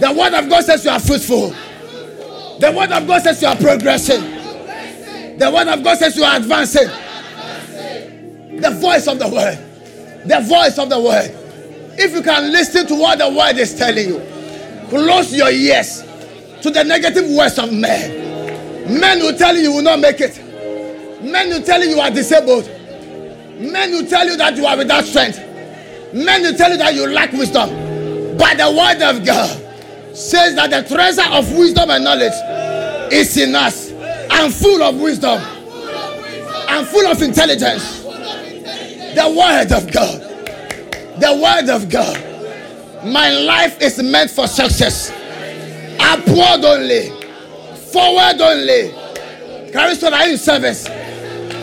The 0.00 0.10
word 0.10 0.32
of 0.32 0.48
God 0.48 0.64
says 0.64 0.82
you 0.82 0.90
are 0.90 0.98
fruitful. 0.98 1.50
The 2.58 2.72
word 2.74 2.90
of 2.90 3.06
God 3.06 3.22
says 3.22 3.42
you 3.42 3.48
are 3.48 3.56
progressing. 3.56 4.22
The 5.38 5.50
word 5.54 5.68
of 5.68 5.84
God 5.84 5.98
says 5.98 6.16
you 6.16 6.24
are 6.24 6.38
advancing. 6.38 6.88
The 8.60 8.70
voice 8.80 9.06
of 9.06 9.18
the 9.18 9.28
word. 9.28 9.58
The 10.26 10.40
voice 10.40 10.78
of 10.78 10.88
the 10.88 10.98
word. 10.98 11.30
If 11.98 12.12
you 12.12 12.22
can 12.22 12.50
listen 12.50 12.86
to 12.86 12.94
what 12.94 13.18
the 13.18 13.28
word 13.28 13.58
is 13.58 13.74
telling 13.74 14.08
you, 14.08 14.86
close 14.88 15.34
your 15.34 15.50
ears 15.50 16.02
to 16.62 16.70
the 16.70 16.82
negative 16.82 17.28
words 17.28 17.58
of 17.58 17.70
men. 17.70 18.98
Men 18.98 19.18
will 19.18 19.36
tell 19.36 19.54
you 19.54 19.62
you 19.62 19.72
will 19.72 19.82
not 19.82 20.00
make 20.00 20.20
it. 20.22 20.38
Men 21.22 21.50
will 21.50 21.62
tell 21.62 21.82
you 21.82 21.90
you 21.90 22.00
are 22.00 22.10
disabled. 22.10 22.64
Men 23.58 23.90
will 23.90 24.06
tell 24.06 24.26
you 24.26 24.38
that 24.38 24.56
you 24.56 24.64
are 24.64 24.78
without 24.78 25.04
strength. 25.04 25.38
Men 26.14 26.40
will 26.40 26.56
tell 26.56 26.70
you 26.70 26.78
that 26.78 26.94
you 26.94 27.06
lack 27.06 27.32
wisdom. 27.32 27.68
By 28.38 28.54
the 28.54 28.70
word 28.70 29.02
of 29.02 29.26
God 29.26 29.69
says 30.14 30.54
that 30.56 30.70
the 30.70 30.82
treasure 30.94 31.28
of 31.32 31.50
wisdom 31.56 31.90
and 31.90 32.04
knowledge 32.04 33.12
is 33.12 33.36
in 33.36 33.54
us. 33.54 33.90
and 33.90 34.52
full 34.54 34.82
of 34.82 35.00
wisdom. 35.00 35.40
and 36.68 36.86
full 36.86 37.06
of 37.06 37.20
intelligence. 37.22 38.02
The 38.02 39.34
word 39.36 39.72
of 39.72 39.92
God 39.92 40.30
the 41.20 41.34
word 41.34 41.68
of 41.68 41.88
God. 41.88 42.16
My 43.04 43.30
life 43.30 43.80
is 43.80 44.02
meant 44.02 44.30
for 44.30 44.46
success. 44.46 45.10
Upward 46.00 46.64
only, 46.64 47.10
forward 47.76 48.40
only. 48.40 48.90
Cariston, 49.70 50.12
are 50.12 50.26
you 50.26 50.32
in 50.32 50.38
service? 50.38 50.86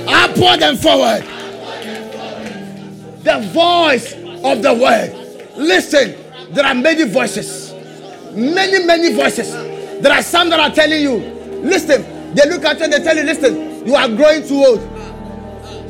Upward 0.08 0.62
and 0.62 0.80
forward. 0.80 1.24
The 3.24 3.39
voice 3.52 4.14
of 4.43 4.62
the 4.62 4.74
word. 4.74 5.58
Listen, 5.58 6.16
there 6.54 6.66
are 6.66 6.76
many 6.76 7.10
voices. 7.10 7.66
Many, 8.38 8.86
many 8.86 9.14
voices. 9.14 9.52
There 10.00 10.12
are 10.12 10.22
some 10.22 10.50
that 10.52 10.60
are 10.60 10.70
telling 10.70 11.02
you, 11.02 11.18
listen, 11.64 12.36
they 12.36 12.48
look 12.48 12.64
at 12.66 12.78
you 12.78 12.84
and 12.84 12.94
they 12.94 13.02
tell 13.02 13.18
you, 13.18 13.24
listen, 13.24 13.84
you 13.88 13.96
are 13.96 14.08
growing 14.08 14.48
too 14.48 14.64
old. 14.64 14.82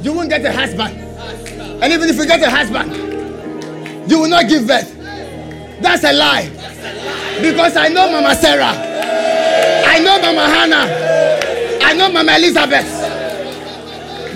You 0.02 0.14
won't 0.14 0.30
get 0.30 0.46
a 0.46 0.52
husband. 0.54 0.96
And 1.84 1.92
even 1.92 2.08
if 2.08 2.16
you 2.16 2.26
get 2.26 2.42
a 2.42 2.50
husband, 2.50 4.10
you 4.10 4.20
will 4.22 4.30
not 4.30 4.48
give 4.48 4.66
birth. 4.66 4.96
That's 5.82 6.06
a 6.06 6.14
lie. 6.14 6.48
Because 7.42 7.76
I 7.76 7.90
know 7.90 8.10
Mama 8.10 8.34
Sarah. 8.34 8.72
I 9.86 10.00
know 10.00 10.18
Mama 10.22 10.46
Hannah. 10.48 11.86
I 11.86 11.94
know 11.96 12.10
Mama 12.10 12.32
Elizabeth. 12.38 12.88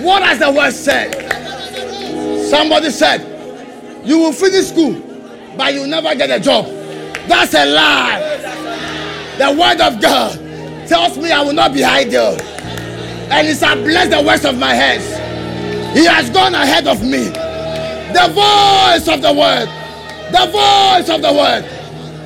What 0.03 0.21
has 0.23 0.39
the 0.39 0.51
word 0.51 0.71
said? 0.71 2.49
Somebody 2.49 2.89
said, 2.89 3.21
You 4.05 4.17
will 4.17 4.33
finish 4.33 4.65
school, 4.65 5.01
but 5.55 5.73
you 5.73 5.81
will 5.81 5.87
never 5.87 6.13
get 6.13 6.29
a 6.29 6.39
job. 6.43 6.80
That's 7.27 7.53
a 7.53 7.65
lie. 7.65 8.19
The 9.37 9.51
word 9.51 9.81
of 9.81 10.01
God 10.01 10.87
tells 10.87 11.17
me 11.17 11.31
I 11.31 11.41
will 11.41 11.53
not 11.53 11.73
be 11.73 11.83
idle. 11.83 12.39
And 13.31 13.47
He 13.47 13.53
shall 13.53 13.75
bless 13.75 14.09
the 14.09 14.21
works 14.21 14.45
of 14.45 14.57
my 14.57 14.73
hands. 14.73 15.05
He 15.97 16.05
has 16.05 16.29
gone 16.29 16.55
ahead 16.55 16.87
of 16.87 17.01
me. 17.01 17.29
The 18.13 18.27
voice 18.33 19.07
of 19.07 19.21
the 19.21 19.33
word. 19.33 19.67
The 20.31 20.47
voice 20.51 21.09
of 21.09 21.21
the 21.21 21.33
word. 21.33 21.63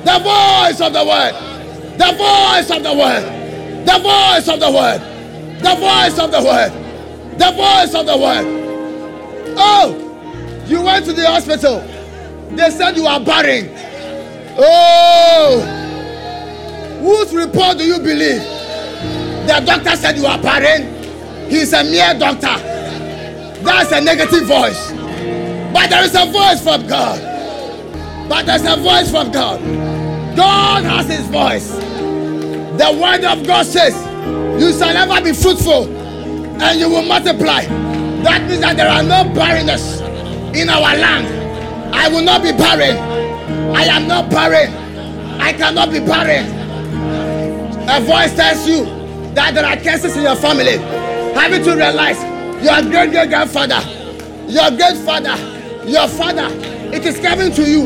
The 0.04 0.18
voice 0.18 0.80
of 0.80 0.92
the 0.92 1.04
word. 1.04 1.34
The 1.98 2.12
voice 2.16 2.70
of 2.70 2.82
the 2.82 2.94
word. 2.94 3.24
The 3.86 3.98
voice 3.98 4.48
of 4.48 4.60
the 4.60 4.70
word. 4.70 5.00
The 5.62 5.74
voice 5.74 6.18
of 6.18 6.30
the 6.30 6.42
word. 6.42 6.72
The 7.38 7.52
voice 7.52 7.94
of 7.94 8.06
the 8.06 8.16
word. 8.16 8.46
Oh, 9.58 10.64
you 10.66 10.82
went 10.82 11.04
to 11.06 11.12
the 11.12 11.26
hospital. 11.26 11.80
They 12.50 12.70
said 12.70 12.96
you 12.96 13.06
are 13.06 13.20
barren. 13.20 13.68
Oh, 14.58 15.60
whose 17.00 17.34
report 17.34 17.78
do 17.78 17.84
you 17.84 17.98
believe? 17.98 18.42
The 19.46 19.62
doctor 19.64 19.96
said 19.96 20.16
you 20.16 20.26
are 20.26 20.38
barren. 20.40 20.92
He's 21.50 21.72
a 21.72 21.84
mere 21.84 22.18
doctor. 22.18 22.56
That's 23.62 23.92
a 23.92 24.00
negative 24.00 24.46
voice. 24.46 24.92
But 25.72 25.90
there 25.90 26.04
is 26.04 26.14
a 26.14 26.26
voice 26.26 26.62
from 26.62 26.86
God. 26.86 27.20
But 28.28 28.46
there's 28.46 28.64
a 28.64 28.76
voice 28.76 29.10
from 29.10 29.30
God. 29.30 29.60
God 30.36 30.84
has 30.84 31.06
his 31.06 31.26
voice. 31.28 31.70
The 31.70 32.98
word 33.00 33.24
of 33.24 33.46
God 33.46 33.66
says, 33.66 33.94
You 34.60 34.72
shall 34.72 34.92
never 34.92 35.22
be 35.22 35.32
fruitful 35.32 35.86
and 36.60 36.80
you 36.80 36.88
will 36.88 37.02
multiply. 37.02 37.64
That 38.22 38.48
means 38.48 38.60
that 38.60 38.76
there 38.76 38.88
are 38.88 39.02
no 39.02 39.32
barrenness 39.34 40.00
in 40.58 40.68
our 40.68 40.80
land. 40.80 41.94
I 41.94 42.08
will 42.08 42.22
not 42.22 42.42
be 42.42 42.52
barren. 42.52 43.15
I 43.74 43.84
am 43.84 44.06
not 44.06 44.30
barren. 44.30 44.72
I 45.40 45.52
cannot 45.52 45.90
be 45.90 46.00
buried. 46.00 46.46
A 47.88 48.00
voice 48.00 48.34
tells 48.34 48.66
you 48.66 48.84
that 49.34 49.54
there 49.54 49.64
are 49.64 49.76
cases 49.76 50.16
in 50.16 50.22
your 50.22 50.36
family. 50.36 50.78
You 51.46 51.62
to 51.62 51.76
realize 51.76 52.18
your 52.64 52.82
great 52.82 53.12
great 53.12 53.28
grandfather, 53.28 53.80
your 54.48 54.70
great 54.70 54.96
father, 55.06 55.36
your 55.86 56.08
father, 56.08 56.48
it 56.92 57.06
is 57.06 57.20
coming 57.20 57.52
to 57.52 57.62
you. 57.62 57.82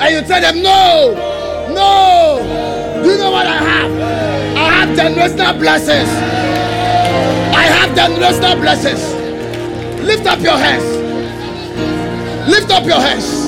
And 0.00 0.14
you 0.14 0.22
tell 0.22 0.40
them, 0.40 0.62
No, 0.62 1.14
no. 1.74 3.02
Do 3.02 3.10
you 3.10 3.18
know 3.18 3.32
what 3.32 3.46
I 3.46 3.56
have? 3.56 4.56
I 4.56 4.64
have 4.72 4.88
generational 4.96 5.58
blessings. 5.58 6.08
I 7.54 7.62
have 7.64 7.90
generational 7.96 8.60
blessings. 8.60 9.02
Lift 10.04 10.26
up 10.26 10.40
your 10.40 10.56
hands. 10.56 10.84
Lift 12.48 12.70
up 12.70 12.84
your 12.84 13.00
hands. 13.00 13.41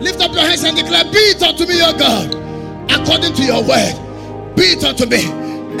Lift 0.00 0.20
up 0.20 0.32
your 0.32 0.42
hands 0.42 0.64
and 0.64 0.76
declare, 0.76 1.04
Be 1.04 1.18
it 1.18 1.42
unto 1.42 1.66
me, 1.66 1.78
your 1.78 1.92
God, 1.92 2.34
according 2.90 3.34
to 3.34 3.42
your 3.44 3.62
word. 3.62 3.94
Be 4.56 4.72
it 4.72 4.84
unto 4.84 5.06
me. 5.06 5.30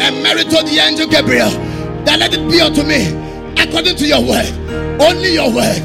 And 0.00 0.22
marry 0.22 0.44
to 0.44 0.62
the 0.62 0.78
angel 0.80 1.06
Gabriel, 1.08 1.50
that 2.04 2.18
let 2.18 2.32
it 2.34 2.48
be 2.50 2.60
unto 2.60 2.82
me 2.82 3.08
according 3.60 3.96
to 3.96 4.06
your 4.06 4.20
word. 4.20 4.48
Only 5.00 5.34
your 5.34 5.52
word. 5.52 5.82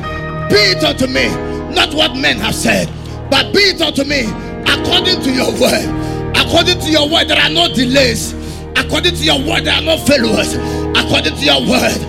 Be 0.49 0.60
it 0.76 0.84
unto 0.84 1.08
me, 1.08 1.28
not 1.74 1.93
what 1.93 2.16
men 2.16 2.38
have 2.38 2.55
said, 2.55 2.88
but 3.30 3.53
be 3.53 3.60
it 3.60 3.82
unto 3.82 4.03
me 4.03 4.26
according 4.68 5.22
to 5.24 5.32
your 5.32 5.51
word. 5.60 5.88
According 6.36 6.80
to 6.82 6.89
your 6.91 7.10
word, 7.10 7.28
there 7.28 7.39
are 7.39 7.49
no 7.49 7.68
delays. 7.74 8.34
According 8.76 9.16
to 9.16 9.24
your 9.24 9.39
word, 9.39 9.66
there 9.66 9.76
are 9.76 9.82
no 9.82 9.97
failures. 9.97 10.53
According 10.95 11.36
to 11.36 11.43
your 11.43 11.62
word, 11.68 11.99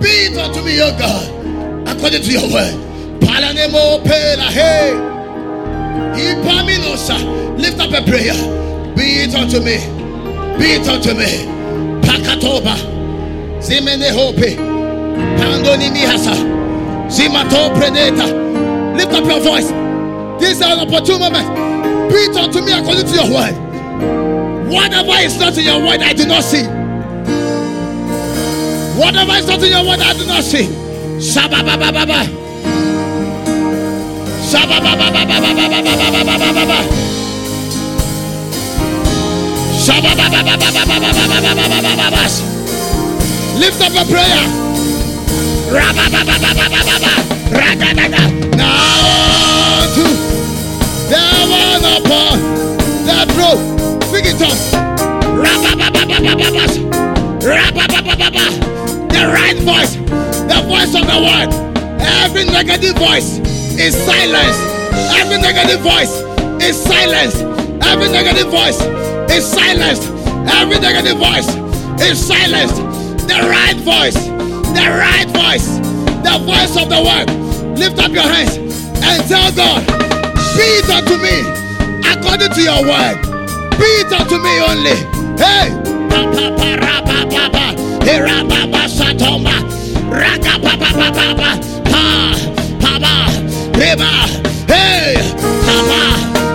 be 0.00 0.08
it 0.28 0.38
unto 0.38 0.62
me, 0.62 0.80
O 0.80 0.90
God, 0.98 1.88
according 1.88 2.22
to 2.22 2.30
your 2.32 2.52
word. 2.52 2.74
Palanemo 3.20 4.02
pela 4.04 4.50
hey. 4.50 5.06
Lift 7.56 7.80
up 7.80 7.90
a 7.90 8.04
prayer. 8.04 8.34
Be 8.94 9.24
it 9.24 9.34
unto 9.34 9.58
me. 9.60 9.76
Be 10.58 10.76
it 10.76 10.88
unto 10.88 11.14
me. 11.14 11.46
Pakatoba. 12.02 12.76
Zimene 13.60 14.12
hope. 14.12 14.56
Pandoni 15.38 15.90
mihasa. 15.90 16.34
Zimato 17.08 17.74
preneta. 17.76 18.26
Lift 18.96 19.12
up 19.12 19.24
your 19.24 19.40
voice. 19.40 19.68
This 20.40 20.58
is 20.58 20.62
an 20.62 20.80
opportune 20.80 21.18
moment. 21.18 21.48
Be 22.10 22.16
it 22.16 22.36
unto 22.36 22.60
me 22.60 22.72
according 22.72 23.06
to 23.06 23.14
your 23.14 23.32
word. 23.34 23.54
Whatever 24.70 25.12
is 25.22 25.38
not 25.38 25.56
in 25.56 25.64
your 25.64 25.80
word, 25.80 26.02
I 26.02 26.12
do 26.12 26.26
not 26.26 26.44
see. 26.44 26.85
Whatever 28.96 29.32
is 29.32 29.46
not 29.46 29.62
in 29.62 29.70
your 29.70 29.84
word, 29.84 30.00
I 30.00 30.12
do 30.16 30.24
not 30.26 30.42
see. 30.42 30.66
Shabba 31.20 31.60
ba 31.60 31.76
ba 31.76 31.92
ba 31.92 32.06
ba. 32.06 32.24
Shabba 34.40 34.80
ba 34.80 34.96
ba 34.96 35.10
ba 35.12 35.22
ba 35.24 35.36
ba 35.40 35.52
ba 35.52 35.68
ba 35.68 35.80
ba 35.84 36.22
ba 36.24 36.34
ba 36.40 36.52
ba 36.56 36.64
ba. 36.64 36.78
Shabba 39.76 40.12
ba 40.16 40.26
ba 40.32 40.40
ba 40.42 40.56
ba 40.56 40.70
ba 40.72 40.82
ba 40.88 40.96
ba 40.96 41.10
ba 41.12 41.40
ba 41.44 41.52
ba 41.54 41.80
ba 41.84 41.92
ba 41.96 42.08
ba. 42.10 42.24
Lift 43.60 43.80
up 43.84 43.92
a 44.00 44.04
prayer. 44.08 44.44
Now 48.56 49.84
to 49.94 50.04
the 51.12 51.24
one 51.52 51.84
upon 51.96 52.36
that 53.04 53.28
road. 53.36 53.60
Speak 54.04 54.24
it 54.24 54.40
up. 54.40 54.56
The 55.26 56.52
right 56.56 56.85
voice, 59.66 59.96
the 60.46 60.62
voice 60.70 60.94
of 60.94 61.02
the 61.10 61.18
word. 61.18 61.50
Every 62.22 62.44
negative 62.46 62.94
voice 62.94 63.42
is 63.74 63.98
silenced. 63.98 64.62
Every 65.18 65.38
negative 65.42 65.80
voice 65.82 66.14
is 66.62 66.78
silenced. 66.78 67.42
Every 67.82 68.08
negative 68.08 68.46
voice 68.46 68.78
is 69.34 69.44
silenced. 69.44 70.06
Every 70.54 70.78
negative 70.78 71.18
voice 71.18 71.50
is 72.00 72.14
silenced. 72.14 72.78
The 73.26 73.42
right 73.42 73.78
voice, 73.82 74.14
the 74.78 74.86
right 74.86 75.28
voice, 75.34 75.66
the 76.22 76.38
voice 76.46 76.74
of 76.78 76.86
the 76.88 77.02
word. 77.02 77.26
Lift 77.76 77.98
up 77.98 78.12
your 78.12 78.22
hands 78.22 78.56
and 79.02 79.18
tell 79.26 79.50
God, 79.50 79.82
Be 80.54 80.66
it 80.78 80.88
unto 80.88 81.18
me 81.18 81.42
according 82.06 82.54
to 82.54 82.62
your 82.62 82.82
word. 82.86 83.18
Be 83.82 83.90
it 83.98 84.12
unto 84.14 84.38
me 84.38 84.54
only. 84.62 84.96
Hey, 85.42 85.86
papa, 88.06 88.88
satoma, 88.88 89.62
raga, 90.10 90.58
papa, 90.60 90.90
papa, 90.94 91.58
pa, 91.84 92.34
papa. 92.80 93.26
Reba, 93.74 94.10
hey, 94.68 95.16
Papa, 95.66 96.00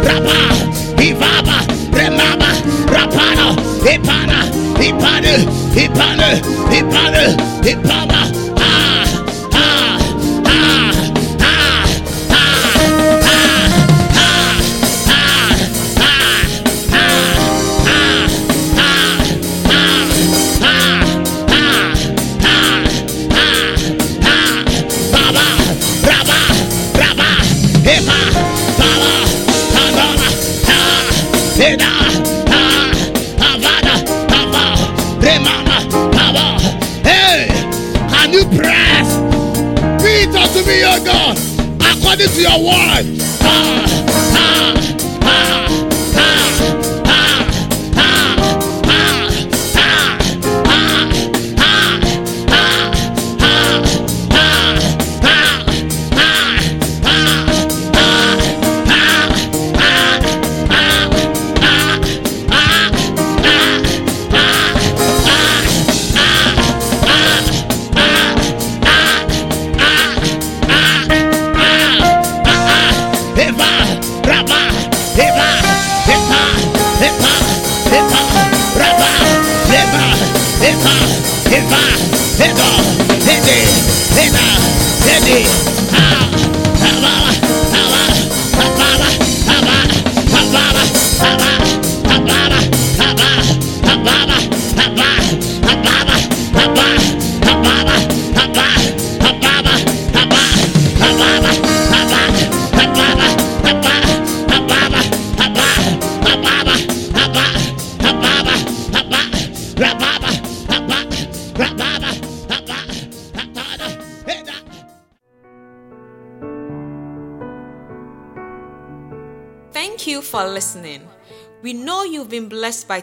Rapa, 0.08 0.40
Ivaba, 0.98 1.58
Remama, 1.92 2.52
Rapana, 2.88 3.56
Ipana, 3.84 4.40
Ipana, 4.80 5.34
Ipana, 5.76 6.28
Ipana, 6.72 7.24
Ipana, 7.64 8.11
according 42.24 42.36
to 42.36 42.42
your. 42.42 42.52
Ah, 42.54 43.02
ah. 43.42 44.01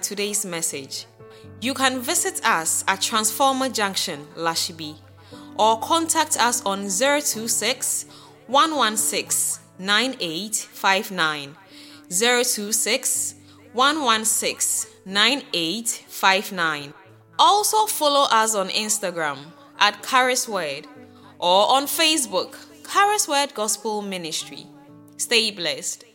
Today's 0.08 0.46
message. 0.46 1.04
You 1.60 1.74
can 1.74 2.00
visit 2.00 2.42
us 2.42 2.82
at 2.88 3.02
Transformer 3.02 3.68
Junction, 3.68 4.26
Lashibi, 4.38 4.96
or 5.58 5.78
contact 5.80 6.38
us 6.40 6.64
on 6.64 6.88
026 6.88 8.06
116 8.46 9.62
9859. 9.78 11.56
026 12.08 13.34
116 13.74 14.90
9859. 15.04 16.94
Also 17.38 17.84
follow 17.84 18.26
us 18.30 18.54
on 18.54 18.70
Instagram 18.70 19.36
at 19.78 20.02
Kairos 20.02 20.48
Word 20.48 20.86
or 21.38 21.70
on 21.72 21.84
Facebook 21.84 22.56
Kairos 22.82 23.28
Word 23.28 23.52
Gospel 23.52 24.00
Ministry. 24.00 24.66
Stay 25.18 25.50
blessed. 25.50 26.07